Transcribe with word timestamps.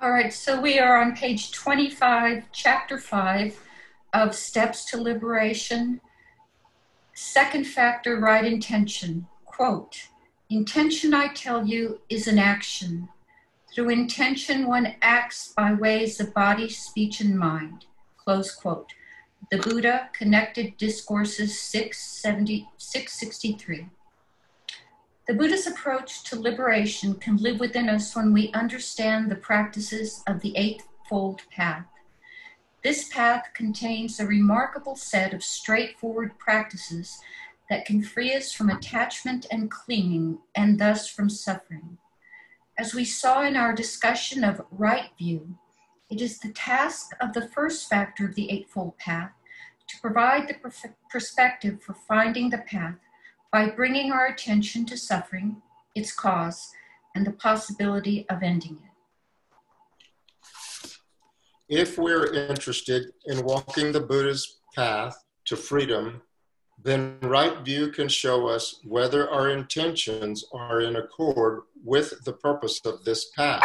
All 0.00 0.12
right, 0.12 0.32
so 0.32 0.60
we 0.60 0.78
are 0.78 1.02
on 1.02 1.16
page 1.16 1.50
25, 1.50 2.44
chapter 2.52 2.98
5 2.98 3.60
of 4.12 4.32
Steps 4.32 4.84
to 4.90 4.96
Liberation. 4.96 6.00
Second 7.14 7.66
factor, 7.66 8.20
right 8.20 8.44
intention. 8.44 9.26
Quote, 9.44 10.06
intention, 10.48 11.14
I 11.14 11.32
tell 11.34 11.66
you, 11.66 12.00
is 12.08 12.28
an 12.28 12.38
action. 12.38 13.08
Through 13.74 13.88
intention, 13.88 14.68
one 14.68 14.94
acts 15.02 15.52
by 15.56 15.72
ways 15.72 16.20
of 16.20 16.32
body, 16.32 16.68
speech, 16.68 17.20
and 17.20 17.36
mind. 17.36 17.86
Close 18.18 18.54
quote. 18.54 18.92
The 19.50 19.58
Buddha, 19.58 20.10
Connected 20.12 20.76
Discourses 20.76 21.60
670, 21.60 22.68
663. 22.76 23.88
The 25.28 25.34
Buddha's 25.34 25.66
approach 25.66 26.24
to 26.24 26.40
liberation 26.40 27.14
can 27.16 27.36
live 27.36 27.60
within 27.60 27.90
us 27.90 28.16
when 28.16 28.32
we 28.32 28.50
understand 28.52 29.30
the 29.30 29.36
practices 29.36 30.22
of 30.26 30.40
the 30.40 30.56
Eightfold 30.56 31.42
Path. 31.50 31.84
This 32.82 33.08
path 33.08 33.50
contains 33.52 34.18
a 34.18 34.26
remarkable 34.26 34.96
set 34.96 35.34
of 35.34 35.44
straightforward 35.44 36.38
practices 36.38 37.20
that 37.68 37.84
can 37.84 38.02
free 38.02 38.34
us 38.34 38.52
from 38.52 38.70
attachment 38.70 39.44
and 39.50 39.70
clinging 39.70 40.38
and 40.54 40.80
thus 40.80 41.10
from 41.10 41.28
suffering. 41.28 41.98
As 42.78 42.94
we 42.94 43.04
saw 43.04 43.42
in 43.42 43.54
our 43.54 43.74
discussion 43.74 44.44
of 44.44 44.64
right 44.70 45.10
view, 45.18 45.58
it 46.08 46.22
is 46.22 46.38
the 46.38 46.52
task 46.52 47.10
of 47.20 47.34
the 47.34 47.48
first 47.48 47.86
factor 47.86 48.24
of 48.24 48.34
the 48.34 48.50
Eightfold 48.50 48.96
Path 48.96 49.32
to 49.88 50.00
provide 50.00 50.48
the 50.48 50.90
perspective 51.10 51.82
for 51.82 51.92
finding 51.92 52.48
the 52.48 52.56
path 52.56 52.94
by 53.52 53.70
bringing 53.70 54.12
our 54.12 54.26
attention 54.26 54.84
to 54.86 54.96
suffering, 54.96 55.62
its 55.94 56.12
cause, 56.12 56.68
and 57.14 57.26
the 57.26 57.32
possibility 57.32 58.26
of 58.28 58.42
ending 58.42 58.78
it. 58.84 58.88
If 61.68 61.98
we're 61.98 62.32
interested 62.32 63.12
in 63.26 63.44
walking 63.44 63.92
the 63.92 64.00
Buddha's 64.00 64.60
path 64.74 65.22
to 65.46 65.56
freedom, 65.56 66.22
then 66.82 67.18
right 67.22 67.58
view 67.64 67.90
can 67.90 68.08
show 68.08 68.46
us 68.46 68.80
whether 68.84 69.28
our 69.28 69.50
intentions 69.50 70.44
are 70.52 70.80
in 70.80 70.96
accord 70.96 71.62
with 71.84 72.24
the 72.24 72.32
purpose 72.32 72.80
of 72.84 73.04
this 73.04 73.30
path. 73.36 73.64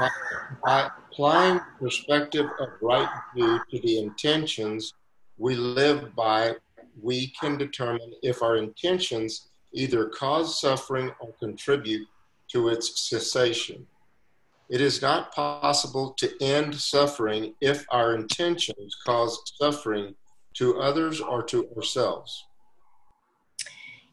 By, 0.00 0.08
by 0.64 0.90
applying 1.10 1.60
perspective 1.80 2.46
of 2.60 2.68
right 2.80 3.08
view 3.34 3.60
to 3.70 3.80
the 3.80 3.98
intentions 3.98 4.94
we 5.36 5.54
live 5.54 6.14
by 6.16 6.54
we 7.02 7.28
can 7.40 7.56
determine 7.56 8.12
if 8.22 8.42
our 8.42 8.56
intentions 8.56 9.48
either 9.72 10.06
cause 10.06 10.60
suffering 10.60 11.10
or 11.20 11.32
contribute 11.38 12.06
to 12.48 12.68
its 12.68 13.08
cessation. 13.08 13.86
It 14.68 14.80
is 14.80 15.00
not 15.00 15.32
possible 15.32 16.14
to 16.18 16.30
end 16.42 16.74
suffering 16.74 17.54
if 17.60 17.86
our 17.90 18.14
intentions 18.14 18.96
cause 19.06 19.40
suffering 19.58 20.14
to 20.54 20.80
others 20.80 21.20
or 21.20 21.42
to 21.44 21.68
ourselves. 21.76 22.44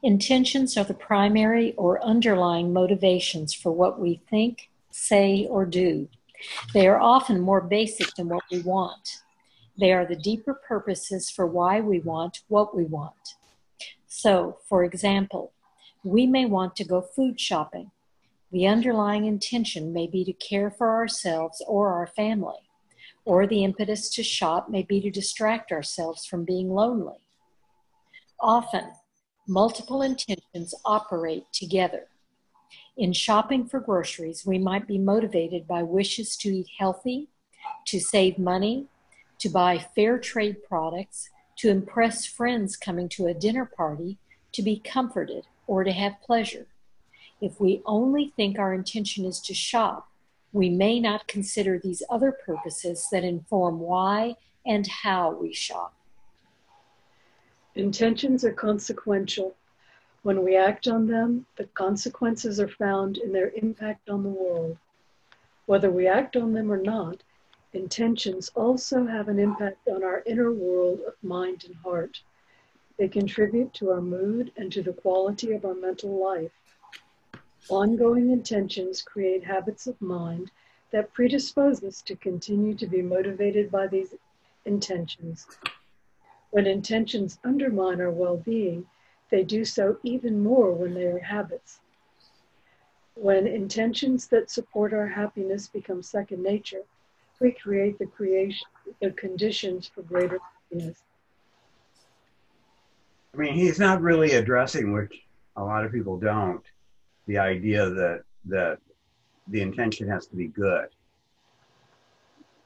Intentions 0.01 0.77
are 0.77 0.83
the 0.83 0.93
primary 0.93 1.73
or 1.73 2.03
underlying 2.03 2.71
motivations 2.71 3.53
for 3.53 3.71
what 3.71 3.99
we 3.99 4.21
think, 4.29 4.69
say, 4.91 5.47
or 5.49 5.65
do. 5.65 6.07
They 6.73 6.87
are 6.87 6.99
often 6.99 7.39
more 7.39 7.61
basic 7.61 8.13
than 8.15 8.29
what 8.29 8.43
we 8.51 8.61
want. 8.61 9.23
They 9.77 9.91
are 9.91 10.05
the 10.05 10.15
deeper 10.15 10.53
purposes 10.53 11.29
for 11.29 11.45
why 11.45 11.81
we 11.81 11.99
want 11.99 12.41
what 12.47 12.75
we 12.75 12.85
want. 12.85 13.35
So, 14.07 14.59
for 14.69 14.83
example, 14.83 15.51
we 16.03 16.25
may 16.25 16.45
want 16.45 16.75
to 16.77 16.85
go 16.85 17.01
food 17.01 17.39
shopping. 17.39 17.91
The 18.51 18.67
underlying 18.67 19.25
intention 19.25 19.91
may 19.91 20.07
be 20.07 20.23
to 20.23 20.33
care 20.33 20.69
for 20.69 20.91
ourselves 20.95 21.61
or 21.67 21.91
our 21.91 22.07
family, 22.07 22.69
or 23.25 23.45
the 23.45 23.63
impetus 23.63 24.09
to 24.11 24.23
shop 24.23 24.69
may 24.69 24.83
be 24.83 25.01
to 25.01 25.11
distract 25.11 25.71
ourselves 25.71 26.25
from 26.25 26.45
being 26.45 26.69
lonely. 26.69 27.17
Often, 28.39 28.91
multiple 29.47 30.01
intentions 30.01 30.73
operate 30.85 31.45
together. 31.51 32.07
In 32.97 33.11
shopping 33.11 33.67
for 33.67 33.79
groceries, 33.79 34.45
we 34.45 34.57
might 34.57 34.87
be 34.87 34.97
motivated 34.97 35.67
by 35.67 35.83
wishes 35.83 36.37
to 36.37 36.49
eat 36.49 36.67
healthy, 36.79 37.27
to 37.87 37.99
save 37.99 38.37
money, 38.37 38.87
to 39.39 39.49
buy 39.49 39.77
fair 39.77 40.17
trade 40.17 40.63
products, 40.67 41.29
to 41.57 41.69
impress 41.69 42.25
friends 42.25 42.75
coming 42.75 43.09
to 43.09 43.27
a 43.27 43.33
dinner 43.33 43.65
party, 43.65 44.17
to 44.51 44.61
be 44.61 44.79
comforted, 44.79 45.45
or 45.67 45.83
to 45.83 45.91
have 45.91 46.21
pleasure. 46.21 46.67
If 47.41 47.59
we 47.59 47.81
only 47.85 48.33
think 48.35 48.57
our 48.57 48.73
intention 48.73 49.25
is 49.25 49.39
to 49.41 49.53
shop, 49.53 50.09
we 50.53 50.69
may 50.69 50.99
not 50.99 51.27
consider 51.27 51.77
these 51.77 52.01
other 52.09 52.31
purposes 52.31 53.07
that 53.11 53.23
inform 53.23 53.79
why 53.79 54.35
and 54.65 54.87
how 54.87 55.31
we 55.31 55.53
shop. 55.53 55.93
Intentions 57.75 58.45
are 58.45 58.53
consequential. 58.53 59.55
When 60.23 60.43
we 60.43 60.55
act 60.55 60.87
on 60.87 61.07
them, 61.07 61.45
the 61.57 61.65
consequences 61.65 62.59
are 62.59 62.69
found 62.69 63.17
in 63.17 63.33
their 63.33 63.51
impact 63.55 64.09
on 64.09 64.23
the 64.23 64.29
world. 64.29 64.77
Whether 65.65 65.91
we 65.91 66.07
act 66.07 66.37
on 66.37 66.53
them 66.53 66.71
or 66.71 66.81
not, 66.81 67.21
Intentions 67.75 68.49
also 68.55 69.05
have 69.05 69.27
an 69.27 69.37
impact 69.37 69.89
on 69.89 70.01
our 70.01 70.23
inner 70.25 70.49
world 70.49 71.01
of 71.01 71.21
mind 71.21 71.65
and 71.65 71.75
heart. 71.75 72.21
They 72.97 73.09
contribute 73.09 73.73
to 73.73 73.91
our 73.91 73.99
mood 73.99 74.53
and 74.55 74.71
to 74.71 74.81
the 74.81 74.93
quality 74.93 75.51
of 75.51 75.65
our 75.65 75.73
mental 75.73 76.17
life. 76.23 76.53
Ongoing 77.67 78.29
intentions 78.29 79.01
create 79.01 79.43
habits 79.43 79.87
of 79.87 80.01
mind 80.01 80.51
that 80.91 81.11
predispose 81.11 81.83
us 81.83 82.01
to 82.03 82.15
continue 82.15 82.75
to 82.75 82.87
be 82.87 83.01
motivated 83.01 83.69
by 83.69 83.87
these 83.87 84.15
intentions. 84.63 85.45
When 86.51 86.67
intentions 86.67 87.39
undermine 87.43 87.99
our 87.99 88.09
well 88.09 88.37
being, 88.37 88.87
they 89.29 89.43
do 89.43 89.65
so 89.65 89.99
even 90.01 90.41
more 90.41 90.71
when 90.71 90.93
they 90.93 91.07
are 91.07 91.19
habits. 91.19 91.81
When 93.15 93.45
intentions 93.45 94.27
that 94.27 94.49
support 94.49 94.93
our 94.93 95.07
happiness 95.07 95.67
become 95.67 96.01
second 96.01 96.41
nature, 96.41 96.83
we 97.39 97.51
create 97.51 97.99
the 97.99 98.05
creation, 98.05 98.67
the 99.01 99.11
conditions 99.11 99.89
for 99.93 100.01
greater 100.03 100.39
happiness. 100.71 101.03
I 103.33 103.37
mean, 103.37 103.53
he's 103.53 103.79
not 103.79 104.01
really 104.01 104.33
addressing, 104.33 104.93
which 104.93 105.13
a 105.57 105.63
lot 105.63 105.85
of 105.85 105.91
people 105.91 106.17
don't, 106.17 106.63
the 107.27 107.37
idea 107.37 107.89
that 107.89 108.23
that 108.45 108.77
the 109.47 109.61
intention 109.61 110.07
has 110.07 110.27
to 110.27 110.35
be 110.35 110.47
good. 110.47 110.87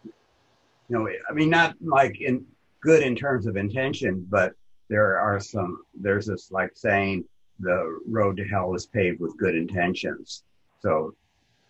You 0.03 0.97
know, 0.97 1.07
I 1.29 1.33
mean, 1.33 1.49
not 1.49 1.75
like 1.81 2.19
in 2.21 2.45
good 2.81 3.03
in 3.03 3.15
terms 3.15 3.45
of 3.45 3.57
intention, 3.57 4.25
but 4.29 4.53
there 4.89 5.19
are 5.19 5.39
some. 5.39 5.83
There's 5.99 6.27
this 6.27 6.51
like 6.51 6.71
saying 6.75 7.25
the 7.59 7.99
road 8.07 8.37
to 8.37 8.45
hell 8.45 8.73
is 8.75 8.85
paved 8.85 9.19
with 9.19 9.37
good 9.37 9.55
intentions. 9.55 10.43
So, 10.81 11.13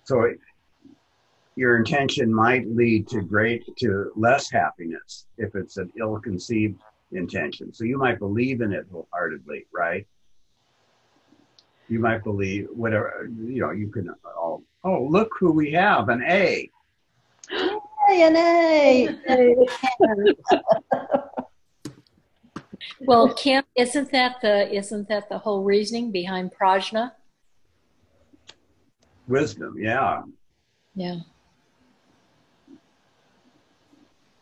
so 0.04 0.24
your 1.60 1.76
intention 1.76 2.34
might 2.34 2.66
lead 2.74 3.06
to 3.06 3.20
great 3.22 3.66
to 3.76 4.14
less 4.16 4.50
happiness 4.50 5.26
if 5.38 5.56
it's 5.56 5.76
an 5.76 5.92
ill-conceived 6.00 6.80
intention. 7.12 7.74
So 7.74 7.84
you 7.84 7.98
might 7.98 8.18
believe 8.18 8.62
in 8.62 8.72
it 8.72 8.86
wholeheartedly, 8.90 9.66
right? 9.74 10.08
You 11.90 12.00
might 12.00 12.24
believe 12.24 12.68
whatever 12.72 13.30
you 13.36 13.60
know. 13.62 13.72
You 13.72 13.90
can 13.90 14.10
oh 14.26 14.64
oh 14.86 15.04
look 15.04 15.32
who 15.38 15.52
we 15.52 15.74
have 15.74 16.08
an 16.08 16.24
A. 16.24 16.70
Hey, 17.50 18.24
an 18.24 18.38
A. 18.38 19.10
well, 23.02 23.34
Kim, 23.34 23.66
isn't 23.76 24.12
that 24.12 24.40
the 24.42 24.74
isn't 24.74 25.10
that 25.10 25.28
the 25.28 25.40
whole 25.40 25.64
reasoning 25.64 26.12
behind 26.12 26.52
prajna? 26.54 27.12
Wisdom, 29.28 29.76
yeah. 29.78 30.22
Yeah. 30.96 31.20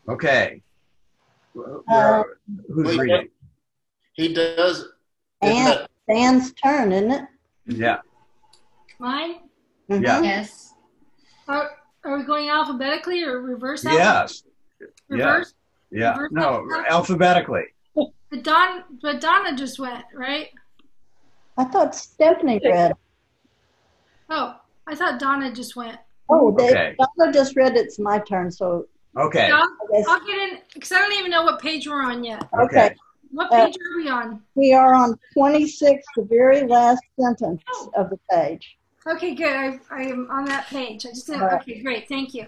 Okay. 0.08 0.62
Uh, 1.88 2.22
who's 2.72 2.96
reading? 2.96 3.28
He 4.14 4.32
does. 4.32 4.86
Dan, 5.42 5.86
Dan's 6.08 6.52
turn, 6.52 6.92
isn't 6.92 7.10
it? 7.10 7.24
Yeah. 7.66 7.98
Mine? 8.98 9.36
Mhm. 9.90 10.02
Yeah. 10.02 10.20
Yes. 10.22 10.74
Are, 11.46 11.70
are 12.04 12.18
we 12.18 12.24
going 12.24 12.48
alphabetically 12.48 13.22
or 13.22 13.40
reverse 13.40 13.84
Yes. 13.84 14.42
Reverse? 15.08 15.54
Yeah. 15.90 16.12
Reverse 16.18 16.32
No, 16.32 16.42
alphabetically? 16.90 16.90
alphabetically. 16.90 17.64
But, 18.30 18.42
Don, 18.42 18.84
but 19.00 19.22
Donna 19.22 19.56
just 19.56 19.78
went, 19.78 20.04
right? 20.12 20.48
I 21.56 21.64
thought 21.64 21.94
Stephanie 21.94 22.60
read. 22.62 22.92
Oh, 24.28 24.56
I 24.86 24.94
thought 24.94 25.18
Donna 25.18 25.50
just 25.50 25.76
went. 25.76 25.96
Oh, 26.28 26.54
they, 26.54 26.68
Okay. 26.68 26.96
Donna 27.16 27.32
just 27.32 27.56
read 27.56 27.74
it's 27.74 27.98
my 27.98 28.18
turn, 28.18 28.50
so 28.50 28.86
Okay. 29.16 29.50
I'll, 29.50 29.62
I 29.62 29.86
guess, 29.92 30.06
I'll 30.08 30.26
get 30.26 30.38
in 30.38 30.58
because 30.74 30.92
I 30.92 30.98
don't 30.98 31.12
even 31.18 31.30
know 31.30 31.42
what 31.42 31.60
page 31.60 31.88
we're 31.88 32.02
on 32.02 32.22
yet. 32.24 32.46
okay. 32.60 32.94
What 33.30 33.52
Uh, 33.52 33.66
page 33.66 33.74
are 33.76 33.96
we 33.98 34.08
on? 34.08 34.42
We 34.54 34.72
are 34.72 34.94
on 34.94 35.18
26, 35.34 36.02
the 36.16 36.22
very 36.24 36.66
last 36.66 37.02
sentence 37.20 37.62
of 37.94 38.10
the 38.10 38.18
page. 38.30 38.78
Okay, 39.06 39.34
good. 39.34 39.54
I, 39.54 39.78
I 39.90 40.02
am 40.02 40.28
on 40.30 40.44
that 40.46 40.66
page. 40.68 41.04
I 41.04 41.10
just 41.10 41.26
didn't. 41.26 41.42
All 41.42 41.48
right. 41.48 41.60
Okay, 41.60 41.82
great. 41.82 42.08
Thank 42.08 42.34
you. 42.34 42.46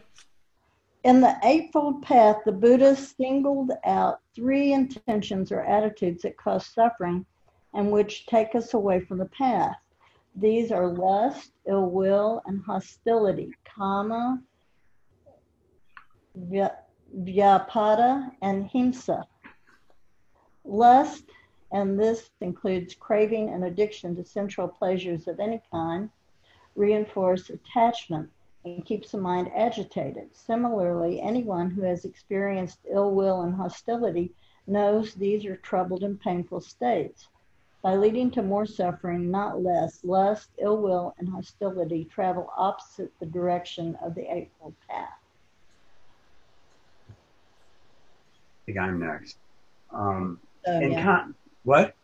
In 1.05 1.21
the 1.21 1.37
Eightfold 1.45 2.03
Path, 2.03 2.37
the 2.45 2.53
Buddha 2.53 2.95
singled 2.95 3.73
out 3.85 4.21
three 4.35 4.73
intentions 4.73 5.51
or 5.53 5.63
attitudes 5.63 6.23
that 6.23 6.37
cause 6.37 6.67
suffering 6.67 7.25
and 7.75 7.91
which 7.91 8.27
take 8.27 8.55
us 8.55 8.75
away 8.75 9.01
from 9.01 9.19
the 9.19 9.27
path. 9.27 9.77
These 10.37 10.73
are 10.73 10.89
lust, 10.89 11.53
ill 11.67 11.87
will, 11.91 12.43
and 12.47 12.63
hostility, 12.63 13.51
kama, 13.65 14.43
vya- 16.37 16.79
vyapada, 17.17 18.31
and 18.43 18.69
himsa. 18.71 19.25
Lust, 20.65 21.25
and 21.73 21.99
this 21.99 22.31
includes 22.41 22.95
craving 22.95 23.51
and 23.51 23.65
addiction 23.65 24.15
to 24.17 24.25
sensual 24.25 24.69
pleasures 24.69 25.29
of 25.29 25.41
any 25.41 25.63
kind, 25.71 26.11
reinforce 26.77 27.51
attachment 27.51 28.31
and 28.65 28.85
keeps 28.85 29.13
the 29.13 29.19
mind 29.19 29.51
agitated. 29.55 30.35
Similarly, 30.35 31.21
anyone 31.21 31.71
who 31.71 31.83
has 31.83 32.05
experienced 32.05 32.81
ill 32.91 33.15
will 33.15 33.43
and 33.43 33.55
hostility 33.55 34.35
knows 34.67 35.15
these 35.15 35.45
are 35.47 35.57
troubled 35.57 36.03
and 36.03 36.21
painful 36.21 36.61
states. 36.61 37.29
By 37.83 37.97
leading 37.97 38.31
to 38.33 38.43
more 38.43 38.67
suffering, 38.67 39.31
not 39.31 39.63
less, 39.63 40.05
lust, 40.05 40.51
ill 40.59 40.77
will, 40.83 41.15
and 41.19 41.29
hostility 41.29 42.05
travel 42.05 42.51
opposite 42.57 43.13
the 43.19 43.27
direction 43.27 43.97
of 43.97 44.15
the 44.15 44.31
Eightfold 44.31 44.75
Path. 44.87 45.20
Think 48.71 48.85
I'm 48.85 48.99
next. 49.01 49.37
Um, 49.93 50.39
So, 50.65 50.73
in 50.79 50.93
yeah. 50.93 51.03
con- 51.03 51.35
what? 51.65 51.95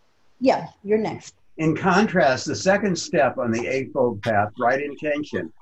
yeah, 0.41 0.69
you're 0.83 0.99
next. 0.99 1.35
In 1.59 1.75
contrast, 1.77 2.47
the 2.47 2.55
second 2.55 2.97
step 2.99 3.39
on 3.39 3.51
the 3.51 3.67
Eightfold 3.67 4.23
Path, 4.23 4.53
right 4.59 4.83
intention, 4.83 5.53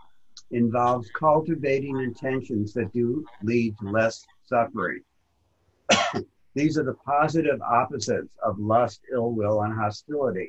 involves 0.50 1.08
cultivating 1.16 1.96
intentions 2.00 2.72
that 2.74 2.92
do 2.92 3.24
lead 3.42 3.76
to 3.78 3.90
less 3.90 4.24
suffering. 4.46 5.00
These 6.54 6.78
are 6.78 6.84
the 6.84 6.94
positive 6.94 7.60
opposites 7.62 8.36
of 8.42 8.58
lust, 8.58 9.00
ill 9.12 9.30
will, 9.32 9.62
and 9.62 9.74
hostility 9.74 10.48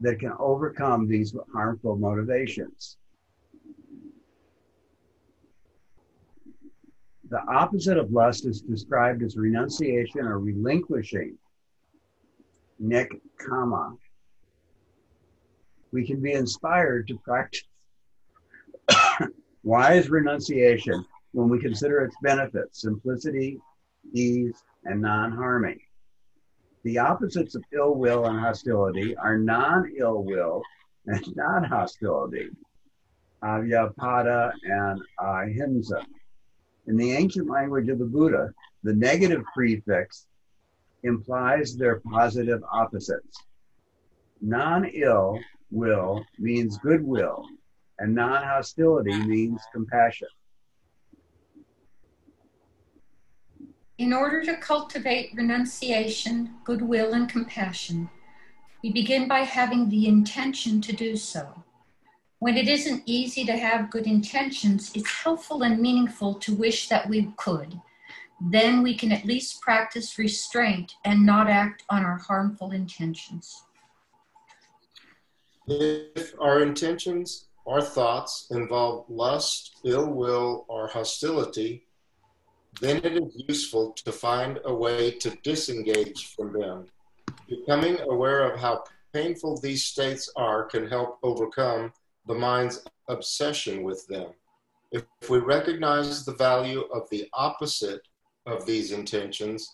that 0.00 0.18
can 0.18 0.32
overcome 0.38 1.08
these 1.08 1.34
harmful 1.52 1.96
motivations. 1.96 2.96
The 7.30 7.40
opposite 7.46 7.96
of 7.96 8.10
lust 8.10 8.44
is 8.44 8.60
described 8.60 9.22
as 9.22 9.36
renunciation 9.36 10.22
or 10.22 10.40
relinquishing, 10.40 11.38
nek 12.80 13.08
kama. 13.38 13.94
We 15.92 16.04
can 16.04 16.20
be 16.20 16.32
inspired 16.32 17.06
to 17.06 17.18
practice 17.18 17.62
wise 19.62 20.10
renunciation 20.10 21.04
when 21.30 21.48
we 21.48 21.60
consider 21.60 22.00
its 22.00 22.16
benefits 22.20 22.82
simplicity, 22.82 23.60
ease, 24.12 24.64
and 24.84 25.00
non 25.00 25.30
harming. 25.30 25.78
The 26.82 26.98
opposites 26.98 27.54
of 27.54 27.62
ill 27.72 27.94
will 27.94 28.26
and 28.26 28.40
hostility 28.40 29.14
are 29.16 29.38
non 29.38 29.92
ill 29.96 30.24
will 30.24 30.62
and 31.06 31.24
non 31.36 31.62
hostility, 31.62 32.48
avyapada 33.44 34.52
and 34.64 35.00
ahimsa. 35.20 36.04
In 36.90 36.96
the 36.96 37.12
ancient 37.12 37.48
language 37.48 37.88
of 37.88 38.00
the 38.00 38.04
Buddha, 38.04 38.52
the 38.82 38.92
negative 38.92 39.44
prefix 39.54 40.26
implies 41.04 41.76
their 41.76 42.00
positive 42.00 42.60
opposites. 42.72 43.38
Non 44.40 44.84
ill 44.86 45.38
will 45.70 46.24
means 46.40 46.78
goodwill, 46.78 47.46
and 48.00 48.12
non 48.12 48.42
hostility 48.42 49.14
means 49.24 49.60
compassion. 49.72 50.26
In 53.96 54.12
order 54.12 54.42
to 54.42 54.56
cultivate 54.56 55.30
renunciation, 55.36 56.56
goodwill, 56.64 57.12
and 57.12 57.28
compassion, 57.28 58.10
we 58.82 58.90
begin 58.90 59.28
by 59.28 59.40
having 59.40 59.90
the 59.90 60.08
intention 60.08 60.80
to 60.80 60.92
do 60.92 61.16
so. 61.16 61.62
When 62.40 62.56
it 62.56 62.68
isn't 62.68 63.02
easy 63.04 63.44
to 63.44 63.54
have 63.54 63.90
good 63.90 64.06
intentions, 64.06 64.92
it's 64.94 65.12
helpful 65.12 65.62
and 65.62 65.78
meaningful 65.78 66.36
to 66.36 66.54
wish 66.54 66.88
that 66.88 67.06
we 67.06 67.30
could. 67.36 67.78
Then 68.40 68.82
we 68.82 68.96
can 68.96 69.12
at 69.12 69.26
least 69.26 69.60
practice 69.60 70.18
restraint 70.18 70.94
and 71.04 71.26
not 71.26 71.50
act 71.50 71.82
on 71.90 72.02
our 72.02 72.16
harmful 72.16 72.70
intentions. 72.70 73.64
If 75.66 76.32
our 76.40 76.62
intentions 76.62 77.48
or 77.66 77.82
thoughts 77.82 78.46
involve 78.50 79.04
lust, 79.10 79.76
ill 79.84 80.10
will, 80.10 80.64
or 80.66 80.88
hostility, 80.88 81.84
then 82.80 83.04
it 83.04 83.22
is 83.22 83.44
useful 83.48 83.92
to 84.02 84.12
find 84.12 84.60
a 84.64 84.74
way 84.74 85.10
to 85.10 85.36
disengage 85.42 86.34
from 86.34 86.58
them. 86.58 86.86
Becoming 87.46 87.98
aware 88.08 88.50
of 88.50 88.58
how 88.58 88.84
painful 89.12 89.60
these 89.60 89.84
states 89.84 90.32
are 90.36 90.64
can 90.64 90.88
help 90.88 91.18
overcome 91.22 91.92
the 92.30 92.36
mind's 92.36 92.84
obsession 93.08 93.82
with 93.82 94.06
them. 94.06 94.28
If 94.92 95.02
we 95.28 95.38
recognize 95.38 96.24
the 96.24 96.36
value 96.36 96.82
of 96.94 97.10
the 97.10 97.26
opposite 97.34 98.02
of 98.46 98.64
these 98.64 98.92
intentions, 98.92 99.68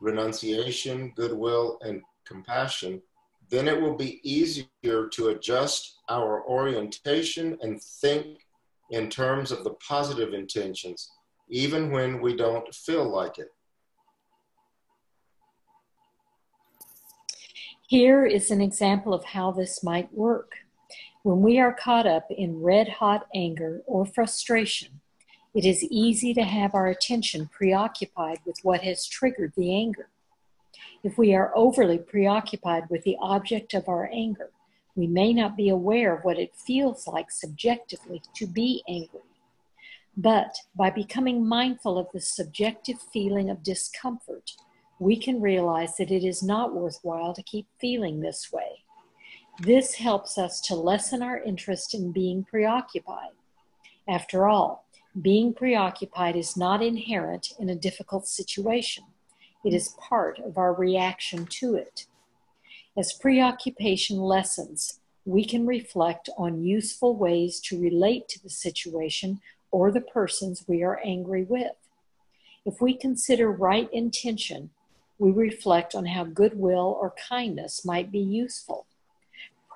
renunciation, 0.00 1.12
goodwill, 1.16 1.78
and 1.82 2.00
compassion, 2.26 3.02
then 3.50 3.68
it 3.68 3.78
will 3.78 3.94
be 3.94 4.20
easier 4.22 5.08
to 5.12 5.28
adjust 5.28 5.98
our 6.08 6.48
orientation 6.48 7.58
and 7.60 7.78
think 7.82 8.38
in 8.90 9.10
terms 9.10 9.52
of 9.52 9.62
the 9.62 9.74
positive 9.86 10.32
intentions, 10.32 11.10
even 11.50 11.90
when 11.90 12.22
we 12.22 12.34
don't 12.34 12.74
feel 12.74 13.06
like 13.06 13.36
it. 13.36 13.48
Here 17.86 18.24
is 18.24 18.50
an 18.50 18.62
example 18.62 19.12
of 19.12 19.24
how 19.24 19.50
this 19.50 19.84
might 19.84 20.10
work. 20.14 20.52
When 21.22 21.40
we 21.40 21.58
are 21.58 21.72
caught 21.72 22.06
up 22.06 22.30
in 22.30 22.62
red 22.62 22.88
hot 22.88 23.26
anger 23.34 23.82
or 23.86 24.06
frustration, 24.06 25.00
it 25.52 25.64
is 25.64 25.82
easy 25.84 26.32
to 26.34 26.44
have 26.44 26.74
our 26.74 26.86
attention 26.86 27.48
preoccupied 27.48 28.38
with 28.44 28.58
what 28.62 28.82
has 28.82 29.06
triggered 29.06 29.52
the 29.56 29.74
anger. 29.74 30.10
If 31.02 31.18
we 31.18 31.34
are 31.34 31.52
overly 31.56 31.98
preoccupied 31.98 32.88
with 32.88 33.02
the 33.02 33.16
object 33.20 33.74
of 33.74 33.88
our 33.88 34.08
anger, 34.12 34.50
we 34.94 35.08
may 35.08 35.32
not 35.32 35.56
be 35.56 35.68
aware 35.68 36.14
of 36.14 36.24
what 36.24 36.38
it 36.38 36.54
feels 36.54 37.08
like 37.08 37.30
subjectively 37.30 38.22
to 38.34 38.46
be 38.46 38.84
angry. 38.88 39.20
But 40.16 40.54
by 40.76 40.90
becoming 40.90 41.46
mindful 41.46 41.98
of 41.98 42.08
the 42.12 42.20
subjective 42.20 43.00
feeling 43.12 43.50
of 43.50 43.62
discomfort, 43.62 44.52
we 45.00 45.16
can 45.16 45.40
realize 45.40 45.96
that 45.96 46.10
it 46.10 46.24
is 46.24 46.42
not 46.42 46.74
worthwhile 46.74 47.32
to 47.34 47.42
keep 47.42 47.66
feeling 47.80 48.20
this 48.20 48.52
way. 48.52 48.84
This 49.60 49.94
helps 49.94 50.38
us 50.38 50.60
to 50.62 50.76
lessen 50.76 51.20
our 51.20 51.42
interest 51.42 51.92
in 51.92 52.12
being 52.12 52.44
preoccupied. 52.44 53.32
After 54.08 54.46
all, 54.46 54.86
being 55.20 55.52
preoccupied 55.52 56.36
is 56.36 56.56
not 56.56 56.80
inherent 56.80 57.54
in 57.58 57.68
a 57.68 57.74
difficult 57.74 58.28
situation. 58.28 59.02
It 59.64 59.74
is 59.74 59.96
part 59.98 60.38
of 60.38 60.58
our 60.58 60.72
reaction 60.72 61.46
to 61.46 61.74
it. 61.74 62.06
As 62.96 63.12
preoccupation 63.12 64.18
lessens, 64.18 65.00
we 65.24 65.44
can 65.44 65.66
reflect 65.66 66.28
on 66.38 66.62
useful 66.62 67.16
ways 67.16 67.58
to 67.62 67.80
relate 67.80 68.28
to 68.28 68.42
the 68.42 68.50
situation 68.50 69.40
or 69.72 69.90
the 69.90 70.00
persons 70.00 70.64
we 70.68 70.84
are 70.84 71.00
angry 71.04 71.42
with. 71.42 71.74
If 72.64 72.80
we 72.80 72.94
consider 72.94 73.50
right 73.50 73.92
intention, 73.92 74.70
we 75.18 75.32
reflect 75.32 75.96
on 75.96 76.06
how 76.06 76.24
goodwill 76.24 76.96
or 77.00 77.12
kindness 77.28 77.84
might 77.84 78.12
be 78.12 78.20
useful. 78.20 78.86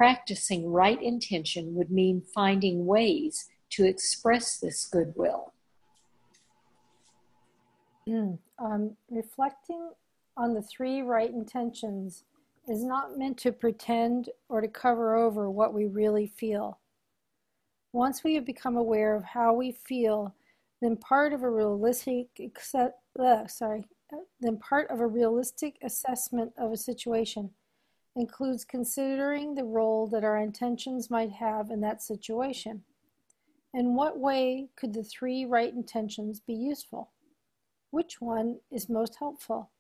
Practicing 0.03 0.69
right 0.73 1.01
intention 1.01 1.77
would 1.77 1.93
mean 1.93 2.25
finding 2.35 2.87
ways 2.87 3.49
to 3.71 3.85
express 3.85 4.59
this 4.59 4.85
goodwill. 4.85 5.53
Mm, 8.09 8.37
um, 8.59 8.97
reflecting 9.09 9.93
on 10.37 10.55
the 10.55 10.63
three 10.63 11.03
right 11.03 11.31
intentions 11.31 12.25
is 12.67 12.83
not 12.83 13.17
meant 13.17 13.39
to 13.39 13.53
pretend 13.53 14.31
or 14.49 14.61
to 14.61 14.67
cover 14.67 15.15
over 15.15 15.49
what 15.49 15.73
we 15.73 15.87
really 15.87 16.27
feel. 16.27 16.81
Once 17.93 18.25
we 18.25 18.35
have 18.35 18.45
become 18.45 18.77
aware 18.77 19.15
of 19.15 19.23
how 19.23 19.53
we 19.53 19.71
feel, 19.71 20.35
then 20.81 20.97
part 20.97 21.33
of 21.33 21.45
a 21.45 21.49
realistic 21.49 22.27
accept, 22.41 22.99
uh, 23.21 23.47
sorry, 23.47 23.87
then 24.41 24.57
part 24.57 24.91
of 24.91 24.99
a 24.99 25.07
realistic 25.07 25.77
assessment 25.81 26.53
of 26.59 26.73
a 26.73 26.77
situation 26.77 27.51
includes 28.17 28.65
considering 28.65 29.55
the 29.55 29.65
role 29.65 30.07
that 30.09 30.25
our 30.25 30.39
intentions 30.39 31.11
might 31.11 31.33
have 31.33 31.71
in 31.71 31.81
that 31.81 32.03
situation. 32.03 32.83
In 33.75 33.95
what 33.95 34.19
way 34.19 34.69
could 34.77 34.93
the 34.93 35.05
three 35.05 35.45
right 35.45 35.73
intentions 35.73 36.41
be 36.41 36.55
useful? 36.55 37.11
Which 37.91 38.21
one 38.21 38.59
is 38.71 38.89
most 38.89 39.17
helpful? 39.19 39.71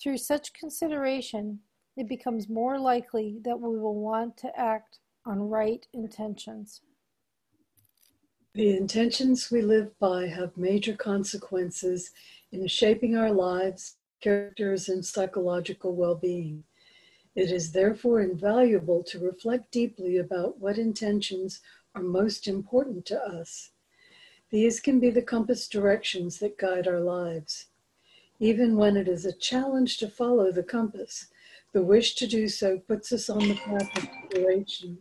Through 0.00 0.18
such 0.18 0.52
consideration, 0.52 1.60
it 1.96 2.08
becomes 2.08 2.48
more 2.48 2.78
likely 2.78 3.40
that 3.44 3.60
we 3.60 3.78
will 3.78 4.00
want 4.00 4.36
to 4.38 4.58
act 4.58 5.00
on 5.26 5.48
right 5.48 5.86
intentions? 5.92 6.80
The 8.54 8.76
intentions 8.76 9.50
we 9.50 9.62
live 9.62 9.96
by 9.98 10.26
have 10.26 10.56
major 10.56 10.96
consequences 10.96 12.10
in 12.52 12.66
shaping 12.66 13.16
our 13.16 13.30
lives, 13.30 13.96
characters, 14.20 14.88
and 14.88 15.04
psychological 15.04 15.94
well 15.94 16.16
being. 16.16 16.64
It 17.34 17.52
is 17.52 17.72
therefore 17.72 18.20
invaluable 18.20 19.02
to 19.04 19.18
reflect 19.18 19.70
deeply 19.70 20.16
about 20.16 20.58
what 20.58 20.78
intentions 20.78 21.60
are 21.94 22.02
most 22.02 22.48
important 22.48 23.06
to 23.06 23.20
us. 23.22 23.70
These 24.50 24.80
can 24.80 24.98
be 24.98 25.10
the 25.10 25.22
compass 25.22 25.68
directions 25.68 26.40
that 26.40 26.58
guide 26.58 26.88
our 26.88 27.00
lives. 27.00 27.66
Even 28.40 28.76
when 28.76 28.96
it 28.96 29.06
is 29.06 29.24
a 29.24 29.32
challenge 29.32 29.98
to 29.98 30.08
follow 30.08 30.50
the 30.50 30.62
compass, 30.62 31.28
the 31.72 31.82
wish 31.82 32.14
to 32.16 32.26
do 32.26 32.48
so 32.48 32.78
puts 32.78 33.12
us 33.12 33.30
on 33.30 33.46
the 33.46 33.54
path 33.54 33.96
of 33.96 34.08
liberation. 34.32 34.98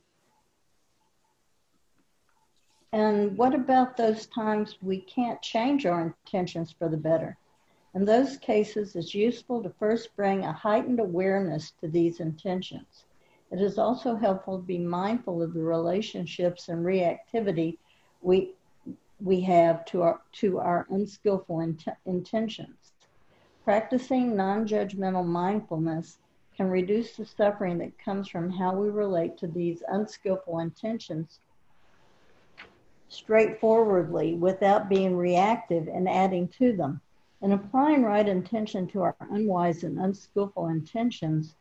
And 2.91 3.37
what 3.37 3.55
about 3.55 3.97
those 3.97 4.27
times 4.27 4.77
we 4.81 5.01
can't 5.01 5.41
change 5.41 5.85
our 5.85 6.15
intentions 6.25 6.75
for 6.77 6.89
the 6.89 6.97
better? 6.97 7.37
In 7.95 8.05
those 8.05 8.37
cases, 8.37 8.95
it's 8.95 9.15
useful 9.15 9.63
to 9.63 9.69
first 9.69 10.15
bring 10.15 10.45
a 10.45 10.53
heightened 10.53 10.99
awareness 10.99 11.71
to 11.81 11.87
these 11.87 12.19
intentions. 12.19 13.05
It 13.51 13.61
is 13.61 13.79
also 13.79 14.15
helpful 14.15 14.59
to 14.59 14.63
be 14.63 14.77
mindful 14.77 15.41
of 15.41 15.53
the 15.53 15.63
relationships 15.63 16.69
and 16.69 16.85
reactivity 16.85 17.77
we, 18.21 18.53
we 19.19 19.41
have 19.41 19.85
to 19.85 20.03
our, 20.03 20.21
to 20.33 20.59
our 20.59 20.85
unskillful 20.89 21.61
int- 21.61 21.87
intentions. 22.05 22.93
Practicing 23.63 24.35
non 24.35 24.67
judgmental 24.67 25.25
mindfulness 25.25 26.19
can 26.55 26.69
reduce 26.69 27.15
the 27.15 27.25
suffering 27.25 27.77
that 27.79 27.97
comes 27.97 28.27
from 28.27 28.51
how 28.51 28.75
we 28.75 28.89
relate 28.89 29.37
to 29.37 29.47
these 29.47 29.81
unskillful 29.87 30.59
intentions 30.59 31.39
straightforwardly 33.07 34.35
without 34.35 34.89
being 34.89 35.15
reactive 35.15 35.87
and 35.87 36.07
adding 36.07 36.47
to 36.47 36.75
them. 36.75 37.01
In 37.41 37.53
applying 37.53 38.03
right 38.03 38.27
intention 38.27 38.85
to 38.87 39.01
our 39.01 39.15
unwise 39.31 39.83
and 39.83 39.97
unskillful 39.97 40.67
intentions, 40.67 41.55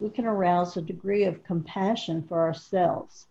we 0.00 0.10
can 0.10 0.26
arouse 0.26 0.76
a 0.76 0.82
degree 0.82 1.22
of 1.24 1.44
compassion 1.44 2.24
for 2.26 2.40
ourselves. 2.40 3.28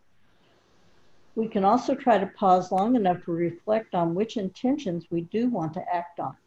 We 1.36 1.48
can 1.50 1.66
also 1.66 1.96
try 1.96 2.18
to 2.18 2.28
pause 2.28 2.72
long 2.72 2.96
enough 2.96 3.26
to 3.26 3.32
reflect 3.32 3.96
on 3.96 4.16
which 4.16 4.38
intentions 4.38 5.08
we 5.12 5.22
do 5.22 5.50
want 5.50 5.74
to 5.74 5.94
act 5.94 6.22
on. 6.22 6.38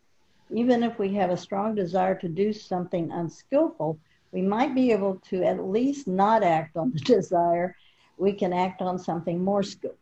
Even 0.51 0.83
if 0.83 0.99
we 0.99 1.15
have 1.15 1.31
a 1.31 1.37
strong 1.37 1.75
desire 1.75 2.15
to 2.17 2.29
do 2.29 2.53
something 2.53 3.11
unskillful, 3.11 3.99
we 4.33 4.41
might 4.41 4.75
be 4.75 4.91
able 4.91 5.17
to 5.29 5.43
at 5.45 5.67
least 5.67 6.09
not 6.09 6.43
act 6.43 6.77
on 6.77 6.93
the 6.93 7.01
desire. 7.15 7.77
We 8.17 8.33
can 8.33 8.55
act 8.55 8.81
on 8.81 8.99
something 8.99 9.43
more 9.43 9.63
skillful. 9.63 9.99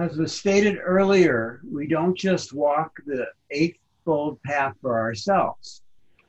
As 0.00 0.16
was 0.16 0.32
stated 0.32 0.78
earlier, 0.82 1.60
we 1.70 1.86
don't 1.86 2.16
just 2.16 2.54
walk 2.54 2.96
the 3.04 3.26
Eightfold 3.50 4.42
Path 4.44 4.74
for 4.80 4.98
ourselves. 4.98 5.82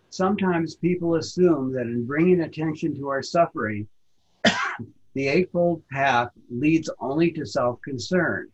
Sometimes 0.10 0.75
people 0.75 1.16
assume 1.16 1.72
that 1.72 1.84
in 1.84 2.06
bringing 2.06 2.42
attention 2.42 2.94
to 2.98 3.08
our 3.08 3.22
suffering, 3.22 3.88
the 5.13 5.30
Eightfold 5.30 5.84
Path 5.90 6.32
leads 6.50 6.90
only 7.00 7.32
to 7.32 7.46
self 7.46 7.82
concern. 7.82 8.50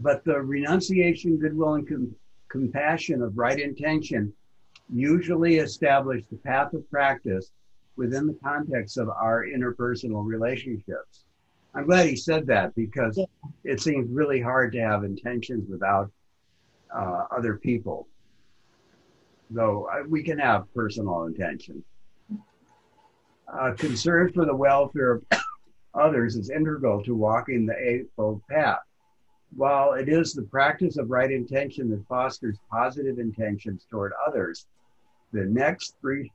But 0.00 0.24
the 0.24 0.42
renunciation, 0.42 1.38
goodwill, 1.38 1.74
and 1.74 1.88
com- 1.88 2.16
compassion 2.48 3.22
of 3.22 3.38
right 3.38 3.60
intention 3.60 4.32
usually 4.92 5.58
establish 5.58 6.24
the 6.32 6.38
path 6.38 6.72
of 6.72 6.90
practice 6.90 7.52
within 7.94 8.26
the 8.26 8.38
context 8.42 8.98
of 8.98 9.08
our 9.08 9.46
interpersonal 9.46 10.26
relationships. 10.26 11.23
I'm 11.74 11.86
glad 11.86 12.06
he 12.06 12.16
said 12.16 12.46
that 12.46 12.74
because 12.74 13.18
yeah. 13.18 13.24
it 13.64 13.80
seems 13.80 14.08
really 14.10 14.40
hard 14.40 14.72
to 14.72 14.80
have 14.80 15.02
intentions 15.02 15.68
without 15.68 16.10
uh, 16.94 17.24
other 17.36 17.56
people. 17.56 18.06
Though 19.50 19.88
uh, 19.92 20.04
we 20.08 20.22
can 20.22 20.38
have 20.38 20.72
personal 20.74 21.24
intentions. 21.24 21.84
Uh, 23.52 23.72
concern 23.76 24.32
for 24.32 24.46
the 24.46 24.54
welfare 24.54 25.12
of 25.12 25.24
others 25.94 26.36
is 26.36 26.50
integral 26.50 27.02
to 27.04 27.14
walking 27.14 27.66
the 27.66 27.76
Eightfold 27.76 28.40
Path. 28.50 28.80
While 29.56 29.92
it 29.92 30.08
is 30.08 30.32
the 30.32 30.42
practice 30.42 30.96
of 30.96 31.10
right 31.10 31.30
intention 31.30 31.90
that 31.90 32.06
fosters 32.08 32.58
positive 32.70 33.18
intentions 33.18 33.86
toward 33.90 34.12
others, 34.26 34.66
the 35.32 35.44
next 35.44 35.96
three 36.00 36.32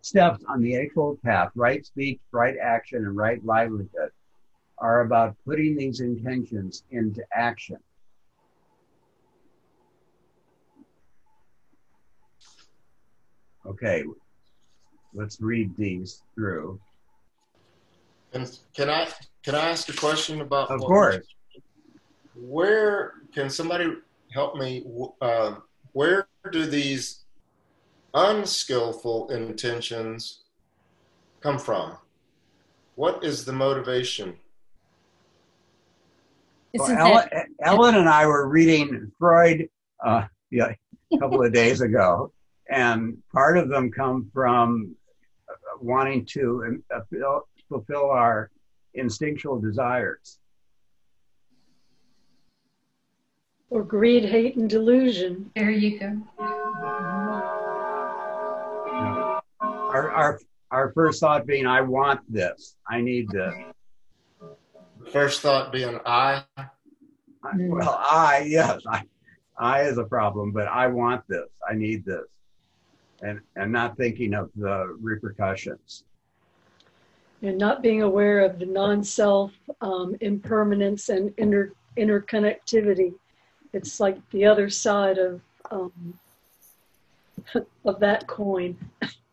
steps 0.00 0.44
on 0.48 0.60
the 0.62 0.74
Eightfold 0.74 1.22
Path, 1.22 1.50
right 1.54 1.84
speech, 1.84 2.20
right 2.32 2.56
action, 2.60 2.98
and 2.98 3.16
right 3.16 3.44
livelihood, 3.44 4.10
are 4.78 5.00
about 5.00 5.36
putting 5.44 5.76
these 5.76 6.00
intentions 6.00 6.84
into 6.90 7.22
action. 7.32 7.78
Okay, 13.66 14.04
let's 15.12 15.40
read 15.40 15.76
these 15.76 16.22
through. 16.34 16.78
And 18.32 18.58
can 18.74 18.90
I 18.90 19.08
can 19.42 19.54
I 19.54 19.70
ask 19.70 19.88
a 19.88 19.96
question 19.96 20.40
about? 20.40 20.70
Of 20.70 20.80
course. 20.80 21.26
Where 22.34 23.14
can 23.34 23.48
somebody 23.48 23.92
help 24.32 24.56
me? 24.56 24.84
Uh, 25.20 25.56
where 25.92 26.28
do 26.52 26.66
these 26.66 27.25
unskillful 28.16 29.28
intentions 29.28 30.44
come 31.40 31.58
from? 31.58 31.96
What 32.94 33.22
is 33.22 33.44
the 33.44 33.52
motivation? 33.52 34.34
Well, 36.74 36.90
Ellen, 36.90 37.28
Ellen, 37.62 37.94
and 37.94 38.08
I 38.08 38.26
were 38.26 38.48
reading 38.48 39.12
Freud 39.18 39.68
uh, 40.04 40.24
yeah, 40.50 40.72
a 41.12 41.18
couple 41.18 41.44
of 41.44 41.52
days 41.52 41.80
ago, 41.82 42.32
and 42.70 43.16
part 43.32 43.58
of 43.58 43.68
them 43.68 43.90
come 43.90 44.30
from 44.32 44.94
wanting 45.80 46.24
to 46.26 46.82
uh, 46.94 47.00
fulfill 47.68 48.10
our 48.10 48.50
instinctual 48.94 49.60
desires. 49.60 50.38
Or 53.68 53.82
greed, 53.82 54.24
hate, 54.24 54.56
and 54.56 54.70
delusion. 54.70 55.50
There 55.54 55.70
you 55.70 55.98
go. 55.98 56.55
Our, 59.96 60.10
our, 60.10 60.40
our 60.72 60.92
first 60.92 61.20
thought 61.20 61.46
being, 61.46 61.66
I 61.66 61.80
want 61.80 62.20
this. 62.30 62.76
I 62.86 63.00
need 63.00 63.30
this. 63.30 63.54
First 65.10 65.40
thought 65.40 65.72
being, 65.72 65.98
I. 66.04 66.42
Well, 67.56 67.98
I, 67.98 68.44
yes. 68.46 68.82
I, 68.86 69.04
I 69.56 69.82
is 69.84 69.96
a 69.96 70.04
problem, 70.04 70.52
but 70.52 70.68
I 70.68 70.86
want 70.88 71.22
this. 71.28 71.48
I 71.66 71.74
need 71.74 72.04
this. 72.04 72.24
And, 73.22 73.40
and 73.54 73.72
not 73.72 73.96
thinking 73.96 74.34
of 74.34 74.50
the 74.54 74.94
repercussions. 75.00 76.04
And 77.40 77.56
not 77.56 77.82
being 77.82 78.02
aware 78.02 78.40
of 78.40 78.58
the 78.58 78.66
non 78.66 79.02
self 79.02 79.52
um, 79.80 80.14
impermanence 80.20 81.08
and 81.08 81.32
inter, 81.38 81.72
interconnectivity. 81.96 83.14
It's 83.72 83.98
like 83.98 84.18
the 84.30 84.44
other 84.44 84.68
side 84.68 85.16
of, 85.16 85.40
um, 85.70 86.18
of 87.86 88.00
that 88.00 88.26
coin. 88.26 88.76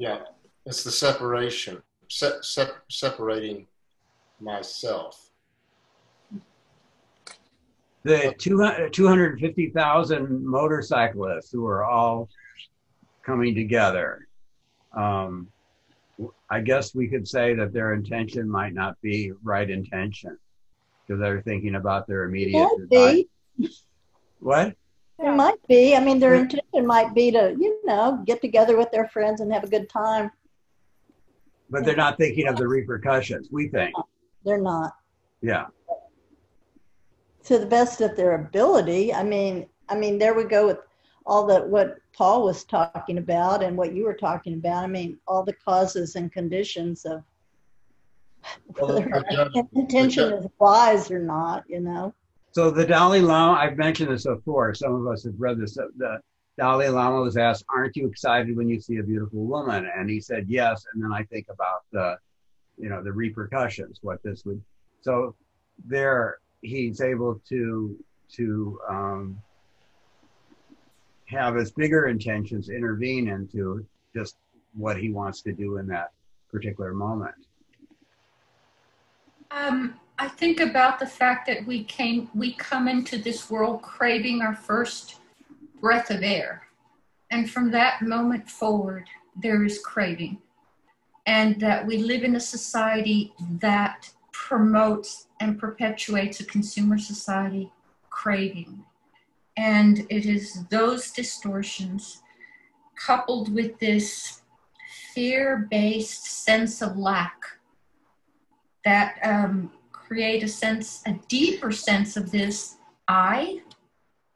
Yeah, 0.00 0.20
it's 0.64 0.82
the 0.82 0.90
separation, 0.90 1.82
se- 2.08 2.40
se- 2.40 2.70
separating 2.88 3.66
myself. 4.40 5.28
The 8.04 8.34
250,000 8.38 10.46
motorcyclists 10.46 11.52
who 11.52 11.66
are 11.66 11.84
all 11.84 12.30
coming 13.26 13.54
together. 13.54 14.26
Um, 14.96 15.48
I 16.48 16.62
guess 16.62 16.94
we 16.94 17.06
could 17.06 17.28
say 17.28 17.52
that 17.56 17.74
their 17.74 17.92
intention 17.92 18.48
might 18.48 18.72
not 18.72 18.98
be 19.02 19.32
right 19.42 19.68
intention 19.68 20.38
because 21.06 21.20
they're 21.20 21.42
thinking 21.42 21.74
about 21.74 22.06
their 22.06 22.24
immediate. 22.24 22.66
What? 24.38 24.74
It 25.22 25.32
might 25.32 25.58
be. 25.68 25.94
I 25.94 26.00
mean, 26.00 26.18
their 26.18 26.36
intention 26.36 26.86
might 26.86 27.14
be 27.14 27.30
to, 27.32 27.54
you 27.60 27.78
know, 27.90 28.22
get 28.26 28.40
together 28.40 28.76
with 28.76 28.90
their 28.90 29.08
friends 29.08 29.40
and 29.40 29.52
have 29.52 29.64
a 29.64 29.68
good 29.68 29.88
time. 29.88 30.30
But 31.68 31.84
they're 31.84 31.96
not 31.96 32.18
thinking 32.18 32.48
of 32.48 32.56
the 32.56 32.66
repercussions, 32.66 33.48
we 33.50 33.68
think. 33.68 33.94
They're 34.44 34.60
not. 34.60 34.92
Yeah. 35.40 35.66
To 37.44 37.58
the 37.58 37.66
best 37.66 38.00
of 38.00 38.16
their 38.16 38.34
ability. 38.34 39.14
I 39.14 39.22
mean, 39.22 39.66
I 39.88 39.96
mean, 39.96 40.18
there 40.18 40.34
we 40.34 40.44
go 40.44 40.66
with 40.66 40.78
all 41.26 41.46
that 41.46 41.68
what 41.68 41.98
Paul 42.12 42.44
was 42.44 42.64
talking 42.64 43.18
about 43.18 43.62
and 43.62 43.76
what 43.76 43.94
you 43.94 44.04
were 44.04 44.14
talking 44.14 44.54
about. 44.54 44.84
I 44.84 44.86
mean, 44.86 45.18
all 45.26 45.44
the 45.44 45.52
causes 45.52 46.16
and 46.16 46.32
conditions 46.32 47.04
of 47.04 47.22
whether 48.78 49.08
well, 49.08 49.68
intention 49.74 50.32
is 50.32 50.46
wise 50.58 51.10
or 51.10 51.18
not, 51.18 51.64
you 51.68 51.80
know. 51.80 52.14
So 52.52 52.70
the 52.70 52.84
Dalai 52.84 53.20
Lama, 53.20 53.58
I've 53.58 53.76
mentioned 53.76 54.10
this 54.10 54.24
before. 54.24 54.74
Some 54.74 54.94
of 54.94 55.06
us 55.06 55.24
have 55.24 55.34
read 55.38 55.58
this. 55.58 55.74
The 55.74 56.20
Dalai 56.58 56.88
Lama 56.88 57.20
was 57.20 57.36
asked, 57.36 57.64
"Aren't 57.68 57.96
you 57.96 58.06
excited 58.06 58.56
when 58.56 58.68
you 58.68 58.80
see 58.80 58.98
a 58.98 59.02
beautiful 59.02 59.44
woman?" 59.44 59.88
And 59.96 60.10
he 60.10 60.20
said, 60.20 60.46
"Yes." 60.48 60.84
And 60.92 61.02
then 61.02 61.12
I 61.12 61.24
think 61.24 61.46
about 61.48 61.84
the, 61.92 62.18
you 62.76 62.88
know, 62.88 63.02
the 63.02 63.12
repercussions, 63.12 63.98
what 64.02 64.22
this 64.22 64.44
would. 64.44 64.62
So 65.00 65.34
there, 65.86 66.38
he's 66.62 67.00
able 67.00 67.40
to 67.48 67.96
to 68.32 68.80
um, 68.88 69.42
have 71.26 71.54
his 71.54 71.70
bigger 71.70 72.06
intentions 72.06 72.68
intervene 72.68 73.28
into 73.28 73.86
just 74.14 74.36
what 74.74 74.96
he 74.96 75.10
wants 75.10 75.42
to 75.42 75.52
do 75.52 75.78
in 75.78 75.86
that 75.86 76.10
particular 76.50 76.92
moment. 76.92 77.34
Um, 79.50 79.98
I 80.18 80.28
think 80.28 80.60
about 80.60 80.98
the 80.98 81.06
fact 81.06 81.46
that 81.46 81.66
we 81.66 81.84
came, 81.84 82.28
we 82.34 82.52
come 82.52 82.88
into 82.88 83.18
this 83.18 83.50
world 83.50 83.82
craving 83.82 84.42
our 84.42 84.54
first 84.54 85.16
breath 85.80 86.10
of 86.10 86.22
air. 86.22 86.62
And 87.30 87.50
from 87.50 87.70
that 87.70 88.02
moment 88.02 88.50
forward, 88.50 89.06
there 89.36 89.64
is 89.64 89.78
craving. 89.78 90.38
And 91.26 91.60
that 91.60 91.86
we 91.86 91.98
live 91.98 92.24
in 92.24 92.36
a 92.36 92.40
society 92.40 93.32
that 93.60 94.10
promotes 94.32 95.26
and 95.38 95.58
perpetuates 95.58 96.40
a 96.40 96.44
consumer 96.44 96.98
society 96.98 97.70
craving. 98.08 98.84
And 99.56 100.06
it 100.10 100.26
is 100.26 100.64
those 100.68 101.10
distortions 101.10 102.22
coupled 102.96 103.52
with 103.54 103.78
this 103.78 104.42
fear 105.14 105.68
based 105.70 106.44
sense 106.44 106.82
of 106.82 106.96
lack 106.96 107.36
that 108.84 109.18
um, 109.22 109.70
create 109.92 110.42
a 110.42 110.48
sense, 110.48 111.02
a 111.06 111.12
deeper 111.28 111.70
sense 111.70 112.16
of 112.16 112.30
this 112.30 112.76
I, 113.06 113.60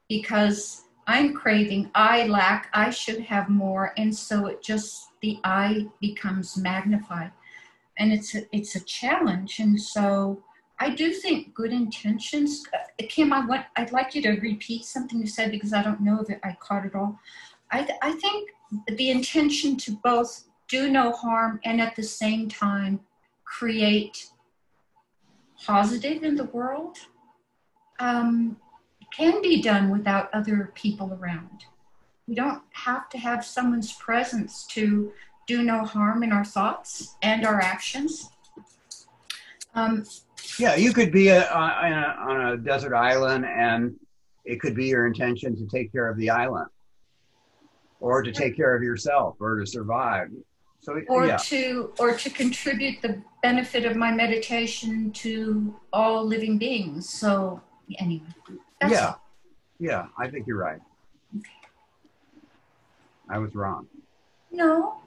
because 0.09 0.84
I'm 1.07 1.35
craving, 1.35 1.91
I 1.95 2.27
lack, 2.27 2.71
I 2.73 2.91
should 2.91 3.21
have 3.21 3.49
more. 3.49 3.93
And 3.97 4.15
so 4.15 4.47
it 4.47 4.63
just, 4.63 5.09
the 5.21 5.39
I 5.45 5.87
becomes 6.01 6.57
magnified. 6.57 7.33
And 7.99 8.13
it's 8.13 8.35
a, 8.35 8.43
it's 8.57 8.75
a 8.75 8.85
challenge. 8.85 9.59
And 9.59 9.81
so 9.81 10.43
I 10.81 10.91
do 10.91 11.13
think 11.13 11.55
good 11.55 11.73
intentions, 11.73 12.65
uh, 12.73 13.05
Kim, 13.09 13.33
I 13.33 13.45
want, 13.45 13.67
I'd 13.77 13.93
like 13.93 14.15
you 14.15 14.23
to 14.23 14.41
repeat 14.41 14.85
something 14.85 15.21
you 15.21 15.27
said 15.27 15.51
because 15.51 15.73
I 15.73 15.83
don't 15.83 16.01
know 16.01 16.25
that 16.29 16.41
I 16.43 16.57
caught 16.59 16.87
it 16.87 16.95
all. 16.95 17.19
I, 17.71 17.89
I 18.03 18.13
think 18.13 18.51
the 18.89 19.11
intention 19.11 19.77
to 19.79 19.93
both 20.03 20.45
do 20.69 20.91
no 20.91 21.13
harm 21.13 21.61
and 21.65 21.81
at 21.81 21.95
the 21.97 22.03
same 22.03 22.49
time 22.49 23.01
create 23.45 24.31
positive 25.65 26.23
in 26.23 26.35
the 26.35 26.45
world 26.45 26.99
um, 28.01 28.57
can 29.17 29.43
be 29.43 29.63
done 29.63 29.91
without 29.91 30.33
other 30.33 30.73
people 30.75 31.17
around. 31.21 31.65
We 32.27 32.35
don't 32.35 32.63
have 32.73 33.09
to 33.11 33.19
have 33.19 33.45
someone's 33.45 33.93
presence 33.93 34.67
to 34.69 35.13
do 35.47 35.63
no 35.63 35.85
harm 35.85 36.23
in 36.23 36.33
our 36.33 36.45
thoughts 36.45 37.17
and 37.23 37.47
our 37.47 37.61
actions. 37.61 38.31
Um, 39.75 40.05
yeah, 40.59 40.77
you 40.77 40.93
could 40.93 41.13
be 41.13 41.29
a, 41.29 41.51
on, 41.51 41.93
a, 41.93 42.17
on 42.19 42.47
a 42.53 42.57
desert 42.57 42.95
island 42.95 43.45
and 43.45 43.95
it 44.45 44.61
could 44.61 44.75
be 44.75 44.87
your 44.87 45.07
intention 45.07 45.57
to 45.57 45.67
take 45.67 45.93
care 45.93 46.09
of 46.09 46.17
the 46.17 46.31
island 46.31 46.69
or 48.01 48.23
to 48.23 48.33
take 48.33 48.57
care 48.57 48.75
of 48.75 48.83
yourself 48.83 49.37
or 49.41 49.59
to 49.59 49.67
survive. 49.67 50.29
So, 50.81 51.01
or 51.09 51.27
yeah. 51.27 51.39
to 51.39 51.93
or 51.99 52.15
to 52.15 52.29
contribute 52.29 53.01
the 53.01 53.23
benefit 53.43 53.87
of 53.87 53.97
my 53.97 54.13
meditation 54.13 55.13
to 55.13 55.75
all 55.95 56.23
living 56.27 56.59
beings. 56.59 57.09
So 57.09 57.63
anyway, 57.99 58.27
yeah, 58.91 59.15
yeah, 59.79 60.07
I 60.19 60.29
think 60.29 60.47
you're 60.47 60.59
right. 60.59 60.81
Okay. 61.37 61.51
I 63.29 63.39
was 63.39 63.55
wrong. 63.55 63.87
No. 64.53 65.01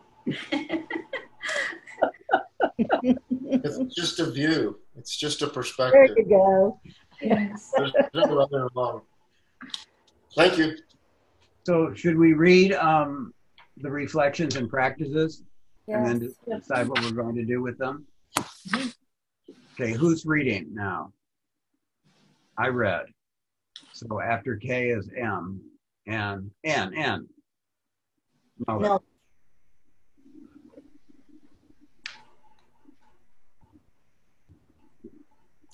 it's 2.78 3.96
just 3.96 4.20
a 4.20 4.30
view. 4.32 4.80
It's 4.98 5.16
just 5.16 5.42
a 5.42 5.48
perspective. 5.48 6.16
There 6.16 6.20
you 6.20 6.30
go. 6.30 6.80
Yes. 7.22 7.72
There's, 7.76 7.92
there's 8.14 8.28
nothing 8.28 8.68
wrong. 8.76 9.02
Thank 10.36 10.58
you. 10.58 10.76
So, 11.66 11.94
should 11.94 12.18
we 12.18 12.34
read 12.34 12.74
um, 12.74 13.34
the 13.78 13.90
reflections 13.90 14.56
and 14.56 14.70
practices, 14.70 15.44
Yes. 15.88 16.10
and 16.10 16.22
then 16.22 16.60
decide 16.60 16.88
what 16.90 17.02
we're 17.04 17.12
going 17.12 17.36
to 17.36 17.46
do 17.46 17.62
with 17.62 17.78
them? 17.78 18.06
Okay, 19.74 19.94
who's 19.94 20.26
reading 20.26 20.74
now? 20.74 21.14
I 22.58 22.68
read. 22.70 23.06
So 23.98 24.22
after 24.22 24.58
K 24.58 24.90
is 24.90 25.10
M 25.18 25.60
and 26.06 26.52
N, 26.64 26.94
N. 26.94 27.28
No. 28.68 28.78
No. 28.78 29.00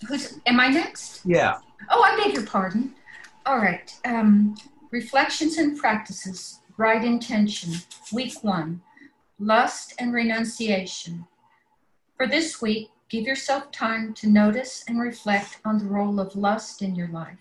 Who's 0.07 0.39
am 0.45 0.62
I 0.62 0.69
next? 0.69 1.25
Yeah. 1.25 1.57
Oh, 1.89 2.01
I 2.01 2.15
beg 2.15 2.33
your 2.33 2.45
pardon. 2.45 2.95
All 3.45 3.57
right. 3.57 3.93
Um, 4.05 4.55
reflections 4.91 5.57
and 5.57 5.77
practices. 5.77 6.62
Right 6.77 7.03
intention. 7.03 7.73
Week 8.13 8.41
one. 8.41 8.81
Lust 9.38 9.95
and 9.99 10.13
renunciation. 10.13 11.27
For 12.15 12.27
this 12.27 12.62
week, 12.62 12.89
give 13.09 13.25
yourself 13.25 13.69
time 13.73 14.13
to 14.13 14.29
notice 14.29 14.86
and 14.88 15.01
reflect 15.01 15.57
on 15.65 15.77
the 15.77 15.86
role 15.86 16.21
of 16.21 16.38
lust 16.38 16.81
in 16.81 16.95
your 16.95 17.09
life. 17.09 17.38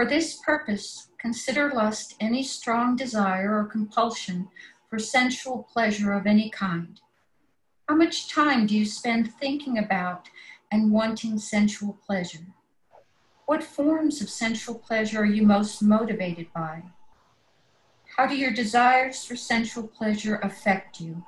For 0.00 0.06
this 0.06 0.36
purpose, 0.36 1.10
consider 1.18 1.74
lust 1.74 2.16
any 2.20 2.42
strong 2.42 2.96
desire 2.96 3.54
or 3.54 3.64
compulsion 3.64 4.48
for 4.88 4.98
sensual 4.98 5.68
pleasure 5.70 6.14
of 6.14 6.26
any 6.26 6.48
kind. 6.48 6.98
How 7.86 7.96
much 7.96 8.32
time 8.32 8.64
do 8.64 8.74
you 8.74 8.86
spend 8.86 9.34
thinking 9.34 9.76
about 9.76 10.30
and 10.72 10.90
wanting 10.90 11.38
sensual 11.38 11.98
pleasure? 12.06 12.46
What 13.44 13.62
forms 13.62 14.22
of 14.22 14.30
sensual 14.30 14.76
pleasure 14.76 15.20
are 15.20 15.26
you 15.26 15.42
most 15.42 15.82
motivated 15.82 16.50
by? 16.54 16.84
How 18.16 18.26
do 18.26 18.34
your 18.34 18.52
desires 18.52 19.22
for 19.22 19.36
sensual 19.36 19.86
pleasure 19.86 20.36
affect 20.36 21.02
you? 21.02 21.26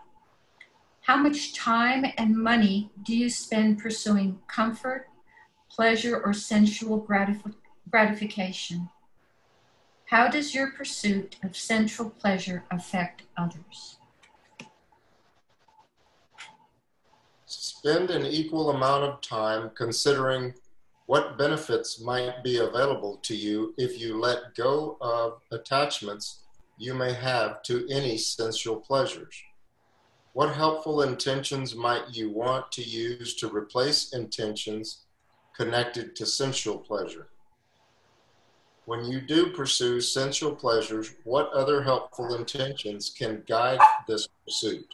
How 1.02 1.18
much 1.18 1.52
time 1.52 2.06
and 2.16 2.34
money 2.34 2.90
do 3.02 3.14
you 3.14 3.28
spend 3.28 3.80
pursuing 3.80 4.40
comfort, 4.46 5.10
pleasure, 5.68 6.18
or 6.18 6.32
sensual 6.32 7.06
gratif- 7.06 7.52
gratification? 7.92 8.88
How 10.06 10.28
does 10.28 10.54
your 10.54 10.72
pursuit 10.72 11.36
of 11.44 11.56
sensual 11.56 12.08
pleasure 12.08 12.64
affect 12.70 13.22
others? 13.36 13.98
Spend 17.44 18.10
an 18.10 18.24
equal 18.24 18.70
amount 18.70 19.04
of 19.04 19.20
time 19.20 19.70
considering 19.74 20.54
what 21.06 21.36
benefits 21.36 22.00
might 22.00 22.42
be 22.42 22.56
available 22.56 23.18
to 23.24 23.36
you 23.36 23.74
if 23.76 24.00
you 24.00 24.18
let 24.18 24.54
go 24.54 24.96
of 25.02 25.40
attachments 25.50 26.44
you 26.78 26.94
may 26.94 27.12
have 27.12 27.62
to 27.64 27.86
any 27.90 28.16
sensual 28.16 28.76
pleasures. 28.76 29.36
What 30.32 30.54
helpful 30.54 31.02
intentions 31.02 31.74
might 31.74 32.04
you 32.14 32.30
want 32.30 32.72
to 32.72 32.82
use 32.82 33.34
to 33.36 33.48
replace 33.48 34.14
intentions 34.14 35.04
connected 35.54 36.16
to 36.16 36.24
sensual 36.24 36.78
pleasure? 36.78 37.28
When 38.92 39.06
you 39.06 39.22
do 39.22 39.46
pursue 39.46 40.02
sensual 40.02 40.54
pleasures, 40.54 41.14
what 41.24 41.50
other 41.54 41.82
helpful 41.82 42.34
intentions 42.34 43.08
can 43.08 43.42
guide 43.48 43.78
this 44.06 44.28
pursuit? 44.44 44.86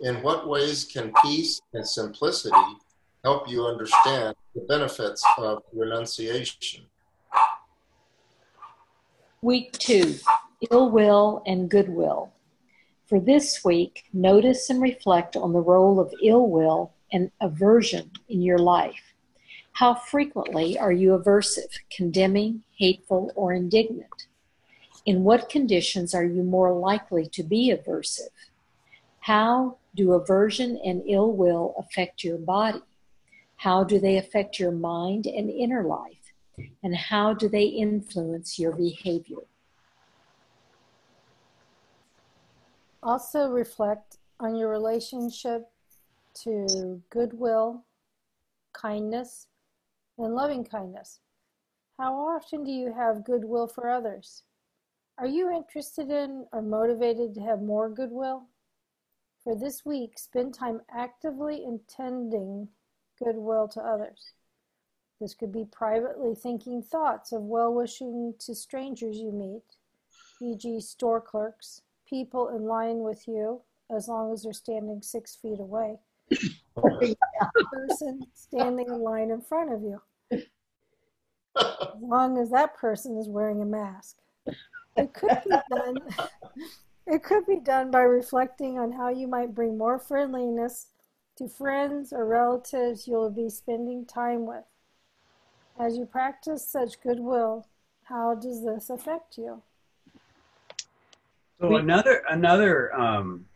In 0.00 0.22
what 0.22 0.46
ways 0.46 0.84
can 0.84 1.10
peace 1.22 1.62
and 1.72 1.88
simplicity 1.88 2.76
help 3.24 3.48
you 3.48 3.64
understand 3.64 4.36
the 4.54 4.60
benefits 4.68 5.24
of 5.38 5.62
renunciation? 5.72 6.84
Week 9.40 9.72
two 9.78 10.16
ill 10.70 10.90
will 10.90 11.42
and 11.46 11.70
goodwill. 11.70 12.30
For 13.06 13.18
this 13.18 13.64
week, 13.64 14.04
notice 14.12 14.68
and 14.68 14.82
reflect 14.82 15.34
on 15.34 15.54
the 15.54 15.62
role 15.62 15.98
of 15.98 16.12
ill 16.22 16.46
will 16.46 16.92
and 17.10 17.30
aversion 17.40 18.10
in 18.28 18.42
your 18.42 18.58
life. 18.58 19.11
How 19.72 19.94
frequently 19.94 20.78
are 20.78 20.92
you 20.92 21.10
aversive, 21.10 21.78
condemning, 21.90 22.62
hateful, 22.76 23.32
or 23.34 23.54
indignant? 23.54 24.26
In 25.06 25.24
what 25.24 25.48
conditions 25.48 26.14
are 26.14 26.24
you 26.24 26.42
more 26.42 26.72
likely 26.72 27.26
to 27.28 27.42
be 27.42 27.74
aversive? 27.74 28.28
How 29.20 29.78
do 29.94 30.12
aversion 30.12 30.78
and 30.84 31.02
ill 31.06 31.32
will 31.32 31.74
affect 31.78 32.22
your 32.22 32.38
body? 32.38 32.82
How 33.56 33.82
do 33.82 33.98
they 33.98 34.18
affect 34.18 34.58
your 34.58 34.72
mind 34.72 35.26
and 35.26 35.48
inner 35.48 35.84
life? 35.84 36.32
And 36.82 36.94
how 36.94 37.32
do 37.32 37.48
they 37.48 37.64
influence 37.64 38.58
your 38.58 38.72
behavior? 38.72 39.46
Also, 43.02 43.48
reflect 43.48 44.18
on 44.38 44.54
your 44.54 44.68
relationship 44.68 45.70
to 46.42 47.02
goodwill, 47.10 47.84
kindness, 48.72 49.48
and 50.18 50.34
loving 50.34 50.64
kindness. 50.64 51.20
How 51.98 52.14
often 52.14 52.64
do 52.64 52.70
you 52.70 52.92
have 52.92 53.24
goodwill 53.24 53.68
for 53.68 53.88
others? 53.88 54.42
Are 55.18 55.26
you 55.26 55.50
interested 55.50 56.10
in 56.10 56.46
or 56.52 56.62
motivated 56.62 57.34
to 57.34 57.40
have 57.42 57.60
more 57.60 57.88
goodwill? 57.88 58.48
For 59.44 59.54
this 59.54 59.84
week, 59.84 60.18
spend 60.18 60.54
time 60.54 60.80
actively 60.90 61.64
intending 61.64 62.68
goodwill 63.22 63.68
to 63.68 63.80
others. 63.80 64.32
This 65.20 65.34
could 65.34 65.52
be 65.52 65.64
privately 65.64 66.34
thinking 66.34 66.82
thoughts 66.82 67.32
of 67.32 67.42
well 67.42 67.72
wishing 67.72 68.34
to 68.40 68.54
strangers 68.54 69.18
you 69.18 69.30
meet, 69.30 69.76
e.g., 70.40 70.80
store 70.80 71.20
clerks, 71.20 71.82
people 72.08 72.48
in 72.48 72.64
line 72.64 72.98
with 72.98 73.28
you, 73.28 73.62
as 73.90 74.08
long 74.08 74.32
as 74.32 74.42
they're 74.42 74.52
standing 74.52 75.02
six 75.02 75.36
feet 75.36 75.60
away, 75.60 75.98
person 77.72 78.26
standing 78.34 78.86
in 78.88 79.00
line 79.00 79.30
in 79.30 79.40
front 79.40 79.72
of 79.72 79.82
you, 79.82 80.00
as 80.32 80.42
long 82.00 82.38
as 82.38 82.50
that 82.50 82.76
person 82.76 83.16
is 83.18 83.28
wearing 83.28 83.62
a 83.62 83.66
mask. 83.66 84.16
It 84.96 85.12
could 85.14 85.38
be 85.44 85.56
done. 85.70 85.96
It 87.04 87.24
could 87.24 87.46
be 87.46 87.58
done 87.58 87.90
by 87.90 88.02
reflecting 88.02 88.78
on 88.78 88.92
how 88.92 89.08
you 89.08 89.26
might 89.26 89.56
bring 89.56 89.76
more 89.76 89.98
friendliness 89.98 90.86
to 91.36 91.48
friends 91.48 92.12
or 92.12 92.24
relatives 92.24 93.08
you'll 93.08 93.28
be 93.28 93.48
spending 93.48 94.06
time 94.06 94.46
with. 94.46 94.64
As 95.78 95.96
you 95.96 96.06
practice 96.06 96.66
such 96.66 97.00
goodwill, 97.00 97.66
how 98.04 98.34
does 98.34 98.64
this 98.64 98.88
affect 98.88 99.36
you? 99.36 99.62
So 101.60 101.76
another 101.76 102.22
another 102.28 102.94
um, 102.94 103.46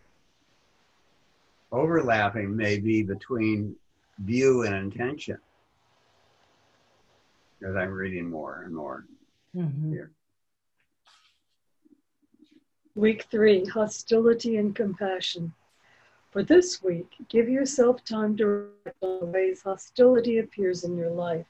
overlapping 1.73 2.57
may 2.57 2.79
be 2.79 3.03
between 3.03 3.77
view 4.19 4.63
and 4.63 4.75
intention. 4.75 5.39
As 7.63 7.75
I'm 7.75 7.93
reading 7.93 8.31
more 8.31 8.63
and 8.63 8.75
more 8.75 9.07
Mhm. 9.55 9.91
here. 9.91 10.11
Week 12.95 13.25
three 13.25 13.65
hostility 13.67 14.57
and 14.57 14.75
compassion. 14.75 15.53
For 16.31 16.43
this 16.43 16.83
week, 16.83 17.15
give 17.29 17.49
yourself 17.49 18.05
time 18.05 18.37
to 18.37 18.47
reflect 18.47 19.03
on 19.03 19.21
the 19.21 19.27
ways 19.27 19.63
hostility 19.63 20.39
appears 20.39 20.85
in 20.85 20.97
your 20.97 21.11
life. 21.11 21.47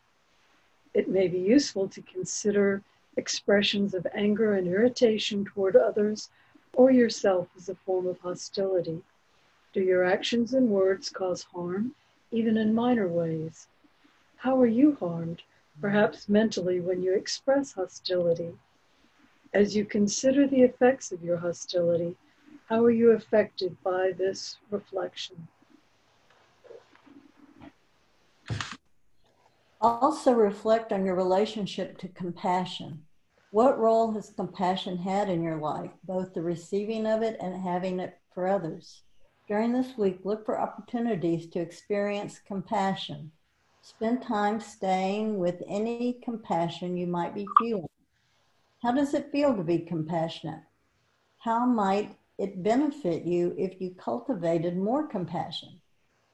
It 0.95 1.09
may 1.09 1.29
be 1.29 1.39
useful 1.39 1.89
to 1.89 2.03
consider 2.03 2.83
expressions 3.17 3.95
of 3.95 4.07
anger 4.15 4.55
and 4.55 4.67
irritation 4.69 5.45
toward 5.45 5.77
others 5.77 6.31
or 6.75 6.91
yourself 6.91 7.49
as 7.57 7.69
a 7.69 7.75
form 7.75 8.07
of 8.07 8.19
hostility. 8.21 9.03
Do 9.77 9.83
your 9.83 10.05
actions 10.05 10.55
and 10.55 10.71
words 10.71 11.11
cause 11.11 11.43
harm, 11.43 11.95
even 12.31 12.57
in 12.57 12.75
minor 12.75 13.09
ways? 13.09 13.69
How 14.37 14.59
are 14.59 14.67
you 14.67 14.97
harmed, 14.99 15.43
perhaps 15.83 16.31
mentally, 16.31 16.81
when 16.81 17.03
you 17.03 17.13
express 17.13 17.75
hostility? 17.75 18.55
As 19.53 19.77
you 19.77 19.85
consider 19.85 20.47
the 20.47 20.63
effects 20.63 21.13
of 21.13 21.23
your 21.23 21.37
hostility, 21.37 22.17
how 22.71 22.83
are 22.85 22.91
you 22.91 23.11
affected 23.11 23.77
by 23.85 24.13
this 24.17 24.57
reflection? 24.71 25.47
Also 29.83 30.33
reflect 30.33 30.91
on 30.91 31.05
your 31.05 31.17
relationship 31.17 31.99
to 31.99 32.09
compassion. 32.09 33.05
What 33.51 33.79
role 33.79 34.13
has 34.13 34.33
compassion 34.35 34.97
had 34.97 35.29
in 35.29 35.43
your 35.43 35.59
life, 35.59 35.91
both 36.03 36.33
the 36.33 36.41
receiving 36.41 37.07
of 37.07 37.21
it 37.21 37.37
and 37.43 37.61
having 37.61 38.01
it 38.01 38.19
for 38.33 38.49
others? 38.49 39.03
During 39.47 39.73
this 39.73 39.97
week, 39.97 40.21
look 40.25 40.45
for 40.45 40.61
opportunities 40.61 41.47
to 41.51 41.61
experience 41.61 42.41
compassion. 42.41 43.31
Spend 43.81 44.23
time 44.23 44.59
staying 44.59 45.39
with 45.39 45.63
any 45.69 46.19
compassion 46.25 46.97
you 46.97 47.07
might 47.07 47.33
be 47.33 47.47
feeling. 47.61 47.87
How 48.83 48.91
does 48.91 49.15
it 49.15 49.31
feel 49.31 49.55
to 49.55 49.63
be 49.63 49.79
compassionate? 49.79 50.63
How 51.39 51.65
might 51.65 52.17
it 52.39 52.65
benefit 52.65 53.25
you 53.25 53.55
if 53.57 53.81
you 53.81 53.95
cultivated 53.95 54.77
more 54.77 55.07
compassion? 55.07 55.81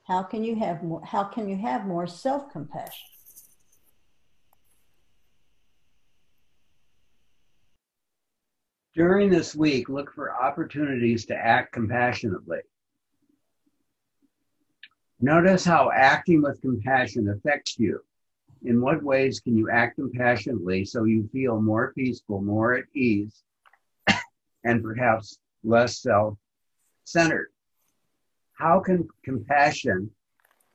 How 0.07 0.23
can 0.23 0.43
you 0.43 0.55
have 0.55 0.83
more 0.83 1.03
how 1.05 1.23
can 1.25 1.47
you 1.47 1.57
have 1.57 1.85
more 1.85 2.07
self-compassion? 2.07 3.09
During 8.95 9.29
this 9.29 9.55
week, 9.55 9.87
look 9.87 10.11
for 10.13 10.35
opportunities 10.35 11.25
to 11.27 11.35
act 11.35 11.73
compassionately. 11.73 12.59
Notice 15.23 15.63
how 15.63 15.89
acting 15.89 16.41
with 16.41 16.59
compassion 16.59 17.29
affects 17.29 17.79
you. 17.79 18.03
In 18.65 18.81
what 18.81 19.01
ways 19.01 19.39
can 19.39 19.55
you 19.55 19.69
act 19.71 19.95
compassionately 19.95 20.83
so 20.83 21.05
you 21.05 21.29
feel 21.31 21.61
more 21.61 21.93
peaceful, 21.93 22.41
more 22.41 22.73
at 22.73 22.83
ease, 22.93 23.41
and 24.65 24.83
perhaps 24.83 25.39
less 25.63 25.99
self 25.99 26.37
centered? 27.05 27.53
How 28.51 28.81
can 28.81 29.07
compassion 29.23 30.11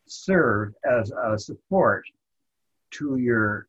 serve 0.07 0.73
as 0.83 1.13
a 1.13 1.39
support 1.39 2.07
to 2.93 3.19
your 3.19 3.69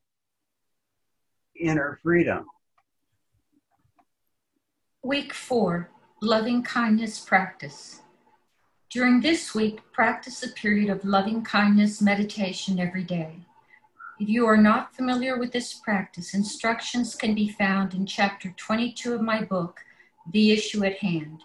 inner 1.59 1.99
freedom? 2.01 2.45
Week 5.03 5.33
four, 5.33 5.89
loving 6.21 6.63
kindness 6.63 7.19
practice. 7.19 7.99
During 8.89 9.21
this 9.21 9.53
week, 9.53 9.81
practice 9.91 10.41
a 10.41 10.49
period 10.49 10.89
of 10.89 11.05
loving 11.05 11.43
kindness 11.43 12.01
meditation 12.01 12.79
every 12.79 13.03
day. 13.03 13.35
If 14.19 14.27
you 14.27 14.47
are 14.47 14.57
not 14.57 14.95
familiar 14.95 15.37
with 15.37 15.51
this 15.51 15.75
practice, 15.75 16.33
instructions 16.33 17.13
can 17.13 17.35
be 17.35 17.49
found 17.49 17.93
in 17.93 18.07
chapter 18.07 18.49
22 18.57 19.13
of 19.13 19.21
my 19.21 19.43
book, 19.43 19.81
The 20.31 20.51
Issue 20.51 20.83
at 20.83 20.97
Hand. 20.97 21.41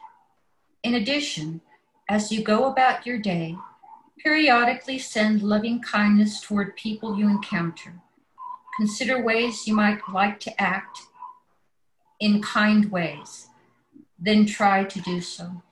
In 0.82 0.94
addition, 0.94 1.60
as 2.08 2.32
you 2.32 2.42
go 2.42 2.64
about 2.64 3.04
your 3.04 3.18
day, 3.18 3.58
periodically 4.18 4.98
send 4.98 5.42
loving 5.42 5.82
kindness 5.82 6.40
toward 6.40 6.76
people 6.76 7.18
you 7.18 7.28
encounter. 7.28 7.92
Consider 8.78 9.22
ways 9.22 9.66
you 9.66 9.74
might 9.74 10.00
like 10.10 10.40
to 10.40 10.62
act 10.62 10.98
in 12.20 12.40
kind 12.40 12.90
ways. 12.90 13.48
Then 14.18 14.46
try 14.46 14.84
to 14.84 15.00
do 15.00 15.20
so. 15.20 15.62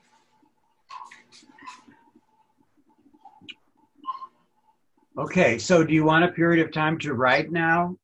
Okay, 5.19 5.59
so 5.59 5.85
do 5.85 5.93
you 5.93 6.05
want 6.05 6.25
a 6.25 6.29
period 6.29 6.65
of 6.65 6.73
time 6.73 6.99
to 7.01 7.13
write 7.15 7.53
now? 7.53 7.97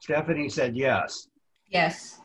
Stephanie 0.00 0.48
said 0.48 0.76
yes. 0.76 1.28
Yes. 1.70 2.20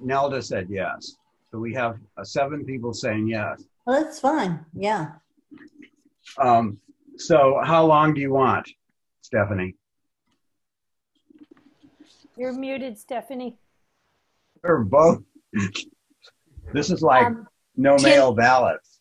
Nelda 0.00 0.40
said 0.42 0.68
yes. 0.70 1.16
So 1.50 1.58
we 1.58 1.74
have 1.74 1.96
uh, 2.16 2.22
seven 2.24 2.64
people 2.64 2.92
saying 2.92 3.26
yes. 3.26 3.64
Well, 3.84 4.04
that's 4.04 4.20
fine. 4.20 4.64
Yeah. 4.74 5.12
Um, 6.38 6.78
so 7.16 7.60
how 7.64 7.84
long 7.84 8.14
do 8.14 8.20
you 8.20 8.32
want, 8.32 8.68
Stephanie? 9.22 9.74
You're 12.36 12.52
muted, 12.52 12.96
Stephanie. 12.98 13.56
Or 14.62 14.84
both? 14.84 15.22
this 16.72 16.90
is 16.90 17.02
like 17.02 17.26
Um, 17.26 17.48
no 17.76 17.96
Tim- 17.96 18.10
mail 18.10 18.32
ballots. 18.34 19.00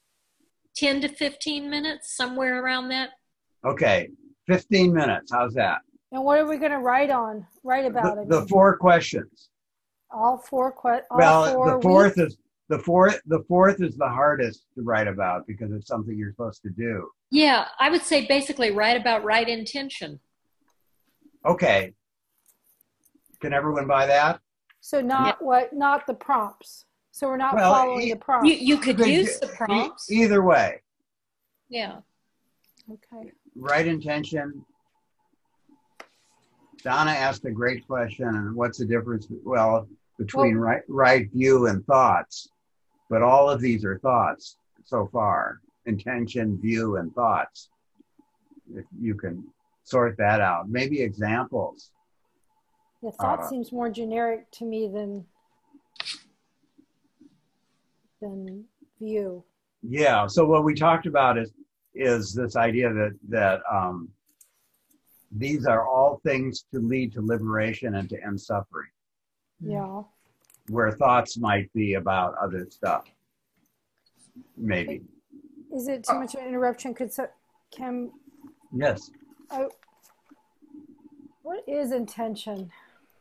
10 0.77 1.01
to 1.01 1.07
15 1.09 1.69
minutes, 1.69 2.15
somewhere 2.15 2.63
around 2.63 2.89
that. 2.89 3.09
Okay, 3.71 4.09
15 4.47 4.93
minutes. 4.93 5.31
How's 5.31 5.53
that? 5.55 5.79
And 6.13 6.23
what 6.23 6.39
are 6.39 6.45
we 6.47 6.57
going 6.57 6.71
to 6.71 6.79
write 6.79 7.09
on? 7.09 7.45
Write 7.63 7.85
about 7.85 8.15
The, 8.15 8.21
it. 8.21 8.29
the 8.29 8.47
four 8.47 8.77
questions. 8.77 9.49
all 10.09 10.37
four 10.37 10.71
questions. 10.71 11.07
well, 11.11 11.53
four 11.53 11.75
the 11.75 11.81
fourth 11.81 12.17
weeks? 12.17 12.31
is 12.33 12.37
the 12.69 12.79
fourth. 12.79 13.21
The 13.25 13.43
fourth 13.47 13.81
is 13.81 13.97
the 13.97 14.07
hardest 14.07 14.63
to 14.75 14.83
write 14.83 15.07
about 15.07 15.45
because 15.47 15.71
it's 15.73 15.87
something 15.87 16.17
you're 16.17 16.31
supposed 16.31 16.61
to 16.63 16.69
do. 16.69 17.09
Yeah, 17.29 17.65
I 17.79 17.89
would 17.89 18.03
say 18.03 18.25
basically 18.25 18.71
write 18.71 18.95
about 18.99 19.23
right 19.25 19.47
intention. 19.47 20.19
Okay. 21.45 21.93
Can 23.41 23.51
everyone 23.53 23.85
buy 23.87 24.05
that? 24.07 24.39
So 24.79 25.01
not 25.01 25.43
what 25.43 25.73
not 25.73 26.07
the 26.07 26.13
prompts. 26.13 26.85
So 27.11 27.27
we're 27.27 27.35
not 27.37 27.53
Well, 27.55 27.73
following 27.73 28.07
e- 28.07 28.11
the 28.11 28.17
prompts. 28.19 28.47
You, 28.49 28.55
you 28.55 28.77
could 28.77 28.99
use 28.99 29.39
the 29.39 29.47
E- 29.47 29.55
prompts. 29.57 30.09
either 30.11 30.41
way, 30.43 30.81
Yeah. 31.67 31.97
okay. 32.91 33.31
Right 33.57 33.87
intention. 33.87 34.65
Donna 36.83 37.11
asked 37.11 37.45
a 37.45 37.51
great 37.51 37.85
question, 37.87 38.27
and 38.27 38.55
what's 38.55 38.77
the 38.77 38.85
difference? 38.85 39.27
Well, 39.43 39.87
between 40.17 40.55
right, 40.55 40.81
right 40.87 41.29
view 41.31 41.67
and 41.67 41.85
thoughts, 41.85 42.49
but 43.09 43.21
all 43.21 43.49
of 43.49 43.59
these 43.59 43.83
are 43.83 43.97
thoughts 43.99 44.57
so 44.85 45.09
far. 45.11 45.59
Intention, 45.85 46.59
view, 46.61 46.97
and 46.97 47.13
thoughts. 47.13 47.69
If 48.73 48.85
you 48.99 49.15
can 49.15 49.43
sort 49.83 50.17
that 50.17 50.41
out, 50.41 50.69
maybe 50.69 51.01
examples. 51.01 51.91
The 53.01 53.11
thought 53.11 53.39
Uh, 53.39 53.49
seems 53.49 53.71
more 53.71 53.89
generic 53.89 54.49
to 54.51 54.65
me 54.65 54.87
than 54.87 55.25
than 58.19 58.65
view. 58.99 59.43
Yeah. 59.83 60.25
So 60.27 60.45
what 60.45 60.63
we 60.63 60.73
talked 60.73 61.05
about 61.05 61.37
is 61.37 61.51
is 61.97 62.33
this 62.33 62.55
idea 62.55 62.93
that 62.93 63.17
that 63.29 63.61
um, 63.71 64.09
these 65.31 65.65
are 65.65 65.87
all 65.87 66.19
things 66.23 66.65
to 66.73 66.79
lead 66.79 67.13
to 67.13 67.21
liberation 67.21 67.95
and 67.95 68.09
to 68.09 68.23
end 68.23 68.39
suffering. 68.39 68.87
Yeah. 69.59 70.03
where 70.69 70.91
thoughts 70.91 71.37
might 71.37 71.71
be 71.73 71.95
about 71.95 72.35
other 72.41 72.67
stuff. 72.69 73.05
Maybe. 74.55 75.01
Is 75.75 75.87
it 75.87 76.03
too 76.03 76.19
much 76.19 76.35
of 76.35 76.41
an 76.41 76.47
interruption? 76.49 76.93
Could 76.93 77.11
so, 77.11 77.27
can 77.71 78.11
Yes. 78.71 79.09
I, 79.49 79.65
what 81.41 81.63
is 81.67 81.91
intention? 81.91 82.69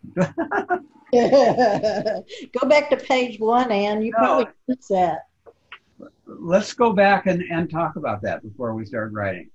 Go 0.16 0.26
back 2.68 2.90
to 2.90 2.96
page 2.96 3.40
one, 3.40 3.72
Anne. 3.72 4.02
You 4.02 4.12
No. 4.12 4.18
probably 4.18 4.46
missed 4.68 4.88
that. 4.90 5.25
Let's 6.26 6.72
go 6.74 6.92
back 6.92 7.26
and, 7.26 7.42
and 7.50 7.70
talk 7.70 7.96
about 7.96 8.22
that 8.22 8.42
before 8.42 8.74
we 8.74 8.84
start 8.84 9.12
writing. 9.12 9.50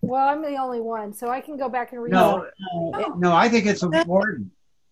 Well, 0.00 0.28
I'm 0.28 0.42
the 0.42 0.56
only 0.56 0.80
one, 0.80 1.12
so 1.12 1.28
I 1.28 1.40
can 1.40 1.56
go 1.56 1.68
back 1.68 1.92
and 1.92 2.02
read. 2.02 2.12
No. 2.12 2.46
No, 2.72 3.14
no, 3.18 3.32
I 3.34 3.48
think 3.48 3.66
it's 3.66 3.82
important. 3.82 4.50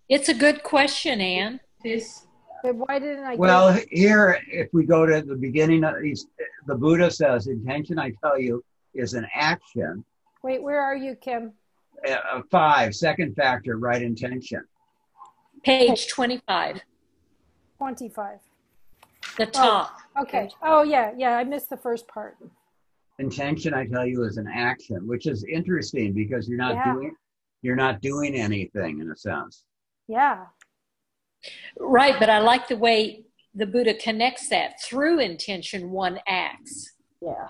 It's 0.08 0.28
a 0.28 0.34
good 0.34 0.62
question, 0.62 1.20
Anne. 1.20 1.60
This, 1.82 2.26
But 2.62 2.74
why 2.76 2.98
didn't 2.98 3.24
I? 3.24 3.36
Well, 3.36 3.74
Get, 3.74 3.88
here, 3.90 4.40
if 4.48 4.68
we 4.72 4.84
go 4.84 5.06
to 5.06 5.22
the 5.22 5.36
beginning 5.36 5.84
of 5.84 6.00
these, 6.00 6.26
the 6.66 6.74
Buddha 6.74 7.10
says, 7.10 7.46
intention, 7.46 7.98
I 7.98 8.12
tell 8.22 8.38
you, 8.38 8.64
is 8.94 9.14
an 9.14 9.26
action. 9.34 10.04
wait, 10.42 10.62
where 10.62 10.80
are 10.80 10.96
you, 10.96 11.14
Kim? 11.16 11.52
Uh, 12.08 12.42
five, 12.50 12.94
second 12.94 13.34
factor, 13.34 13.78
right 13.78 14.02
intention. 14.02 14.62
Page 15.62 16.08
25, 16.08 16.80
Twenty-five. 17.78 18.38
The 19.36 19.46
oh, 19.46 19.50
top. 19.50 19.96
Okay. 20.20 20.48
Oh 20.62 20.82
yeah, 20.82 21.12
yeah. 21.16 21.36
I 21.36 21.44
missed 21.44 21.70
the 21.70 21.76
first 21.76 22.08
part. 22.08 22.36
Intention, 23.18 23.72
I 23.74 23.86
tell 23.86 24.06
you, 24.06 24.24
is 24.24 24.36
an 24.36 24.48
action, 24.52 25.06
which 25.06 25.26
is 25.26 25.44
interesting 25.44 26.12
because 26.12 26.48
you're 26.48 26.58
not 26.58 26.74
Yeah. 26.74 26.92
doing, 26.92 27.16
you're 27.62 27.76
not 27.76 28.00
doing 28.02 28.34
anything 28.34 29.00
in 29.00 29.10
a 29.10 29.16
sense. 29.16 29.64
Yeah. 30.08 30.46
Right, 31.78 32.18
but 32.18 32.28
I 32.28 32.38
like 32.38 32.68
the 32.68 32.76
way 32.76 33.24
the 33.54 33.66
Buddha 33.66 33.94
connects 33.94 34.48
that. 34.50 34.82
Through 34.82 35.20
intention, 35.20 35.90
one 35.90 36.18
acts. 36.26 36.92
yeah. 37.20 37.48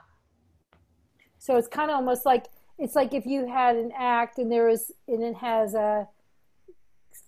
So 1.38 1.56
it's 1.56 1.68
kind 1.68 1.90
of 1.90 1.96
almost 1.96 2.26
like 2.26 2.46
it's 2.78 2.96
like 2.96 3.14
if 3.14 3.24
you 3.24 3.46
had 3.46 3.76
an 3.76 3.92
act 3.96 4.38
and 4.38 4.50
there 4.50 4.66
was 4.66 4.90
and 5.06 5.22
it 5.22 5.36
has 5.36 5.74
a 5.74 6.08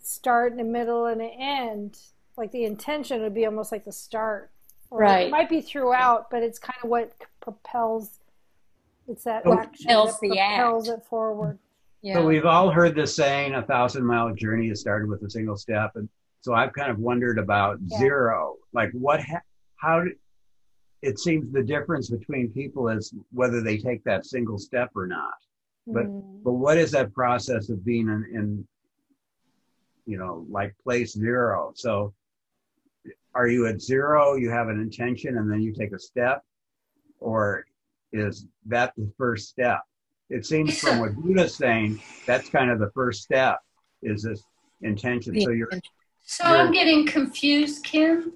start 0.02 0.52
and 0.52 0.60
a 0.60 0.64
middle 0.64 1.06
and 1.06 1.20
an 1.20 1.30
end. 1.30 1.96
Like 2.38 2.52
the 2.52 2.64
intention 2.64 3.20
would 3.22 3.34
be 3.34 3.44
almost 3.44 3.72
like 3.72 3.84
the 3.84 3.92
start. 3.92 4.50
Or 4.90 5.00
Right. 5.00 5.26
It 5.26 5.30
might 5.30 5.48
be 5.50 5.60
throughout, 5.60 6.30
but 6.30 6.42
it's 6.42 6.58
kind 6.58 6.78
of 6.82 6.88
what 6.88 7.12
propels. 7.40 8.20
It's 9.08 9.24
that 9.24 9.42
Oh, 9.44 9.52
action 9.54 9.86
propels 9.86 10.12
that 10.12 10.20
the 10.22 10.28
propels 10.28 10.88
act. 10.88 10.98
it 11.00 11.06
forward. 11.06 11.58
Yeah. 12.00 12.14
So 12.14 12.26
we've 12.26 12.46
all 12.46 12.70
heard 12.70 12.94
the 12.94 13.06
saying, 13.06 13.54
a 13.54 13.62
thousand 13.62 14.06
mile 14.06 14.32
journey 14.34 14.68
is 14.70 14.80
started 14.80 15.08
with 15.10 15.22
a 15.24 15.30
single 15.30 15.56
step. 15.56 15.96
And 15.96 16.08
so 16.40 16.54
I've 16.54 16.72
kind 16.72 16.90
of 16.90 16.98
wondered 17.00 17.38
about 17.38 17.78
Yeah. 17.82 17.98
zero. 17.98 18.56
Like 18.72 18.90
what, 18.92 19.20
ha- 19.20 19.42
how 19.76 20.04
did, 20.04 20.12
it 21.02 21.18
seems 21.18 21.52
the 21.52 21.62
difference 21.62 22.08
between 22.08 22.50
people 22.52 22.88
is 22.88 23.12
whether 23.32 23.60
they 23.60 23.78
take 23.78 24.04
that 24.04 24.24
single 24.26 24.58
step 24.58 24.90
or 24.94 25.06
not. 25.06 25.34
But- 25.88 26.06
Mm. 26.06 26.42
But 26.44 26.52
what 26.52 26.78
is 26.78 26.92
that 26.92 27.12
process 27.12 27.68
of 27.68 27.84
being 27.84 28.08
in, 28.08 28.24
in 28.32 28.68
you 30.06 30.16
know, 30.18 30.46
like 30.48 30.74
place 30.84 31.12
zero? 31.12 31.72
So 31.74 32.14
are 33.38 33.46
you 33.46 33.68
at 33.68 33.80
zero, 33.80 34.34
you 34.34 34.50
have 34.50 34.68
an 34.68 34.80
intention, 34.80 35.38
and 35.38 35.48
then 35.50 35.62
you 35.62 35.72
take 35.72 35.92
a 35.92 35.98
step? 35.98 36.42
Or 37.20 37.64
is 38.12 38.46
that 38.66 38.94
the 38.96 39.08
first 39.16 39.48
step? 39.48 39.78
It 40.28 40.44
seems 40.44 40.80
from 40.80 40.98
what 40.98 41.14
Buddha's 41.14 41.54
saying, 41.54 42.02
that's 42.26 42.50
kind 42.50 42.68
of 42.68 42.80
the 42.80 42.90
first 42.90 43.22
step 43.22 43.60
is 44.02 44.24
this 44.24 44.42
intention. 44.82 45.40
So 45.40 45.50
you're 45.50 45.70
so 46.24 46.44
I'm 46.44 46.72
getting 46.72 47.06
confused, 47.06 47.84
Kim, 47.84 48.32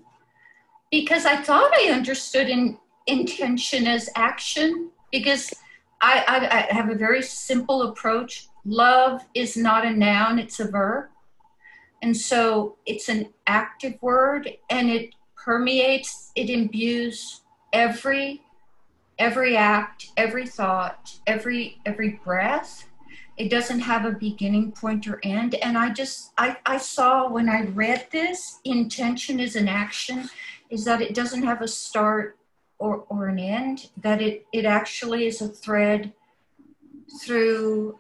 because 0.93 1.27
I 1.27 1.37
thought 1.37 1.71
I 1.75 1.91
understood 1.93 2.49
in, 2.49 2.79
intention 3.07 3.89
as 3.89 4.09
action 4.15 4.91
because 5.11 5.53
I, 6.01 6.25
I, 6.27 6.59
I 6.59 6.75
have 6.75 6.91
a 6.91 6.95
very 6.95 7.23
simple 7.23 7.83
approach. 7.83 8.47
Love 8.65 9.21
is 9.35 9.57
not 9.57 9.85
a 9.85 9.91
noun, 9.91 10.39
it's 10.39 10.61
a 10.61 10.71
verb. 10.71 11.11
And 12.03 12.17
so 12.17 12.77
it's 12.85 13.09
an 13.09 13.33
active 13.47 13.95
word 14.03 14.51
and 14.69 14.91
it 14.91 15.15
permeates, 15.37 16.33
it 16.35 16.51
imbues 16.51 17.43
every 17.73 18.43
every 19.19 19.57
act, 19.57 20.09
every 20.17 20.47
thought, 20.47 21.19
every 21.27 21.81
every 21.87 22.21
breath. 22.25 22.89
It 23.39 23.51
doesn't 23.51 23.81
have 23.81 24.05
a 24.05 24.13
beginning, 24.13 24.73
point, 24.73 25.07
or 25.07 25.21
end. 25.23 25.55
And 25.57 25.79
I 25.79 25.91
just 25.91 26.33
I, 26.37 26.57
I 26.67 26.77
saw 26.79 27.29
when 27.29 27.49
I 27.49 27.63
read 27.67 28.09
this, 28.11 28.61
intention 28.65 29.41
is 29.41 29.57
an 29.57 29.69
action, 29.69 30.29
is 30.71 30.85
that 30.85 31.01
it 31.01 31.15
doesn't 31.15 31.45
have 31.45 31.63
a 31.63 31.69
start 31.69 32.37
or, 32.79 33.05
or 33.09 33.29
an 33.29 33.39
end, 33.39 33.91
that 33.97 34.21
it, 34.21 34.45
it 34.53 34.65
actually 34.65 35.27
is 35.27 35.41
a 35.41 35.49
thread 35.49 36.13
through 37.23 37.99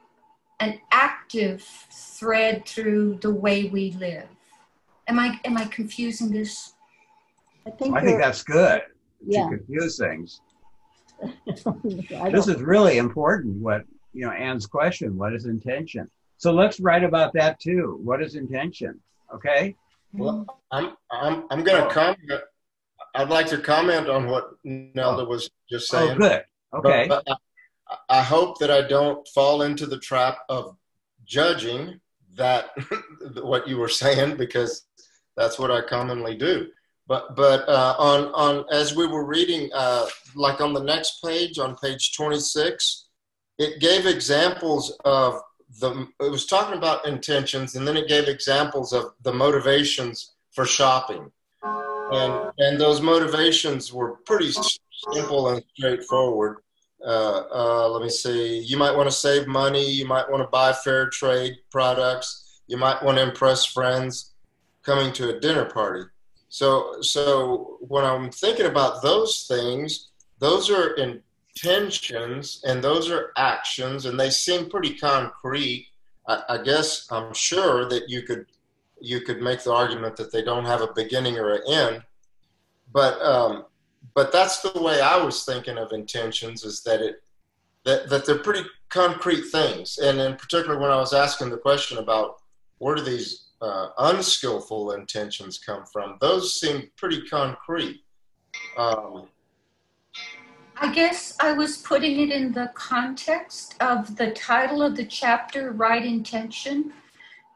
an 0.62 0.78
active 0.92 1.60
thread 1.62 2.64
through 2.64 3.18
the 3.20 3.34
way 3.34 3.64
we 3.64 3.90
live. 3.92 4.28
Am 5.08 5.18
I 5.18 5.40
am 5.44 5.58
I 5.58 5.64
confusing 5.64 6.30
this? 6.30 6.74
I 7.66 7.70
think, 7.70 7.96
I 7.96 8.00
think 8.00 8.20
that's 8.20 8.42
good 8.44 8.82
yeah. 9.26 9.42
to 9.42 9.56
confuse 9.56 9.98
things. 9.98 10.40
This 11.84 12.48
is 12.48 12.60
really 12.60 12.98
important. 12.98 13.56
What 13.56 13.82
you 14.12 14.24
know, 14.24 14.32
Anne's 14.32 14.66
question: 14.66 15.16
What 15.16 15.34
is 15.34 15.46
intention? 15.46 16.08
So 16.38 16.52
let's 16.52 16.80
write 16.80 17.04
about 17.04 17.32
that 17.34 17.60
too. 17.60 18.00
What 18.02 18.22
is 18.22 18.34
intention? 18.34 19.00
Okay. 19.34 19.76
Well, 20.12 20.46
I'm 20.70 20.96
I'm 21.10 21.44
I'm 21.50 21.62
going 21.62 21.82
to 21.82 21.90
comment. 21.92 22.18
I'd 23.14 23.28
like 23.28 23.46
to 23.48 23.58
comment 23.58 24.08
on 24.08 24.26
what 24.26 24.54
Nelda 24.64 25.24
was 25.24 25.50
just 25.70 25.88
saying. 25.88 26.02
Oh, 26.02 26.06
saying. 26.06 26.18
good. 26.18 26.44
Okay. 26.74 27.06
But, 27.08 27.24
but 27.26 27.38
I, 28.08 28.22
hope 28.22 28.58
that 28.58 28.70
I 28.70 28.86
don't 28.86 29.26
fall 29.28 29.62
into 29.62 29.86
the 29.86 29.98
trap 29.98 30.38
of 30.48 30.76
judging 31.24 32.00
that 32.36 32.70
what 33.42 33.68
you 33.68 33.78
were 33.78 33.88
saying 33.88 34.36
because 34.36 34.86
that's 35.36 35.58
what 35.58 35.70
I 35.70 35.80
commonly 35.82 36.36
do. 36.36 36.68
But 37.06 37.34
but 37.34 37.68
uh, 37.68 37.96
on 37.98 38.26
on 38.32 38.64
as 38.70 38.94
we 38.94 39.06
were 39.06 39.24
reading, 39.24 39.70
uh, 39.74 40.06
like 40.34 40.60
on 40.60 40.72
the 40.72 40.82
next 40.82 41.22
page, 41.22 41.58
on 41.58 41.76
page 41.76 42.14
twenty 42.14 42.38
six, 42.38 43.08
it 43.58 43.80
gave 43.80 44.06
examples 44.06 44.96
of 45.04 45.40
the. 45.80 46.06
It 46.20 46.30
was 46.30 46.46
talking 46.46 46.78
about 46.78 47.06
intentions, 47.06 47.74
and 47.74 47.86
then 47.86 47.96
it 47.96 48.08
gave 48.08 48.28
examples 48.28 48.92
of 48.92 49.14
the 49.22 49.32
motivations 49.32 50.32
for 50.52 50.64
shopping, 50.64 51.30
and 51.62 52.52
and 52.58 52.80
those 52.80 53.00
motivations 53.00 53.92
were 53.92 54.18
pretty 54.24 54.52
simple 55.12 55.48
and 55.48 55.62
straightforward. 55.76 56.58
Uh, 57.04 57.42
uh, 57.52 57.88
let 57.88 58.02
me 58.02 58.08
see. 58.08 58.60
You 58.60 58.76
might 58.76 58.96
want 58.96 59.08
to 59.08 59.14
save 59.14 59.46
money. 59.46 59.90
You 59.90 60.06
might 60.06 60.30
want 60.30 60.42
to 60.42 60.48
buy 60.48 60.72
fair 60.72 61.08
trade 61.08 61.54
products. 61.70 62.60
You 62.68 62.76
might 62.76 63.02
want 63.02 63.18
to 63.18 63.24
impress 63.24 63.64
friends 63.64 64.32
coming 64.82 65.12
to 65.14 65.36
a 65.36 65.40
dinner 65.40 65.64
party. 65.64 66.04
So, 66.48 67.00
so 67.00 67.78
when 67.80 68.04
I'm 68.04 68.30
thinking 68.30 68.66
about 68.66 69.02
those 69.02 69.46
things, 69.48 70.10
those 70.38 70.70
are 70.70 70.94
intentions 70.94 72.62
and 72.64 72.82
those 72.82 73.10
are 73.10 73.32
actions, 73.36 74.06
and 74.06 74.18
they 74.18 74.30
seem 74.30 74.68
pretty 74.68 74.94
concrete. 74.94 75.88
I, 76.28 76.42
I 76.48 76.62
guess 76.62 77.10
I'm 77.10 77.32
sure 77.32 77.88
that 77.88 78.08
you 78.08 78.22
could 78.22 78.46
you 79.00 79.20
could 79.22 79.42
make 79.42 79.64
the 79.64 79.72
argument 79.72 80.16
that 80.16 80.30
they 80.30 80.42
don't 80.42 80.64
have 80.64 80.80
a 80.80 80.92
beginning 80.94 81.36
or 81.36 81.54
an 81.54 81.62
end, 81.66 82.02
but 82.92 83.20
um, 83.20 83.64
but 84.14 84.32
that's 84.32 84.60
the 84.60 84.80
way 84.80 85.00
I 85.00 85.22
was 85.22 85.44
thinking 85.44 85.78
of 85.78 85.92
intentions 85.92 86.64
is 86.64 86.82
that 86.82 87.00
it 87.00 87.22
that, 87.84 88.08
that 88.10 88.24
they're 88.26 88.38
pretty 88.38 88.64
concrete 88.90 89.42
things. 89.50 89.98
And 89.98 90.20
in 90.20 90.36
particular, 90.36 90.78
when 90.78 90.90
I 90.90 90.96
was 90.96 91.12
asking 91.12 91.50
the 91.50 91.56
question 91.56 91.98
about 91.98 92.36
where 92.78 92.94
do 92.94 93.02
these 93.02 93.48
uh, 93.60 93.88
unskillful 93.98 94.92
intentions 94.92 95.58
come 95.58 95.84
from, 95.86 96.16
those 96.20 96.60
seem 96.60 96.90
pretty 96.96 97.22
concrete. 97.26 98.04
Um, 98.76 99.26
I 100.76 100.92
guess 100.92 101.36
I 101.40 101.52
was 101.52 101.78
putting 101.78 102.20
it 102.20 102.30
in 102.30 102.52
the 102.52 102.70
context 102.74 103.74
of 103.80 104.16
the 104.16 104.30
title 104.30 104.82
of 104.82 104.96
the 104.96 105.04
chapter, 105.04 105.72
Right 105.72 106.04
Intention. 106.04 106.92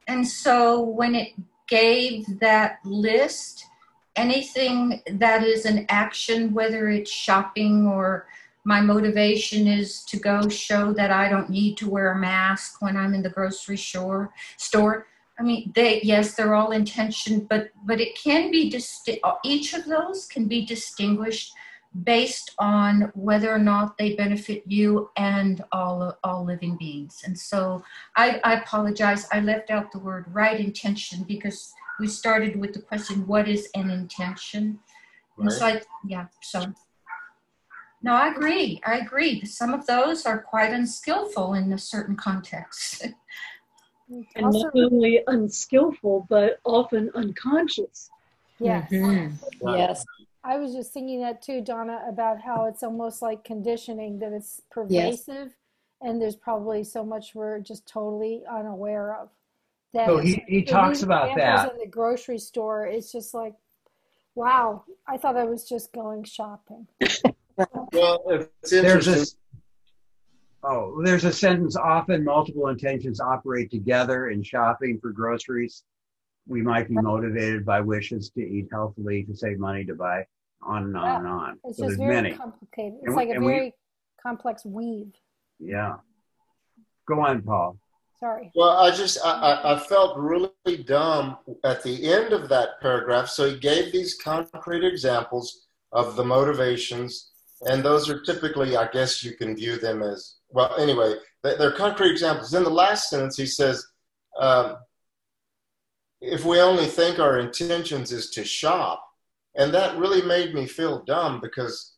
And 0.09 0.27
so 0.27 0.81
when 0.81 1.15
it 1.15 1.35
gave 1.69 2.39
that 2.41 2.79
list, 2.85 3.67
anything 4.17 5.03
that 5.07 5.45
is 5.45 5.65
an 5.67 5.87
action, 5.89 6.53
whether 6.53 6.89
it's 6.89 7.11
shopping 7.11 7.87
or 7.87 8.27
my 8.65 8.81
motivation 8.81 9.69
is 9.69 10.03
to 10.05 10.19
go 10.19 10.49
show 10.49 10.93
that 10.93 11.13
I 11.13 11.29
don't 11.29 11.51
need 11.51 11.77
to 11.77 11.89
wear 11.89 12.13
a 12.13 12.19
mask 12.19 12.83
when 12.83 12.97
I'm 12.97 13.15
in 13.15 13.23
the 13.23 13.31
grocery 13.31 13.77
store 13.77 14.33
store. 14.57 15.07
I 15.39 15.43
mean, 15.43 15.71
they 15.75 16.01
yes, 16.03 16.35
they're 16.35 16.55
all 16.55 16.73
intention, 16.73 17.47
but 17.49 17.71
but 17.85 18.01
it 18.01 18.19
can 18.19 18.51
be 18.51 18.69
distinct. 18.69 19.25
Each 19.45 19.75
of 19.75 19.85
those 19.85 20.27
can 20.27 20.49
be 20.49 20.65
distinguished 20.67 21.53
based 22.05 22.53
on 22.59 23.11
whether 23.15 23.51
or 23.53 23.59
not 23.59 23.97
they 23.97 24.15
benefit 24.15 24.63
you 24.67 25.11
and 25.17 25.65
all 25.73 26.17
all 26.25 26.45
living 26.45 26.77
beings. 26.77 27.23
And 27.25 27.39
so 27.39 27.83
I, 28.17 28.41
I 28.45 28.55
apologize. 28.55 29.27
I 29.33 29.41
left 29.41 29.71
out 29.71 29.93
the 29.93 29.99
word 29.99 30.27
right 30.33 30.59
intention 30.61 31.25
because 31.25 31.73
we 32.01 32.09
started 32.09 32.57
with 32.57 32.75
the 32.75 32.81
question, 32.83 33.27
what 33.27 33.49
is 33.49 33.69
an 33.75 33.91
intention? 33.91 34.79
And 35.39 35.53
so 35.53 35.67
I, 35.67 35.83
yeah, 36.07 36.27
so 36.43 36.65
no, 38.03 38.13
I 38.13 38.29
agree. 38.29 38.81
I 38.87 38.99
agree. 38.99 39.45
Some 39.45 39.73
of 39.73 39.87
those 39.87 40.27
are 40.27 40.39
quite 40.39 40.73
unskillful 40.73 41.55
in 41.55 41.73
a 41.73 41.79
certain 41.79 42.17
context. 42.17 43.07
And 44.37 44.47
Also- 44.47 44.71
not 44.73 44.93
only 44.93 45.21
unskillful, 45.27 46.27
but 46.31 46.61
often 46.65 47.11
unconscious. 47.17 48.09
Yes. 48.61 48.89
Mhm. 48.93 49.37
Yes. 49.77 50.05
I 50.47 50.59
was 50.59 50.73
just 50.73 50.93
thinking 50.93 51.21
that 51.23 51.43
too, 51.43 51.61
Donna, 51.61 52.03
about 52.09 52.41
how 52.41 52.67
it's 52.67 52.85
almost 52.85 53.21
like 53.21 53.43
conditioning 53.43 54.21
that 54.21 54.33
it's 54.33 54.63
pervasive 54.71 55.53
and 56.01 56.23
there's 56.23 56.37
probably 56.37 56.85
so 56.85 57.05
much 57.05 57.35
we're 57.35 57.59
just 57.59 57.87
totally 57.87 58.45
unaware 58.49 59.17
of. 59.17 59.31
That 59.93 60.07
So 60.07 60.19
he, 60.19 60.45
he 60.47 60.63
talks 60.63 61.03
about 61.03 61.37
that. 61.37 61.73
In 61.73 61.79
the 61.79 61.87
grocery 61.87 62.39
store, 62.39 62.87
it's 62.87 63.11
just 63.11 63.35
like, 63.35 63.55
wow, 64.37 64.85
I 65.09 65.17
thought 65.17 65.37
I 65.37 65.45
was 65.45 65.69
just 65.69 65.93
going 65.93 66.23
shopping. 66.23 66.87
Well, 67.93 68.23
it's 68.29 68.71
There's 68.71 68.85
interesting. 68.85 69.15
this. 69.15 69.37
Oh, 70.63 71.01
there's 71.03 71.25
a 71.25 71.33
sentence. 71.33 71.77
Often, 71.77 72.23
multiple 72.23 72.69
intentions 72.69 73.19
operate 73.19 73.71
together 73.71 74.29
in 74.29 74.43
shopping 74.43 74.99
for 75.01 75.11
groceries. 75.11 75.85
We 76.49 76.63
might 76.63 76.89
be 76.89 76.95
motivated 76.95 77.65
by 77.65 77.81
wishes 77.81 78.31
to 78.31 78.41
eat 78.41 78.69
healthily, 78.71 79.25
to 79.25 79.35
save 79.37 79.59
money, 79.59 79.85
to 79.85 79.95
buy, 79.95 80.27
on 80.63 80.85
and 80.85 80.97
on 80.97 81.17
and 81.21 81.27
on. 81.27 81.59
It's 81.65 81.79
so 81.79 81.87
just 81.87 81.99
there's 81.99 82.09
very 82.11 82.23
many. 82.23 82.35
complicated. 82.37 82.95
It's 83.03 83.07
And 83.07 83.17
we- 83.17 83.23
like 83.23 83.29
a 83.29 83.33
and 83.33 83.45
we- 83.45 83.53
very 83.53 83.75
complex 84.23 84.65
weave. 84.65 85.13
Yeah. 85.59 85.97
Go 87.09 87.21
on, 87.21 87.43
Paul. 87.43 87.79
Sorry. 88.19 88.51
Well, 88.55 88.71
I 88.79 88.91
just 88.93 89.19
I, 89.25 89.31
I, 89.31 89.75
I 89.75 89.79
felt 89.79 90.17
really 90.19 90.51
dumb 90.87 91.37
at 91.65 91.83
the 91.83 92.11
end 92.13 92.33
of 92.33 92.49
that 92.49 92.81
paragraph. 92.81 93.29
So 93.29 93.51
he 93.51 93.59
gave 93.59 93.93
these 93.93 94.15
concrete 94.15 94.85
examples 94.85 95.67
of 95.93 96.17
the 96.17 96.25
motivations, 96.25 97.31
and 97.63 97.83
those 97.83 98.09
are 98.09 98.21
typically, 98.23 98.77
I 98.77 98.89
guess, 98.89 99.23
you 99.23 99.33
can 99.37 99.55
view 99.57 99.77
them 99.79 100.03
as 100.03 100.37
well. 100.49 100.75
Anyway, 100.79 101.15
they- 101.43 101.57
they're 101.57 101.73
concrete 101.73 102.11
examples. 102.11 102.55
In 102.55 102.65
the 102.65 102.71
last 102.71 103.11
sentence, 103.11 103.37
he 103.37 103.47
says, 103.47 103.87
um, 104.41 104.77
"If 106.21 106.45
we 106.45 106.61
only 106.61 106.87
think 106.87 107.19
our 107.19 107.39
intentions 107.39 108.13
is 108.13 108.31
to 108.31 108.45
shop," 108.45 109.07
and 109.55 109.73
that 109.75 109.97
really 109.97 110.23
made 110.23 110.55
me 110.55 110.67
feel 110.67 111.05
dumb 111.05 111.41
because 111.41 111.97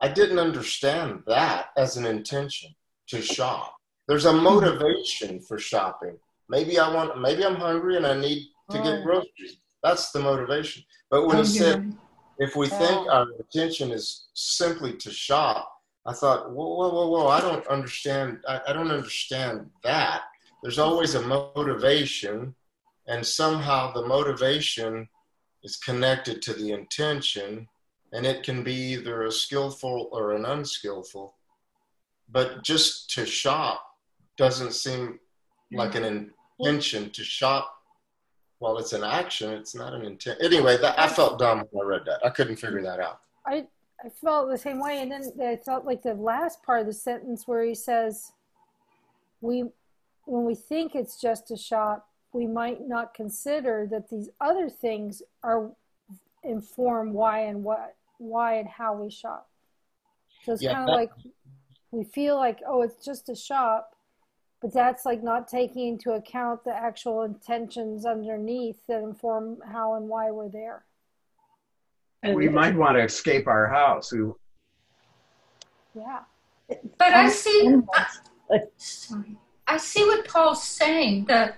I 0.00 0.08
didn't 0.08 0.38
understand 0.38 1.22
that 1.26 1.66
as 1.76 1.96
an 1.96 2.06
intention 2.06 2.74
to 3.08 3.20
shop. 3.20 3.74
There's 4.08 4.24
a 4.24 4.32
hmm. 4.32 4.42
motivation 4.42 5.40
for 5.40 5.58
shopping. 5.58 6.18
Maybe 6.48 6.78
I 6.78 6.92
want, 6.92 7.20
maybe 7.20 7.44
I'm 7.44 7.56
hungry 7.56 7.96
and 7.96 8.06
I 8.06 8.18
need 8.18 8.48
to 8.70 8.78
get 8.78 9.00
Oh. 9.00 9.02
groceries. 9.02 9.58
That's 9.82 10.10
the 10.10 10.20
motivation. 10.20 10.82
But 11.10 11.26
when 11.26 11.38
he 11.38 11.44
said, 11.44 11.96
if 12.38 12.56
we 12.56 12.68
think 12.68 13.08
our 13.08 13.26
intention 13.38 13.92
is 13.92 14.28
simply 14.34 14.96
to 14.96 15.10
shop, 15.10 15.72
I 16.06 16.12
thought, 16.12 16.50
whoa, 16.50 16.74
whoa, 16.74 16.88
whoa, 16.88 17.08
whoa, 17.08 17.26
I 17.28 17.40
don't 17.40 17.66
understand. 17.68 18.42
I, 18.48 18.60
I 18.68 18.72
don't 18.72 18.90
understand 18.90 19.70
that. 19.84 20.22
There's 20.62 20.78
always 20.78 21.14
a 21.14 21.22
motivation, 21.22 22.54
and 23.10 23.26
somehow 23.26 23.92
the 23.92 24.06
motivation 24.06 25.08
is 25.64 25.76
connected 25.76 26.40
to 26.42 26.52
the 26.54 26.70
intention, 26.70 27.68
and 28.12 28.24
it 28.24 28.44
can 28.44 28.62
be 28.62 28.72
either 28.72 29.24
a 29.24 29.32
skillful 29.32 30.08
or 30.12 30.32
an 30.32 30.44
unskillful. 30.44 31.34
But 32.30 32.62
just 32.62 33.10
to 33.10 33.26
shop 33.26 33.84
doesn't 34.36 34.72
seem 34.72 35.18
like 35.72 35.96
an 35.96 36.30
intention 36.60 37.10
to 37.10 37.24
shop. 37.24 37.74
While 38.60 38.78
it's 38.78 38.92
an 38.92 39.02
action, 39.02 39.50
it's 39.50 39.74
not 39.74 39.92
an 39.92 40.02
intent. 40.02 40.38
Anyway, 40.40 40.76
that, 40.76 40.98
I 40.98 41.08
felt 41.08 41.38
dumb 41.38 41.64
when 41.72 41.86
I 41.86 41.88
read 41.88 42.02
that. 42.06 42.24
I 42.24 42.30
couldn't 42.30 42.56
figure 42.56 42.82
that 42.82 43.00
out. 43.00 43.20
I 43.44 43.66
I 44.04 44.08
felt 44.08 44.48
the 44.48 44.56
same 44.56 44.80
way, 44.80 45.00
and 45.00 45.10
then 45.10 45.32
I 45.42 45.56
felt 45.56 45.84
like 45.84 46.02
the 46.02 46.14
last 46.14 46.62
part 46.62 46.80
of 46.80 46.86
the 46.86 46.92
sentence 46.92 47.48
where 47.48 47.64
he 47.64 47.74
says, 47.74 48.32
"We, 49.40 49.64
when 50.26 50.44
we 50.44 50.54
think 50.54 50.94
it's 50.94 51.20
just 51.20 51.50
a 51.50 51.56
shop, 51.56 52.09
we 52.32 52.46
might 52.46 52.86
not 52.86 53.14
consider 53.14 53.86
that 53.90 54.08
these 54.08 54.28
other 54.40 54.68
things 54.68 55.22
are 55.42 55.70
inform 56.42 57.12
why 57.12 57.40
and 57.40 57.62
what, 57.62 57.96
why 58.18 58.54
and 58.56 58.68
how 58.68 58.94
we 58.94 59.10
shop." 59.10 59.48
So 60.44 60.52
it's 60.52 60.62
Yeah, 60.62 60.74
kind 60.74 60.90
of 60.90 60.96
like 60.96 61.12
we 61.90 62.04
feel 62.04 62.36
like, 62.36 62.60
oh, 62.66 62.82
it's 62.82 63.04
just 63.04 63.28
a 63.28 63.34
shop, 63.34 63.94
but 64.62 64.72
that's 64.72 65.04
like 65.04 65.22
not 65.22 65.48
taking 65.48 65.88
into 65.88 66.12
account 66.12 66.64
the 66.64 66.74
actual 66.74 67.22
intentions 67.22 68.06
underneath 68.06 68.78
that 68.86 69.02
inform 69.02 69.58
how 69.66 69.94
and 69.94 70.08
why 70.08 70.30
we're 70.30 70.48
there. 70.48 70.84
And 72.22 72.36
We 72.36 72.48
might 72.48 72.76
want 72.76 72.96
to 72.96 73.02
escape 73.02 73.46
our 73.46 73.66
house. 73.66 74.12
We, 74.12 74.30
Yeah. 75.94 76.20
But 76.98 77.12
I 77.12 77.28
see, 77.28 77.66
Animals. 77.66 78.20
sorry, 78.76 79.36
I 79.66 79.76
see 79.76 80.04
what 80.04 80.28
Paul's 80.28 80.62
saying. 80.62 81.24
The 81.24 81.54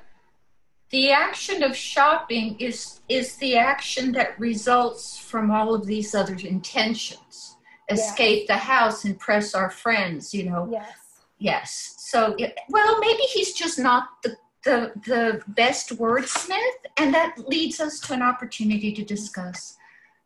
the 0.92 1.10
action 1.10 1.62
of 1.62 1.74
shopping 1.74 2.56
is 2.60 3.00
is 3.08 3.36
the 3.36 3.56
action 3.56 4.12
that 4.12 4.38
results 4.38 5.18
from 5.18 5.50
all 5.50 5.74
of 5.74 5.86
these 5.86 6.14
other 6.14 6.36
intentions. 6.36 7.56
Escape 7.88 8.46
the 8.46 8.56
house, 8.56 9.04
impress 9.04 9.54
our 9.54 9.70
friends. 9.70 10.32
You 10.32 10.44
know, 10.50 10.68
Yes. 10.70 10.96
yes. 11.38 11.94
So, 11.98 12.34
it, 12.38 12.56
well, 12.68 13.00
maybe 13.00 13.22
he's 13.22 13.52
just 13.54 13.78
not 13.78 14.08
the 14.22 14.36
the 14.64 14.92
the 15.06 15.42
best 15.48 15.96
wordsmith, 15.98 16.80
and 16.98 17.12
that 17.12 17.36
leads 17.48 17.80
us 17.80 17.98
to 18.00 18.12
an 18.12 18.22
opportunity 18.22 18.92
to 18.92 19.02
discuss. 19.04 19.76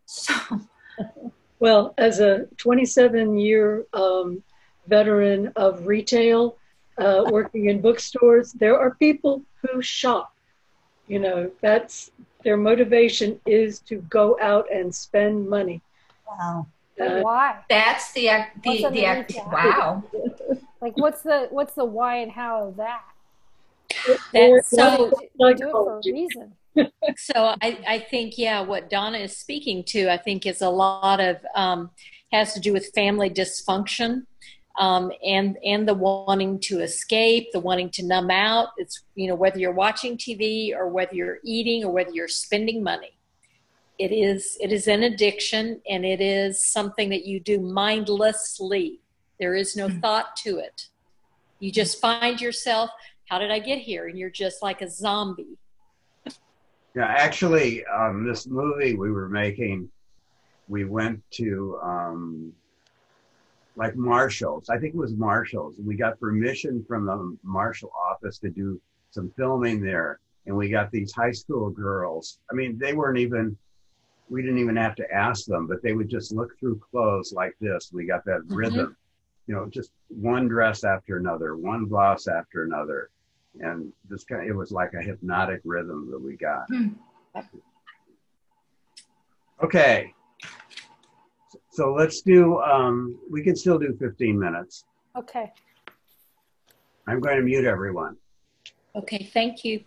So, 0.05 0.35
Well, 1.59 1.95
as 1.97 2.21
a 2.21 2.47
27 2.59 3.39
year 3.39 3.87
um, 3.95 4.43
veteran 4.87 5.53
of 5.57 5.87
retail, 5.87 6.59
uh, 6.99 7.25
working 7.31 7.71
in 7.71 7.81
bookstores, 7.81 8.53
there 8.53 8.79
are 8.79 8.95
people 8.97 9.43
who 9.63 9.81
shop. 9.81 10.36
You 11.09 11.21
know, 11.21 11.51
that's 11.61 12.11
their 12.43 12.57
motivation 12.57 13.41
is 13.47 13.81
to 13.81 13.97
go 14.11 14.37
out 14.41 14.67
and 14.73 14.95
spend 14.95 15.49
money. 15.49 15.81
Wow. 16.27 16.67
Uh, 17.01 17.21
why? 17.21 17.59
that's 17.69 18.13
the 18.13 18.29
act. 18.29 18.63
The, 18.63 18.83
What's 18.83 18.95
the 18.95 19.05
act. 19.05 19.35
Wow. 19.53 20.05
Like, 20.79 20.97
what's 20.99 21.23
the 21.23 21.49
what's 21.51 21.73
the 21.75 21.87
why 21.87 22.19
and 22.19 22.31
how 22.31 22.69
of 22.69 22.77
that? 22.77 23.03
or 24.35 24.57
That's 24.57 24.71
so- 24.71 25.11
They 25.41 25.55
do 25.55 25.69
it 25.69 25.73
for 25.73 25.99
a 25.99 26.03
reason. 26.05 26.53
So 27.17 27.55
I, 27.63 27.79
I 27.89 27.99
think, 27.99 28.37
yeah, 28.37 28.61
what 28.61 28.91
Donna 28.91 29.17
is 29.17 29.35
speaking 29.35 29.83
to, 29.85 30.13
I 30.13 30.19
think, 30.19 30.45
is 30.45 30.61
a 30.61 30.69
lot 30.69 31.21
of 31.21 31.39
um, 31.55 31.91
has 32.33 32.53
to 32.53 32.61
do 32.61 32.73
with 32.75 32.93
family 32.95 33.31
dysfunction, 33.31 34.27
um, 34.79 35.11
and 35.25 35.57
and 35.65 35.89
the 35.89 35.95
wanting 35.95 36.61
to 36.61 36.81
escape, 36.81 37.51
the 37.53 37.61
wanting 37.61 37.91
to 37.91 38.05
numb 38.05 38.31
out. 38.31 38.69
It's 38.77 39.03
you 39.15 39.29
know 39.29 39.35
whether 39.35 39.59
you're 39.59 39.73
watching 39.73 40.17
TV 40.17 40.75
or 40.75 40.89
whether 40.89 41.15
you're 41.15 41.39
eating 41.45 41.85
or 41.85 41.93
whether 41.93 42.11
you're 42.11 42.29
spending 42.29 42.83
money. 42.83 43.17
It 43.99 44.13
is 44.13 44.59
it 44.61 44.73
is 44.73 44.89
an 44.89 45.03
addiction, 45.05 45.81
and 45.89 46.05
it 46.05 46.21
is 46.21 46.65
something 46.65 47.09
that 47.11 47.25
you 47.25 47.41
do 47.41 47.61
mindlessly. 47.61 49.01
There 49.41 49.55
is 49.55 49.77
no 49.77 49.89
thought 49.89 50.37
to 50.45 50.59
it. 50.59 50.89
You 51.59 51.73
just 51.73 52.01
find 52.01 52.41
yourself. 52.41 52.91
How 53.29 53.39
did 53.39 53.51
I 53.51 53.59
get 53.59 53.79
here? 53.79 54.09
And 54.09 54.19
you're 54.19 54.31
just 54.31 54.63
like 54.63 54.83
a 54.83 54.91
zombie. 54.91 55.59
Yeah, 56.95 57.07
actually, 57.07 57.85
um, 57.87 58.27
this 58.27 58.47
movie 58.47 58.95
we 58.95 59.11
were 59.11 59.29
making, 59.29 59.91
we 60.69 60.85
went 60.85 61.23
to 61.33 61.79
um, 61.83 62.53
like 63.77 63.95
Marshall's. 63.95 64.69
I 64.71 64.79
think 64.79 64.95
it 64.95 64.99
was 64.99 65.13
Marshall's. 65.15 65.79
And 65.79 65.87
we 65.87 65.97
got 65.97 66.19
permission 66.19 66.85
from 66.89 67.07
the 67.07 67.37
Marshall 67.43 67.93
office 68.11 68.39
to 68.39 68.51
do 68.51 68.81
some 69.11 69.31
filming 69.37 69.81
there. 69.81 70.19
And 70.47 70.57
we 70.57 70.69
got 70.69 70.91
these 70.91 71.13
high 71.13 71.33
school 71.33 71.71
girls. 71.71 72.41
I 72.51 72.55
mean, 72.55 72.79
they 72.79 72.95
weren't 72.95 73.19
even, 73.19 73.57
we 74.29 74.43
didn't 74.43 74.59
even 74.59 74.77
have 74.77 74.95
to 74.97 75.11
ask 75.13 75.45
them, 75.45 75.67
but 75.67 75.83
they 75.83 75.93
would 75.93 76.09
just 76.09 76.33
look 76.33 76.59
through 76.59 76.81
clothes 76.91 77.33
like 77.35 77.55
this. 77.61 77.91
We 77.93 78.07
got 78.07 78.25
that 78.25 78.43
rhythm, 78.47 78.97
you 79.47 79.55
know, 79.55 79.67
just 79.67 79.91
one 80.09 80.49
dress 80.49 80.83
after 80.83 81.19
another, 81.19 81.57
one 81.57 81.85
blouse 81.85 82.29
after 82.29 82.65
another. 82.65 83.11
And 83.61 83.93
this 84.09 84.25
kind 84.25 84.43
of, 84.43 84.49
it 84.49 84.55
was 84.55 84.71
like 84.71 84.95
a 84.95 85.03
hypnotic 85.03 85.61
rhythm 85.65 86.11
that 86.11 86.21
we 86.21 86.37
got. 86.37 86.67
Hmm. 86.69 86.89
Okay. 89.63 90.15
So 91.77 91.93
let's 91.93 92.23
do, 92.23 92.59
um, 92.63 93.19
we 93.31 93.43
can 93.43 93.55
still 93.55 93.79
do 93.79 93.95
15 94.01 94.39
minutes. 94.39 94.87
Okay. 95.15 95.53
I'm 97.07 97.21
going 97.21 97.37
to 97.37 97.43
mute 97.43 97.67
everyone. 97.67 98.17
Okay, 98.95 99.29
thank 99.35 99.63
you. 99.63 99.85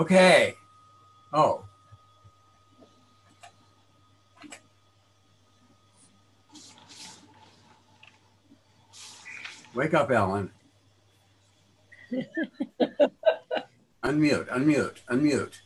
Okay. 0.00 0.54
Oh. 1.30 1.62
Wake 9.74 9.92
up, 9.92 10.10
Ellen. 10.10 10.50
unmute, 14.02 14.48
unmute, 14.48 14.96
unmute. 15.10 15.60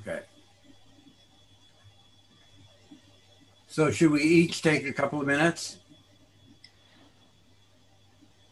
Okay. 0.00 0.20
So 3.66 3.90
should 3.90 4.10
we 4.10 4.22
each 4.22 4.62
take 4.62 4.86
a 4.86 4.92
couple 4.94 5.20
of 5.20 5.26
minutes? 5.26 5.76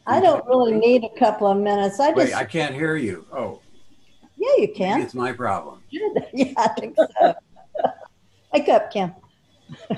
I 0.08 0.20
don't 0.20 0.46
really 0.46 0.72
need 0.72 1.04
a 1.04 1.18
couple 1.18 1.46
of 1.48 1.58
minutes. 1.58 2.00
I 2.00 2.08
just 2.12 2.16
Wait, 2.16 2.34
I 2.34 2.44
can't 2.44 2.74
hear 2.74 2.96
you. 2.96 3.26
Oh, 3.30 3.60
yeah, 4.38 4.56
you 4.58 4.72
can. 4.74 5.02
it's 5.02 5.14
my 5.14 5.32
problem. 5.32 5.82
yeah, 6.32 6.54
I 6.56 6.68
think 6.68 6.96
so. 6.96 7.34
Wake 8.54 8.68
up, 8.70 8.90
Kim. 8.90 9.14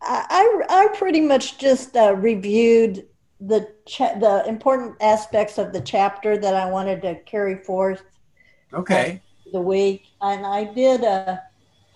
I, 0.00 0.24
I, 0.30 0.62
I 0.68 0.88
pretty 0.96 1.20
much 1.20 1.58
just 1.58 1.96
uh, 1.96 2.14
reviewed 2.14 3.06
the 3.40 3.68
cha- 3.86 4.14
the 4.14 4.46
important 4.46 4.94
aspects 5.00 5.58
of 5.58 5.72
the 5.72 5.80
chapter 5.80 6.38
that 6.38 6.54
I 6.54 6.70
wanted 6.70 7.02
to 7.02 7.16
carry 7.24 7.56
forth 7.64 8.04
Okay. 8.72 9.20
the 9.52 9.60
week, 9.60 10.04
and 10.20 10.46
I 10.46 10.64
did. 10.72 11.02
Uh, 11.02 11.38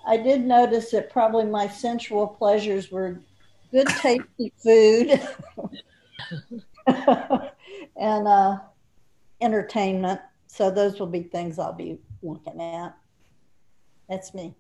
I 0.07 0.16
did 0.16 0.44
notice 0.44 0.90
that 0.90 1.11
probably 1.11 1.44
my 1.44 1.68
sensual 1.68 2.26
pleasures 2.26 2.90
were 2.90 3.20
good, 3.71 3.87
tasty 3.89 4.53
food, 4.62 5.21
and 6.87 8.29
uh, 8.29 8.59
entertainment. 9.41 10.21
So 10.47 10.71
those 10.71 10.99
will 10.99 11.07
be 11.07 11.23
things 11.23 11.59
I'll 11.59 11.73
be 11.73 11.99
looking 12.23 12.61
at. 12.61 12.95
That's 14.09 14.35
me. 14.35 14.55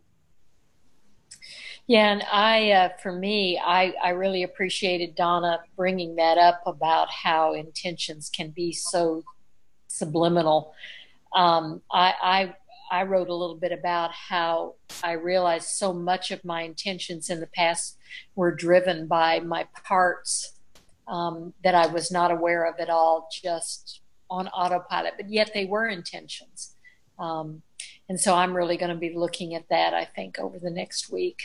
Yeah, 1.86 2.12
and 2.12 2.22
I, 2.30 2.70
uh, 2.70 2.88
for 3.02 3.10
me, 3.10 3.58
I, 3.58 3.94
I 4.02 4.10
really 4.10 4.44
appreciated 4.44 5.16
Donna 5.16 5.58
bringing 5.76 6.16
that 6.16 6.38
up 6.38 6.62
about 6.66 7.10
how 7.10 7.54
intentions 7.54 8.30
can 8.30 8.50
be 8.50 8.72
so 8.72 9.24
subliminal. 9.88 10.72
Um, 11.34 11.82
I, 11.90 12.14
I, 12.22 12.54
I 12.90 13.04
wrote 13.04 13.28
a 13.28 13.34
little 13.34 13.56
bit 13.56 13.72
about 13.72 14.10
how 14.12 14.74
I 15.02 15.12
realized 15.12 15.68
so 15.68 15.92
much 15.92 16.30
of 16.30 16.44
my 16.44 16.62
intentions 16.62 17.30
in 17.30 17.40
the 17.40 17.46
past 17.46 17.96
were 18.34 18.54
driven 18.54 19.06
by 19.06 19.40
my 19.40 19.66
parts 19.84 20.58
um, 21.06 21.54
that 21.62 21.74
I 21.74 21.86
was 21.86 22.10
not 22.10 22.30
aware 22.30 22.64
of 22.64 22.80
at 22.80 22.90
all, 22.90 23.28
just 23.30 24.00
on 24.28 24.48
autopilot, 24.48 25.14
but 25.16 25.30
yet 25.30 25.50
they 25.54 25.66
were 25.66 25.86
intentions. 25.86 26.74
Um, 27.18 27.62
and 28.08 28.18
so 28.18 28.34
I'm 28.34 28.56
really 28.56 28.76
going 28.76 28.90
to 28.90 28.98
be 28.98 29.14
looking 29.14 29.54
at 29.54 29.68
that, 29.68 29.94
I 29.94 30.04
think, 30.04 30.38
over 30.38 30.58
the 30.58 30.70
next 30.70 31.12
week. 31.12 31.42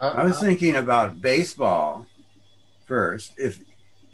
I 0.00 0.24
was 0.24 0.38
thinking 0.38 0.76
about 0.76 1.22
baseball 1.22 2.06
first. 2.86 3.32
If 3.38 3.60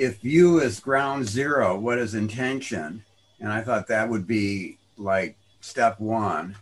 if 0.00 0.24
you 0.24 0.60
is 0.60 0.80
ground 0.80 1.28
zero, 1.28 1.78
what 1.78 1.98
is 1.98 2.14
intention? 2.14 3.04
And 3.38 3.52
I 3.52 3.60
thought 3.60 3.86
that 3.88 4.08
would 4.08 4.26
be 4.26 4.78
like 4.96 5.36
step 5.60 6.00
one. 6.00 6.56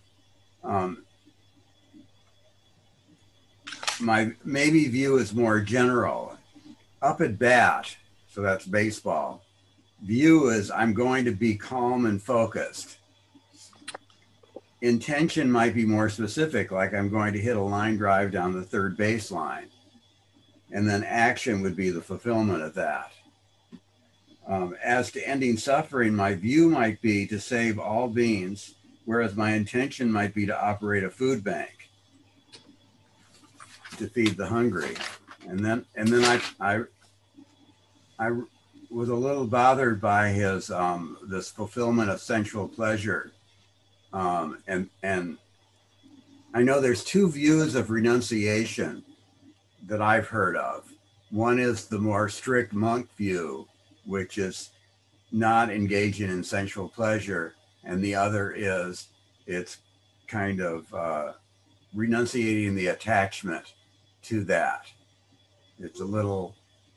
Um, 0.65 1.05
my 4.01 4.33
maybe 4.45 4.89
view 4.89 5.19
is 5.19 5.33
more 5.33 5.61
general. 5.61 6.37
Up 7.01 7.21
at 7.21 7.39
bat, 7.39 7.97
so 8.29 8.43
that's 8.43 8.67
baseball. 8.67 9.45
View 10.03 10.49
is 10.49 10.73
I'm 10.73 10.93
going 10.93 11.25
to 11.25 11.33
be 11.33 11.55
calm 11.55 12.07
and 12.07 12.21
focused. 12.21 12.99
Intention 14.81 15.51
might 15.51 15.77
be 15.77 15.85
more 15.85 16.09
specific, 16.09 16.73
like 16.73 16.93
I'm 16.93 17.09
going 17.09 17.33
to 17.35 17.41
hit 17.41 17.57
a 17.57 17.63
line 17.63 17.99
drive 17.99 18.33
down 18.33 18.53
the 18.53 18.63
third 18.63 18.99
baseline. 18.99 19.69
And 20.73 20.89
then 20.89 21.05
action 21.05 21.63
would 21.63 21.77
be 21.77 21.91
the 21.91 22.03
fulfillment 22.03 22.63
of 22.63 22.75
that. 22.75 23.13
Um, 24.49 24.75
as 24.83 25.11
to 25.13 25.29
ending 25.29 25.59
suffering, 25.59 26.15
my 26.15 26.35
view 26.35 26.71
might 26.71 27.03
be 27.03 27.27
to 27.27 27.39
save 27.39 27.79
all 27.79 28.09
beings, 28.09 28.77
whereas 29.05 29.37
my 29.37 29.53
intention 29.53 30.11
might 30.11 30.35
be 30.35 30.47
to 30.47 30.59
operate 30.59 31.05
a 31.05 31.11
food 31.11 31.45
bank 31.45 31.91
to 33.99 34.09
feed 34.09 34.37
the 34.37 34.47
hungry. 34.47 34.97
And 35.47 35.61
then, 35.61 35.85
and 35.97 36.09
then 36.09 36.25
I, 36.25 36.41
I, 38.19 38.27
I 38.27 38.41
was 38.91 39.11
a 39.11 39.15
little 39.15 39.47
bothered 39.47 40.01
by 40.01 40.29
his 40.29 40.71
um, 40.71 41.19
this 41.25 41.51
fulfillment 41.51 42.11
of 42.11 42.21
sensual 42.21 42.69
pleasure, 42.69 43.33
um, 44.13 44.59
and 44.67 44.89
and 45.03 45.37
I 46.55 46.63
know 46.63 46.81
there's 46.81 47.05
two 47.05 47.31
views 47.31 47.75
of 47.75 47.91
renunciation 47.91 49.05
that 49.87 50.01
I've 50.01 50.29
heard 50.29 50.57
of. 50.57 50.91
One 51.31 51.59
is 51.59 51.87
the 51.87 51.99
more 51.99 52.29
strict 52.29 52.73
monk 52.73 53.09
view, 53.17 53.69
which 54.09 54.39
is 54.39 54.71
not 55.31 55.71
engaging 55.71 56.31
in 56.31 56.43
sensual 56.43 56.89
pleasure, 56.89 57.55
and 57.85 58.03
the 58.03 58.15
other 58.15 58.53
is 58.57 59.09
it's 59.47 59.79
kind 60.27 60.61
of 60.61 60.93
uh, 60.95 61.33
renunciating 61.95 62.75
the 62.75 62.89
attachment 62.89 63.75
to 64.23 64.45
that. 64.45 64.87
It's 65.79 66.01
a 66.01 66.05
little 66.05 66.55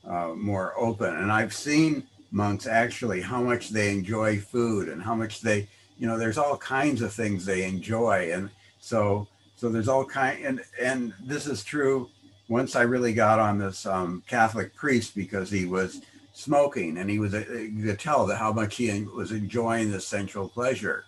uh, 0.08 0.34
more 0.36 0.74
open, 0.78 1.16
and 1.16 1.32
I've 1.32 1.54
seen 1.54 2.08
monks 2.32 2.66
actually 2.66 3.22
how 3.22 3.42
much 3.42 3.70
they 3.70 3.92
enjoy 3.92 4.40
food 4.40 4.88
and 4.88 5.04
how 5.04 5.14
much 5.14 5.42
they, 5.42 5.68
you 6.00 6.08
know, 6.08 6.18
there's 6.18 6.38
all 6.38 6.58
kinds 6.58 7.02
of 7.02 7.14
things 7.14 7.46
they 7.46 7.66
enjoy, 7.66 8.32
and 8.34 8.50
so 8.80 9.28
so 9.58 9.70
there's 9.70 9.88
all 9.90 10.06
kind 10.06 10.44
and 10.44 10.62
and 10.82 11.14
this 11.24 11.46
is 11.46 11.64
true. 11.64 12.10
Once 12.48 12.76
I 12.76 12.82
really 12.82 13.14
got 13.14 13.40
on 13.40 13.60
this 13.60 13.86
um, 13.86 14.24
Catholic 14.28 14.76
priest 14.76 15.16
because 15.16 15.50
he 15.50 15.66
was 15.66 16.02
smoking 16.34 16.98
and 16.98 17.10
he 17.10 17.20
was, 17.20 17.34
uh, 17.34 17.46
you 17.50 17.84
could 17.84 18.00
tell 18.00 18.26
that 18.26 18.38
how 18.38 18.52
much 18.52 18.76
he 18.78 19.04
was 19.04 19.32
enjoying 19.32 19.92
the 19.92 20.00
sensual 20.00 20.48
pleasure. 20.48 21.06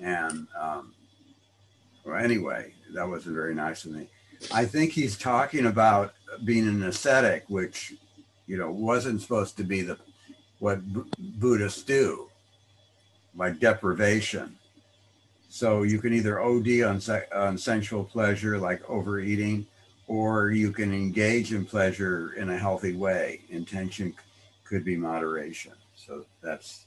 And 0.00 0.46
um, 0.58 0.92
well, 2.04 2.16
anyway, 2.16 2.72
that 2.94 3.08
wasn't 3.08 3.34
very 3.34 3.54
nice 3.54 3.84
of 3.84 3.92
me. 3.92 4.08
I 4.52 4.64
think 4.64 4.92
he's 4.92 5.16
talking 5.16 5.66
about 5.66 6.14
being 6.44 6.68
an 6.68 6.82
ascetic, 6.82 7.44
which, 7.48 7.94
you 8.46 8.56
know, 8.56 8.70
wasn't 8.70 9.22
supposed 9.22 9.56
to 9.56 9.64
be 9.64 9.82
the 9.82 9.98
what 10.58 10.80
B- 10.92 11.02
Buddhists 11.18 11.82
do, 11.82 12.28
like 13.34 13.60
deprivation. 13.60 14.56
So 15.48 15.82
you 15.82 15.98
can 16.00 16.12
either 16.12 16.40
OD 16.40 16.82
on, 16.82 17.00
se- 17.00 17.28
on 17.34 17.56
sensual 17.58 18.04
pleasure, 18.04 18.58
like 18.58 18.88
overeating, 18.88 19.66
or 20.06 20.50
you 20.50 20.70
can 20.70 20.92
engage 20.92 21.52
in 21.52 21.64
pleasure 21.64 22.32
in 22.34 22.50
a 22.50 22.58
healthy 22.58 22.94
way. 22.94 23.40
Intention 23.50 24.14
could 24.64 24.84
be 24.84 24.96
moderation. 24.96 25.72
So 25.94 26.24
that's 26.42 26.86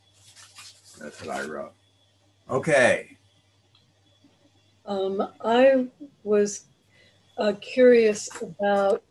that's 1.00 1.24
what 1.24 1.36
I 1.36 1.46
wrote. 1.46 1.74
Okay. 2.50 3.18
Um, 4.86 5.28
I 5.44 5.88
was 6.24 6.66
uh, 7.38 7.54
curious 7.62 8.30
about 8.42 9.04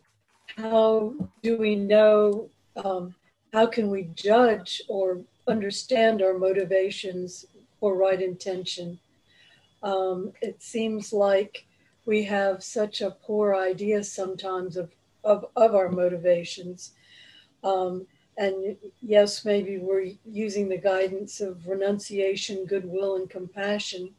how 0.57 1.13
do 1.41 1.57
we 1.57 1.75
know, 1.75 2.49
um, 2.83 3.15
how 3.53 3.65
can 3.65 3.89
we 3.89 4.09
judge 4.13 4.81
or 4.87 5.19
understand 5.47 6.21
our 6.21 6.37
motivations 6.37 7.45
for 7.79 7.95
right 7.95 8.21
intention? 8.21 8.99
Um, 9.81 10.33
it 10.41 10.61
seems 10.61 11.13
like 11.13 11.65
we 12.09 12.23
have 12.23 12.63
such 12.63 13.01
a 13.01 13.11
poor 13.11 13.53
idea 13.53 14.03
sometimes 14.03 14.77
of, 14.77 14.89
of, 15.23 15.45
of 15.55 15.75
our 15.75 15.89
motivations. 15.89 16.93
Um, 17.63 18.07
and 18.35 18.75
yes, 18.99 19.45
maybe 19.45 19.77
we're 19.77 20.13
using 20.25 20.67
the 20.67 20.79
guidance 20.79 21.39
of 21.39 21.67
renunciation, 21.67 22.65
goodwill, 22.65 23.17
and 23.17 23.29
compassion. 23.29 24.09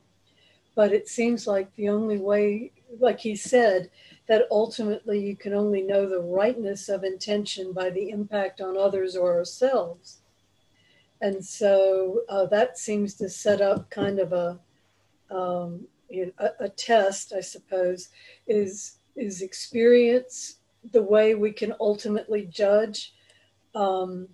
But 0.77 0.93
it 0.93 1.09
seems 1.09 1.49
like 1.49 1.75
the 1.75 1.89
only 1.89 2.19
way, 2.19 2.71
like 3.01 3.19
he 3.19 3.35
said, 3.35 3.91
that 4.29 4.47
ultimately 4.53 5.19
you 5.19 5.35
can 5.35 5.53
only 5.53 5.83
know 5.83 6.09
the 6.09 6.21
rightness 6.21 6.89
of 6.89 7.03
intention 7.03 7.73
by 7.73 7.91
the 7.91 8.11
impact 8.11 8.61
on 8.61 8.77
others 8.77 9.17
or 9.17 9.37
ourselves. 9.37 10.19
And 11.21 11.45
so 11.45 12.21
uh, 12.29 12.47
that 12.47 12.79
seems 12.79 13.15
to 13.15 13.29
set 13.29 13.61
up 13.61 13.91
kind 13.91 14.21
of 14.21 14.33
a, 14.33 14.61
um, 15.35 15.89
you 16.11 16.27
know, 16.27 16.33
a, 16.39 16.65
a 16.65 16.69
test, 16.69 17.33
I 17.33 17.41
suppose, 17.41 18.09
is 18.47 18.99
is 19.17 19.43
experience 19.43 20.57
the 20.93 21.03
way 21.03 21.35
we 21.35 21.53
can 21.53 21.75
ultimately 21.81 22.47
judge. 22.47 23.15
Um, 23.75 24.29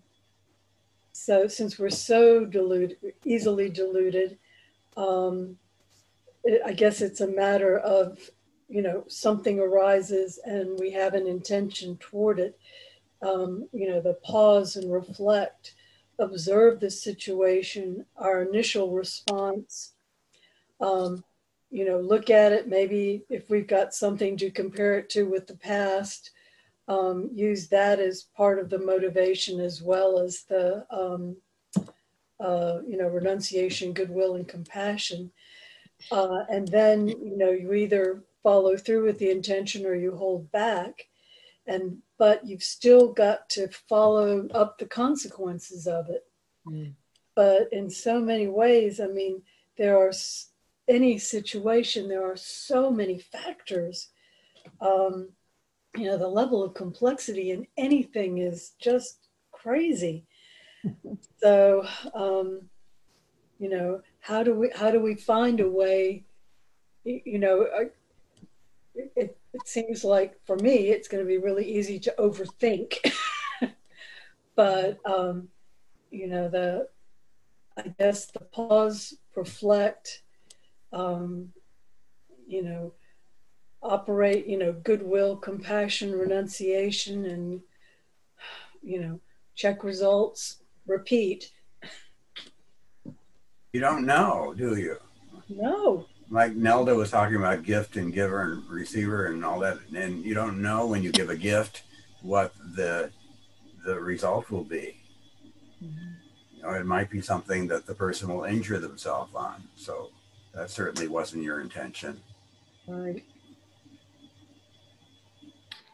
so 1.12 1.46
since 1.48 1.78
we're 1.78 1.90
so 1.90 2.44
deluded, 2.44 2.98
easily 3.24 3.68
deluded, 3.70 4.38
um, 4.96 5.56
it, 6.44 6.62
I 6.64 6.72
guess 6.72 7.00
it's 7.00 7.20
a 7.20 7.26
matter 7.26 7.78
of 7.78 8.30
you 8.68 8.82
know, 8.82 9.04
something 9.08 9.60
arises 9.60 10.38
and 10.44 10.78
we 10.78 10.90
have 10.90 11.14
an 11.14 11.26
intention 11.26 11.96
toward 11.98 12.38
it, 12.38 12.58
um, 13.22 13.68
you 13.72 13.88
know, 13.88 14.00
the 14.00 14.14
pause 14.24 14.76
and 14.76 14.92
reflect, 14.92 15.74
observe 16.18 16.80
the 16.80 16.90
situation, 16.90 18.04
our 18.16 18.42
initial 18.42 18.90
response, 18.90 19.92
um, 20.80 21.22
you 21.76 21.84
know, 21.84 22.00
look 22.00 22.30
at 22.30 22.52
it, 22.52 22.68
maybe 22.68 23.22
if 23.28 23.50
we've 23.50 23.66
got 23.66 23.92
something 23.92 24.34
to 24.38 24.50
compare 24.50 24.98
it 24.98 25.10
to 25.10 25.24
with 25.24 25.46
the 25.46 25.58
past, 25.58 26.30
um, 26.88 27.28
use 27.34 27.68
that 27.68 28.00
as 28.00 28.28
part 28.34 28.58
of 28.58 28.70
the 28.70 28.78
motivation 28.78 29.60
as 29.60 29.82
well 29.82 30.18
as 30.18 30.44
the, 30.44 30.86
um, 30.90 31.36
uh, 32.40 32.78
you 32.88 32.96
know, 32.96 33.08
renunciation, 33.08 33.92
goodwill, 33.92 34.36
and 34.36 34.48
compassion. 34.48 35.30
Uh, 36.10 36.44
and 36.48 36.66
then, 36.68 37.08
you 37.08 37.36
know, 37.36 37.50
you 37.50 37.74
either 37.74 38.22
follow 38.42 38.78
through 38.78 39.04
with 39.04 39.18
the 39.18 39.30
intention 39.30 39.84
or 39.84 39.94
you 39.94 40.16
hold 40.16 40.50
back. 40.52 41.06
And, 41.66 41.98
but 42.16 42.46
you've 42.46 42.62
still 42.62 43.12
got 43.12 43.50
to 43.50 43.68
follow 43.68 44.48
up 44.54 44.78
the 44.78 44.86
consequences 44.86 45.86
of 45.86 46.08
it. 46.08 46.24
Mm. 46.66 46.94
But 47.34 47.68
in 47.70 47.90
so 47.90 48.18
many 48.18 48.46
ways, 48.46 48.98
I 48.98 49.08
mean, 49.08 49.42
there 49.76 49.98
are 49.98 50.12
any 50.88 51.18
situation, 51.18 52.08
there 52.08 52.30
are 52.30 52.36
so 52.36 52.90
many 52.90 53.18
factors. 53.18 54.08
Um, 54.80 55.30
you 55.96 56.04
know, 56.04 56.18
the 56.18 56.28
level 56.28 56.62
of 56.62 56.74
complexity 56.74 57.50
in 57.50 57.66
anything 57.76 58.38
is 58.38 58.72
just 58.78 59.28
crazy. 59.52 60.26
so, 61.40 61.86
um, 62.14 62.62
you 63.58 63.68
know, 63.68 64.02
how 64.20 64.42
do 64.42 64.54
we 64.54 64.70
how 64.74 64.90
do 64.90 65.00
we 65.00 65.14
find 65.14 65.60
a 65.60 65.68
way? 65.68 66.24
You 67.04 67.38
know, 67.38 67.66
it, 68.94 69.38
it 69.52 69.68
seems 69.68 70.04
like 70.04 70.34
for 70.44 70.56
me, 70.56 70.88
it's 70.88 71.08
going 71.08 71.22
to 71.22 71.28
be 71.28 71.38
really 71.38 71.64
easy 71.64 71.98
to 72.00 72.14
overthink. 72.18 72.96
but 74.56 74.98
um, 75.04 75.48
you 76.10 76.26
know, 76.26 76.48
the 76.48 76.88
I 77.78 77.88
guess 77.98 78.26
the 78.26 78.40
pause, 78.40 79.14
reflect, 79.34 80.22
um, 80.96 81.52
you 82.48 82.62
know, 82.62 82.92
operate, 83.82 84.46
you 84.46 84.58
know, 84.58 84.72
goodwill, 84.72 85.36
compassion, 85.36 86.12
renunciation, 86.12 87.26
and, 87.26 87.60
you 88.82 89.00
know, 89.00 89.20
check 89.54 89.84
results, 89.84 90.62
repeat. 90.86 91.52
You 93.72 93.80
don't 93.80 94.06
know, 94.06 94.54
do 94.56 94.76
you? 94.76 94.96
No. 95.48 96.06
Like 96.30 96.56
Nelda 96.56 96.94
was 96.94 97.10
talking 97.10 97.36
about 97.36 97.62
gift 97.62 97.96
and 97.96 98.12
giver 98.12 98.40
and 98.42 98.68
receiver 98.68 99.26
and 99.26 99.44
all 99.44 99.60
that, 99.60 99.78
and 99.94 100.24
you 100.24 100.34
don't 100.34 100.60
know 100.60 100.86
when 100.86 101.02
you 101.02 101.12
give 101.12 101.30
a 101.30 101.36
gift 101.36 101.82
what 102.22 102.52
the 102.74 103.10
the 103.84 104.00
result 104.00 104.50
will 104.50 104.64
be. 104.64 104.96
Mm-hmm. 105.80 106.56
You 106.56 106.62
know, 106.62 106.70
it 106.70 106.86
might 106.86 107.10
be 107.10 107.20
something 107.20 107.68
that 107.68 107.86
the 107.86 107.94
person 107.94 108.28
will 108.28 108.42
injure 108.42 108.80
themselves 108.80 109.32
on. 109.36 109.62
So 109.76 110.10
that 110.56 110.70
certainly 110.70 111.06
wasn't 111.06 111.44
your 111.44 111.60
intention. 111.60 112.18
Right. 112.88 113.22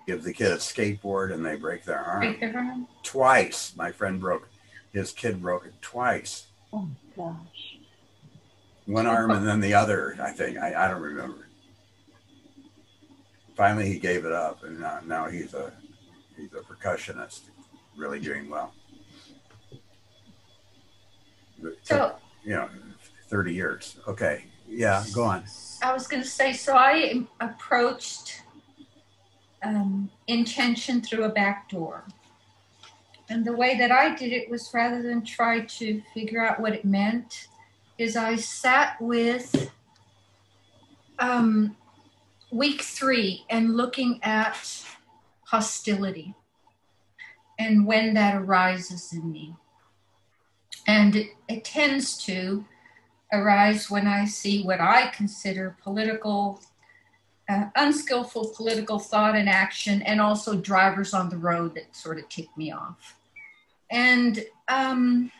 Give 0.07 0.23
the 0.23 0.33
kid 0.33 0.53
a 0.53 0.57
skateboard 0.57 1.33
and 1.33 1.45
they 1.45 1.57
break 1.57 1.85
their 1.85 1.99
arm. 1.99 2.21
Break 2.21 2.41
their 2.41 2.57
arm. 2.57 2.87
Twice. 3.03 3.75
My 3.77 3.91
friend 3.91 4.21
broke, 4.21 4.49
his 4.93 5.11
kid 5.11 5.43
broke 5.43 5.67
it 5.67 5.75
twice. 5.83 6.47
Oh, 6.73 6.89
gosh. 7.17 7.79
One 8.87 9.07
arm 9.07 9.33
and 9.33 9.47
then 9.47 9.61
the 9.61 9.75
other, 9.75 10.17
I 10.23 10.31
think. 10.31 10.59
I, 10.59 10.85
I 10.85 10.89
don't 10.89 11.03
remember. 11.03 11.49
Finally, 13.57 13.93
he 13.93 13.99
gave 13.99 14.25
it 14.25 14.33
up, 14.33 14.65
and 14.65 14.81
now, 14.81 15.01
now 15.05 15.29
he's 15.29 15.53
a 15.55 15.73
he's 16.37 16.53
a 16.55 16.61
percussionist, 16.61 17.43
really 17.97 18.19
doing 18.19 18.49
well. 18.49 18.73
So, 21.83 22.17
you 22.43 22.55
know, 22.55 22.69
30 23.29 23.53
years. 23.53 23.97
Okay. 24.09 24.47
Yeah, 24.75 25.05
go 25.13 25.25
on. 25.25 25.45
I 25.83 25.93
was 25.93 26.07
going 26.07 26.23
to 26.23 26.29
say, 26.29 26.53
so 26.53 26.75
I 26.75 27.25
approached 27.41 28.43
um, 29.63 30.11
intention 30.27 31.03
through 31.03 31.25
a 31.25 31.29
back 31.29 31.69
door. 31.69 32.05
And 33.29 33.45
the 33.45 33.55
way 33.55 33.77
that 33.79 33.93
I 33.93 34.15
did 34.15 34.33
it 34.33 34.51
was 34.51 34.71
rather 34.73 35.03
than 35.03 35.25
try 35.25 35.61
to 35.61 36.03
figure 36.15 36.45
out 36.45 36.59
what 36.61 36.73
it 36.73 36.85
meant, 36.85 37.49
is 37.99 38.17
I 38.17 38.37
sat 38.37 39.01
with 39.01 39.71
um, 41.19 41.77
week 42.51 42.83
three 42.83 43.45
and 43.51 43.77
looking 43.77 44.21
at 44.23 44.85
hostility 45.45 46.35
and 47.59 47.87
when 47.87 48.15
that 48.15 48.37
arises 48.37 49.13
in 49.13 49.31
me. 49.31 49.55
And 50.87 51.15
it, 51.15 51.29
it 51.49 51.65
tends 51.65 52.17
to 52.25 52.65
arise 53.33 53.91
when 53.91 54.07
I 54.07 54.27
see 54.27 54.63
what 54.63 54.81
I 54.81 55.09
consider 55.09 55.77
political, 55.83 56.61
uh, 57.49 57.67
unskillful 57.75 58.53
political 58.55 58.99
thought 58.99 59.35
and 59.35 59.49
action, 59.49 60.03
and 60.03 60.21
also 60.21 60.55
drivers 60.55 61.15
on 61.15 61.29
the 61.29 61.39
road 61.39 61.75
that 61.75 61.97
sort 61.97 62.19
of 62.19 62.29
tick 62.29 62.49
me 62.57 62.73
off. 62.73 63.17
And 63.91 64.45
um, 64.69 65.31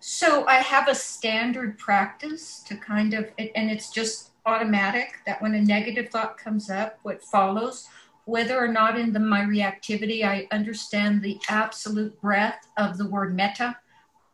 so 0.00 0.46
I 0.46 0.54
have 0.54 0.88
a 0.88 0.94
standard 0.94 1.78
practice 1.78 2.62
to 2.66 2.76
kind 2.76 3.14
of, 3.14 3.30
and 3.38 3.70
it's 3.70 3.90
just 3.90 4.30
automatic 4.46 5.18
that 5.26 5.42
when 5.42 5.54
a 5.54 5.60
negative 5.60 6.10
thought 6.10 6.38
comes 6.38 6.70
up, 6.70 6.98
what 7.02 7.22
follows, 7.22 7.86
whether 8.24 8.58
or 8.58 8.68
not 8.68 8.98
in 8.98 9.12
the, 9.12 9.20
my 9.20 9.40
reactivity, 9.40 10.24
I 10.24 10.48
understand 10.50 11.22
the 11.22 11.38
absolute 11.48 12.20
breadth 12.20 12.66
of 12.76 12.98
the 12.98 13.08
word 13.08 13.34
metta. 13.34 13.76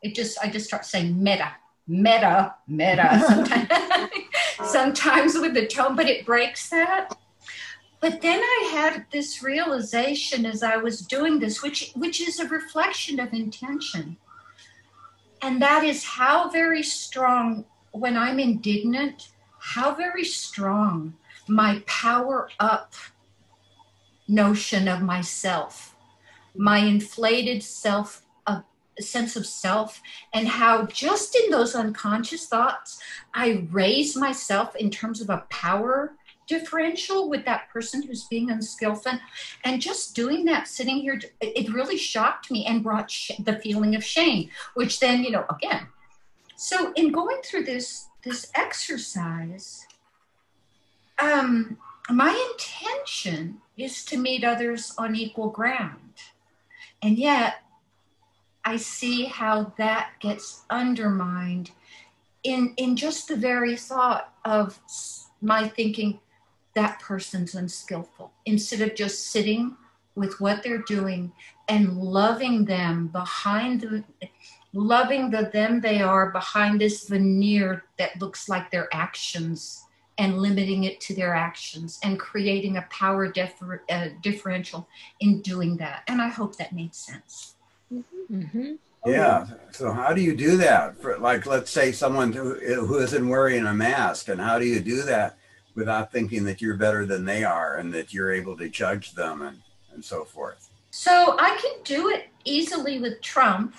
It 0.03 0.15
just, 0.15 0.39
I 0.43 0.49
just 0.49 0.67
start 0.67 0.85
saying 0.85 1.23
metta, 1.23 1.53
metta, 1.87 2.55
metta, 2.67 3.21
sometimes, 3.29 4.71
sometimes 4.71 5.35
with 5.39 5.55
the 5.55 5.67
tone, 5.67 5.97
but 5.97 6.09
it 6.09 6.25
breaks 6.25 6.71
that. 6.71 7.17
But 8.01 8.21
then 8.21 8.41
I 8.41 8.71
had 8.73 9.07
this 9.13 9.43
realization 9.43 10.45
as 10.45 10.63
I 10.63 10.77
was 10.77 11.01
doing 11.01 11.39
this, 11.39 11.63
which 11.63 11.93
which 11.95 12.21
is 12.21 12.39
a 12.39 12.49
reflection 12.49 13.19
of 13.19 13.33
intention. 13.33 14.19
And 15.41 15.61
that 15.63 15.85
is 15.85 16.05
how 16.05 16.51
very 16.51 16.83
strong 16.83 17.65
when 17.93 18.17
I'm 18.17 18.39
indignant, 18.39 19.29
how 19.59 19.95
very 19.95 20.25
strong 20.25 21.15
my 21.49 21.83
power 21.87 22.51
up 22.61 22.95
notion 24.29 24.89
of 24.89 25.03
myself, 25.03 25.95
my 26.55 26.79
inflated 26.79 27.63
self 27.63 28.24
sense 29.03 29.37
of 29.37 29.47
self 29.47 30.01
and 30.33 30.47
how 30.47 30.87
just 30.87 31.37
in 31.37 31.51
those 31.51 31.75
unconscious 31.75 32.47
thoughts 32.47 33.01
i 33.35 33.67
raise 33.71 34.17
myself 34.17 34.77
in 34.77 34.91
terms 34.91 35.21
of 35.21 35.31
a 35.31 35.45
power 35.51 36.15
differential 36.47 37.31
with 37.31 37.45
that 37.47 37.71
person 37.71 38.03
who's 38.03 38.25
being 38.25 38.51
unskillful. 38.51 39.13
And 39.65 39.81
just 39.81 40.15
doing 40.15 40.45
that 40.45 40.69
sitting 40.69 40.99
here 40.99 41.19
it 41.41 41.73
really 41.73 41.97
shocked 41.97 42.51
me 42.51 42.67
and 42.67 42.83
brought 42.83 43.11
sh- 43.11 43.31
the 43.39 43.59
feeling 43.61 43.95
of 43.95 44.05
shame 44.05 44.51
which 44.75 45.01
then 45.01 45.25
you 45.25 45.31
know 45.31 45.47
again 45.49 45.87
so 46.55 46.93
in 46.97 47.13
going 47.13 47.39
through 47.43 47.65
this 47.65 48.09
this 48.23 48.51
exercise 48.55 49.87
um 51.19 51.79
my 52.11 52.49
intention 52.53 53.63
is 53.77 54.05
to 54.05 54.19
meet 54.19 54.45
others 54.45 54.95
on 54.99 55.17
equal 55.17 55.49
ground. 55.49 56.13
And 57.03 57.19
yet 57.19 57.64
I 58.65 58.77
see 58.77 59.27
how 59.27 59.73
that 59.77 60.13
gets 60.21 60.63
undermined 60.71 61.71
in 62.43 62.75
in 62.77 62.97
just 62.97 63.29
the 63.29 63.37
very 63.37 63.77
thought 63.77 64.33
of 64.45 64.79
my 65.41 65.69
thinking 65.69 66.21
that 66.75 67.01
person's 67.01 67.55
unskillful. 67.55 68.33
Instead 68.47 68.81
of 68.81 68.95
just 68.95 69.29
sitting 69.29 69.77
with 70.15 70.41
what 70.41 70.63
they're 70.63 70.79
doing 70.79 71.33
and 71.69 71.99
loving 71.99 72.65
them 72.65 73.09
behind 73.09 73.81
the 73.81 74.05
loving 74.73 75.31
the 75.31 75.51
them 75.53 75.81
they 75.81 76.01
are 76.01 76.31
behind 76.31 76.81
this 76.81 77.09
veneer 77.09 77.85
that 77.99 78.21
looks 78.21 78.49
like 78.49 78.71
their 78.71 78.89
actions 78.93 79.85
and 80.19 80.39
limiting 80.39 80.85
it 80.85 81.01
to 81.01 81.15
their 81.15 81.35
actions 81.35 81.99
and 82.05 82.21
creating 82.21 82.77
a 82.77 82.83
power 82.83 83.31
differ, 83.31 83.83
uh, 83.91 84.09
differential 84.23 84.89
in 85.21 85.41
doing 85.43 85.77
that. 85.77 86.03
And 86.09 86.23
i 86.23 86.29
hope 86.29 86.57
that 86.57 86.73
made 86.73 86.95
sense 86.95 87.55
Mm-hmm. 87.93 88.73
Yeah. 89.07 89.47
So 89.71 89.93
how 89.93 90.15
do 90.15 90.21
you 90.21 90.35
do 90.35 90.57
that? 90.59 91.01
For 91.01 91.19
like, 91.19 91.47
let's 91.47 91.71
say 91.71 91.93
someone 91.93 92.33
who, 92.33 92.55
who 92.55 92.99
isn't 92.99 93.29
wearing 93.29 93.67
a 93.67 93.75
mask, 93.75 94.29
and 94.29 94.41
how 94.41 94.59
do 94.59 94.67
you 94.67 94.81
do 94.81 95.03
that 95.03 95.39
without 95.75 96.13
thinking 96.13 96.45
that 96.45 96.63
you're 96.63 96.77
better 96.77 97.05
than 97.05 97.25
they 97.25 97.45
are 97.45 97.77
and 97.77 97.93
that 97.93 98.15
you're 98.15 98.33
able 98.33 98.57
to 98.57 98.69
judge 98.69 99.13
them 99.15 99.43
and, 99.43 99.59
and 99.93 100.05
so 100.05 100.25
forth? 100.25 100.71
So 100.91 101.37
I 101.39 101.59
can 101.61 101.83
do 101.85 102.09
it 102.09 102.29
easily 102.45 103.01
with 103.01 103.21
Trump. 103.21 103.75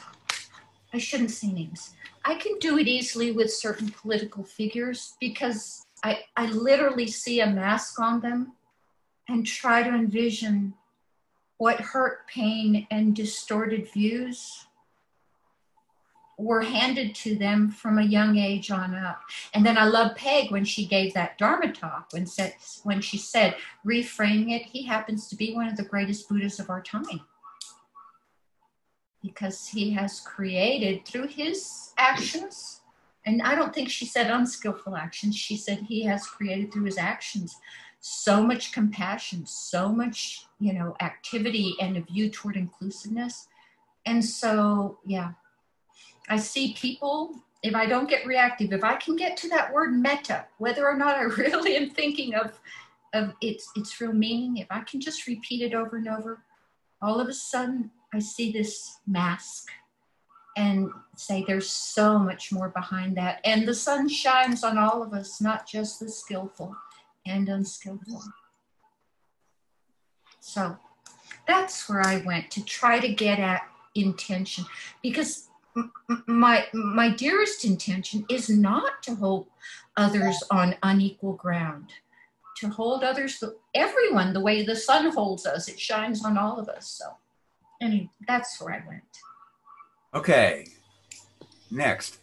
I 0.93 0.97
shouldn't 0.97 1.31
say 1.31 1.47
names. 1.47 1.93
I 2.23 2.35
can 2.35 2.57
do 2.59 2.77
it 2.77 2.87
easily 2.87 3.31
with 3.31 3.53
certain 3.53 3.89
political 3.89 4.43
figures 4.43 5.15
because 5.19 5.85
I, 6.03 6.19
I 6.35 6.47
literally 6.47 7.07
see 7.07 7.39
a 7.39 7.47
mask 7.47 7.99
on 7.99 8.19
them 8.19 8.53
and 9.27 9.45
try 9.45 9.83
to 9.83 9.89
envision 9.89 10.73
what 11.57 11.79
hurt, 11.79 12.27
pain, 12.27 12.87
and 12.91 13.15
distorted 13.15 13.91
views 13.91 14.65
were 16.37 16.61
handed 16.61 17.15
to 17.15 17.35
them 17.35 17.69
from 17.69 17.97
a 17.97 18.03
young 18.03 18.37
age 18.37 18.69
on 18.69 18.93
up. 18.93 19.21
And 19.53 19.65
then 19.65 19.77
I 19.77 19.85
love 19.85 20.17
Peg 20.17 20.51
when 20.51 20.65
she 20.65 20.85
gave 20.85 21.13
that 21.13 21.37
Dharma 21.37 21.71
talk, 21.71 22.07
when, 22.11 22.25
said, 22.25 22.55
when 22.83 22.99
she 22.99 23.17
said, 23.17 23.55
reframing 23.85 24.51
it, 24.51 24.63
he 24.63 24.83
happens 24.83 25.27
to 25.29 25.35
be 25.35 25.53
one 25.53 25.67
of 25.67 25.77
the 25.77 25.85
greatest 25.85 26.27
Buddhas 26.27 26.59
of 26.59 26.69
our 26.69 26.81
time. 26.81 27.21
Because 29.21 29.67
he 29.67 29.91
has 29.91 30.19
created 30.19 31.05
through 31.05 31.27
his 31.27 31.93
actions, 31.97 32.81
and 33.25 33.41
I 33.41 33.55
don't 33.55 33.73
think 33.73 33.89
she 33.89 34.05
said 34.05 34.29
unskillful 34.29 34.95
actions, 34.95 35.35
she 35.37 35.55
said 35.55 35.79
he 35.79 36.03
has 36.03 36.27
created 36.27 36.71
through 36.71 36.83
his 36.83 36.97
actions 36.97 37.55
so 38.07 38.43
much 38.43 38.71
compassion, 38.71 39.43
so 39.47 39.89
much, 39.89 40.45
you 40.59 40.71
know, 40.73 40.95
activity 41.01 41.75
and 41.81 41.97
a 41.97 42.01
view 42.01 42.29
toward 42.29 42.55
inclusiveness. 42.55 43.47
And 44.05 44.23
so, 44.23 44.99
yeah, 45.07 45.31
I 46.29 46.37
see 46.37 46.75
people, 46.75 47.33
if 47.63 47.73
I 47.73 47.87
don't 47.87 48.07
get 48.07 48.27
reactive, 48.27 48.73
if 48.73 48.83
I 48.83 48.97
can 48.97 49.15
get 49.15 49.35
to 49.37 49.49
that 49.49 49.73
word 49.73 49.91
metta, 49.91 50.45
whether 50.59 50.87
or 50.87 50.95
not 50.95 51.15
I 51.15 51.21
really 51.23 51.75
am 51.77 51.89
thinking 51.89 52.35
of, 52.35 52.59
of 53.13 53.33
its, 53.41 53.71
its 53.75 53.99
real 53.99 54.13
meaning, 54.13 54.57
if 54.57 54.67
I 54.69 54.81
can 54.81 55.01
just 55.01 55.25
repeat 55.25 55.63
it 55.63 55.73
over 55.73 55.97
and 55.97 56.07
over, 56.07 56.43
all 57.01 57.19
of 57.19 57.27
a 57.27 57.33
sudden 57.33 57.89
I 58.13 58.19
see 58.19 58.51
this 58.51 58.99
mask 59.07 59.69
and 60.55 60.91
say 61.15 61.43
there's 61.47 61.71
so 61.71 62.19
much 62.19 62.51
more 62.51 62.69
behind 62.69 63.17
that. 63.17 63.39
And 63.43 63.67
the 63.67 63.73
sun 63.73 64.07
shines 64.09 64.63
on 64.63 64.77
all 64.77 65.01
of 65.01 65.11
us, 65.11 65.41
not 65.41 65.67
just 65.67 65.99
the 65.99 66.07
skillful 66.07 66.75
and 67.25 67.49
unskillful. 67.49 68.23
So 70.39 70.77
that's 71.47 71.89
where 71.89 72.01
I 72.01 72.17
went 72.25 72.51
to 72.51 72.63
try 72.63 72.99
to 72.99 73.09
get 73.09 73.39
at 73.39 73.63
intention 73.95 74.65
because 75.01 75.47
my 76.27 76.65
my 76.73 77.09
dearest 77.09 77.65
intention 77.65 78.25
is 78.29 78.49
not 78.49 79.01
to 79.03 79.15
hold 79.15 79.47
others 79.97 80.41
on 80.51 80.75
unequal 80.83 81.33
ground 81.33 81.89
to 82.57 82.69
hold 82.69 83.03
others 83.03 83.43
everyone 83.73 84.33
the 84.33 84.39
way 84.39 84.63
the 84.63 84.75
sun 84.75 85.11
holds 85.11 85.45
us 85.45 85.67
it 85.67 85.79
shines 85.79 86.23
on 86.23 86.37
all 86.37 86.59
of 86.59 86.69
us 86.69 86.87
so. 86.87 87.05
Anyway 87.81 88.09
that's 88.27 88.61
where 88.61 88.73
i 88.73 88.87
went. 88.87 89.03
Okay 90.13 90.65
next. 91.71 92.19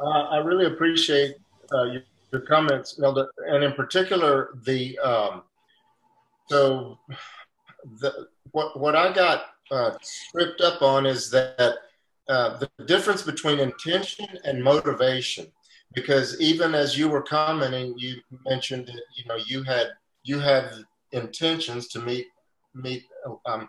Uh, 0.00 0.04
i 0.04 0.36
really 0.38 0.66
appreciate 0.66 1.36
uh, 1.72 1.84
your, 1.84 2.02
your, 2.32 2.42
comments 2.42 2.98
Nelda, 2.98 3.28
and 3.46 3.62
in 3.62 3.72
particular 3.72 4.50
the 4.64 4.98
um, 4.98 5.42
so 6.48 6.98
the 8.00 8.28
what 8.52 8.78
what 8.78 8.96
i 8.96 9.12
got 9.12 9.46
uh, 9.70 9.92
tripped 10.30 10.60
up 10.60 10.82
on 10.82 11.06
is 11.06 11.30
that 11.30 11.76
uh, 12.28 12.58
the 12.58 12.84
difference 12.84 13.22
between 13.22 13.58
intention 13.58 14.26
and 14.44 14.62
motivation 14.62 15.46
because 15.94 16.40
even 16.40 16.74
as 16.74 16.96
you 16.96 17.08
were 17.08 17.22
commenting 17.22 17.94
you 17.96 18.16
mentioned 18.46 18.86
that 18.86 19.02
you 19.16 19.24
know 19.26 19.36
you 19.46 19.62
had 19.62 19.88
you 20.22 20.38
had 20.38 20.70
intentions 21.12 21.88
to 21.88 21.98
meet 22.00 22.26
meet 22.74 23.04
um, 23.46 23.68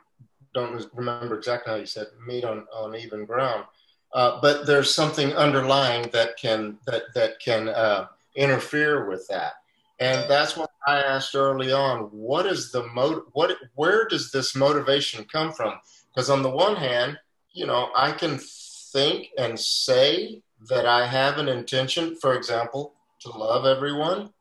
don't 0.53 0.85
remember 0.93 1.37
exactly 1.37 1.71
how 1.71 1.79
you 1.79 1.85
said 1.85 2.07
meet 2.25 2.43
on 2.43 2.65
on 2.73 2.95
even 2.95 3.25
ground. 3.25 3.65
Uh, 4.13 4.39
but 4.41 4.67
there's 4.67 4.93
something 4.93 5.33
underlying 5.33 6.09
that 6.11 6.37
can 6.37 6.77
that 6.85 7.03
that 7.15 7.39
can 7.39 7.69
uh, 7.69 8.07
interfere 8.35 9.07
with 9.07 9.27
that. 9.29 9.53
And 9.99 10.29
that's 10.29 10.57
what 10.57 10.69
i 10.87 10.99
asked 10.99 11.35
early 11.35 11.71
on 11.71 12.09
what 12.11 12.45
is 12.45 12.71
the 12.71 12.83
mo 12.87 13.23
what 13.33 13.55
where 13.75 14.05
does 14.07 14.31
this 14.31 14.55
motivation 14.55 15.23
come 15.25 15.51
from? 15.51 15.75
Because 16.09 16.29
on 16.29 16.41
the 16.41 16.49
one 16.49 16.75
hand 16.75 17.17
you 17.53 17.67
know, 17.67 17.89
I 17.95 18.11
can 18.11 18.39
think 18.39 19.29
and 19.37 19.59
say 19.59 20.41
that 20.69 20.85
I 20.85 21.05
have 21.05 21.37
an 21.37 21.47
intention, 21.47 22.15
for 22.15 22.33
example, 22.33 22.93
to 23.21 23.29
love 23.29 23.65
everyone, 23.65 24.31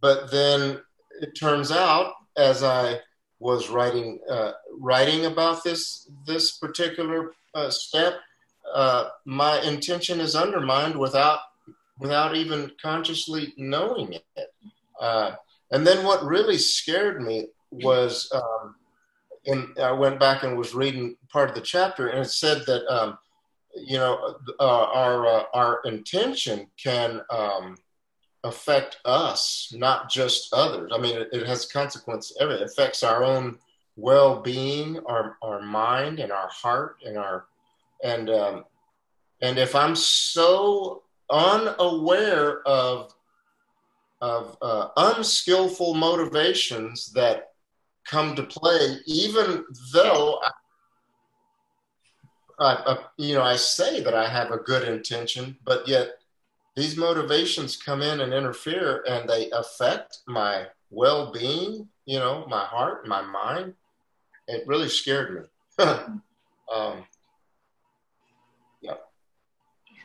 but 0.00 0.30
then 0.30 0.80
it 1.20 1.34
turns 1.38 1.70
out 1.70 2.14
as 2.36 2.62
I 2.62 3.00
was 3.40 3.70
writing 3.70 4.18
uh, 4.28 4.52
writing 4.78 5.26
about 5.26 5.62
this 5.62 6.10
this 6.26 6.58
particular 6.58 7.32
uh, 7.54 7.70
step, 7.70 8.14
uh, 8.74 9.08
my 9.24 9.60
intention 9.62 10.20
is 10.20 10.34
undermined 10.34 10.96
without 10.96 11.38
without 11.98 12.36
even 12.36 12.70
consciously 12.80 13.54
knowing 13.56 14.12
it. 14.12 14.52
Uh, 15.00 15.32
and 15.70 15.86
then 15.86 16.04
what 16.04 16.24
really 16.24 16.58
scared 16.58 17.22
me 17.22 17.46
was 17.70 18.30
um, 18.34 18.74
and 19.48 19.78
I 19.80 19.92
went 19.92 20.20
back 20.20 20.42
and 20.42 20.56
was 20.56 20.74
reading 20.74 21.16
part 21.30 21.48
of 21.48 21.54
the 21.54 21.60
chapter, 21.60 22.08
and 22.08 22.20
it 22.20 22.30
said 22.30 22.64
that 22.66 22.86
um, 22.92 23.18
you 23.74 23.96
know 23.96 24.36
uh, 24.60 24.84
our 24.84 25.26
uh, 25.26 25.42
our 25.54 25.80
intention 25.84 26.68
can 26.82 27.22
um, 27.30 27.76
affect 28.44 28.98
us, 29.04 29.72
not 29.74 30.10
just 30.10 30.52
others. 30.52 30.92
I 30.94 30.98
mean, 30.98 31.16
it, 31.16 31.28
it 31.32 31.46
has 31.46 31.66
consequence. 31.66 32.32
Everything 32.40 32.64
it 32.64 32.70
affects 32.70 33.02
our 33.02 33.24
own 33.24 33.58
well-being, 33.96 35.00
our 35.06 35.36
our 35.42 35.62
mind, 35.62 36.20
and 36.20 36.30
our 36.30 36.48
heart, 36.48 36.96
and 37.04 37.16
our 37.16 37.46
and 38.04 38.28
um, 38.30 38.64
and 39.40 39.58
if 39.58 39.74
I'm 39.74 39.96
so 39.96 41.02
unaware 41.30 42.66
of 42.66 43.14
of 44.20 44.56
uh, 44.60 44.88
unskillful 44.96 45.94
motivations 45.94 47.12
that 47.12 47.52
come 48.04 48.34
to 48.34 48.42
play, 48.42 48.96
even 49.06 49.64
though 49.92 50.40
I, 52.58 52.72
I, 52.74 52.98
you 53.16 53.34
know 53.34 53.42
I 53.42 53.56
say 53.56 54.00
that 54.00 54.14
I 54.14 54.28
have 54.28 54.50
a 54.50 54.58
good 54.58 54.88
intention, 54.88 55.56
but 55.64 55.86
yet 55.86 56.14
these 56.74 56.96
motivations 56.96 57.76
come 57.76 58.02
in 58.02 58.20
and 58.20 58.32
interfere, 58.32 59.04
and 59.08 59.28
they 59.28 59.50
affect 59.50 60.18
my 60.26 60.66
well-being. 60.90 61.88
You 62.06 62.18
know, 62.18 62.46
my 62.48 62.64
heart, 62.64 63.06
my 63.06 63.22
mind. 63.22 63.74
It 64.48 64.66
really 64.66 64.88
scared 64.88 65.48
me. 65.78 65.84
um. 66.74 67.04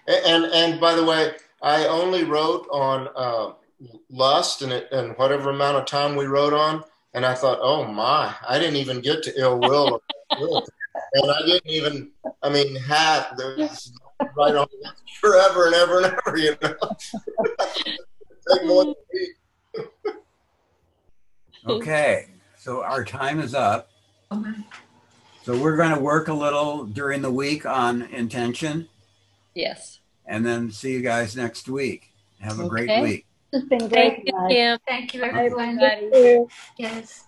And 0.07 0.45
and 0.45 0.79
by 0.79 0.95
the 0.95 1.03
way, 1.03 1.33
I 1.61 1.87
only 1.87 2.23
wrote 2.23 2.67
on 2.71 3.09
uh, 3.15 3.53
lust 4.09 4.61
and 4.61 4.71
it, 4.71 4.91
and 4.91 5.17
whatever 5.17 5.49
amount 5.49 5.77
of 5.77 5.85
time 5.85 6.15
we 6.15 6.25
wrote 6.25 6.53
on 6.53 6.83
and 7.13 7.25
I 7.25 7.35
thought, 7.35 7.59
oh 7.61 7.85
my, 7.85 8.33
I 8.47 8.57
didn't 8.57 8.77
even 8.77 9.01
get 9.01 9.23
to 9.23 9.39
ill 9.39 9.59
will. 9.59 10.01
and 10.31 11.31
I 11.31 11.45
didn't 11.45 11.69
even, 11.69 12.11
I 12.41 12.49
mean, 12.49 12.75
hat, 12.75 13.35
there's 13.37 13.93
right 14.35 14.55
on 14.55 14.67
forever 15.21 15.67
and 15.67 15.75
ever 15.75 16.01
and 16.01 16.17
ever, 16.25 16.37
you 16.37 16.55
know. 16.61 16.75
Okay, 21.65 22.27
so 22.57 22.83
our 22.83 23.05
time 23.05 23.39
is 23.39 23.55
up. 23.55 23.89
So 25.43 25.57
we're 25.57 25.77
going 25.77 25.93
to 25.93 25.99
work 25.99 26.27
a 26.27 26.33
little 26.33 26.83
during 26.83 27.21
the 27.21 27.31
week 27.31 27.65
on 27.65 28.01
intention. 28.01 28.89
Yes. 29.55 29.99
And 30.25 30.45
then 30.45 30.71
see 30.71 30.93
you 30.93 31.01
guys 31.01 31.35
next 31.35 31.67
week. 31.67 32.13
Have 32.39 32.59
a 32.59 32.63
okay. 32.63 32.69
great 32.69 33.01
week. 33.01 33.25
It's 33.51 33.67
been 33.67 33.87
great. 33.87 33.91
Thank 33.91 34.27
you, 34.27 34.47
Kim. 34.49 34.79
Thank 34.87 35.13
you, 35.13 35.23
everyone. 35.23 35.79
Yes. 36.77 37.25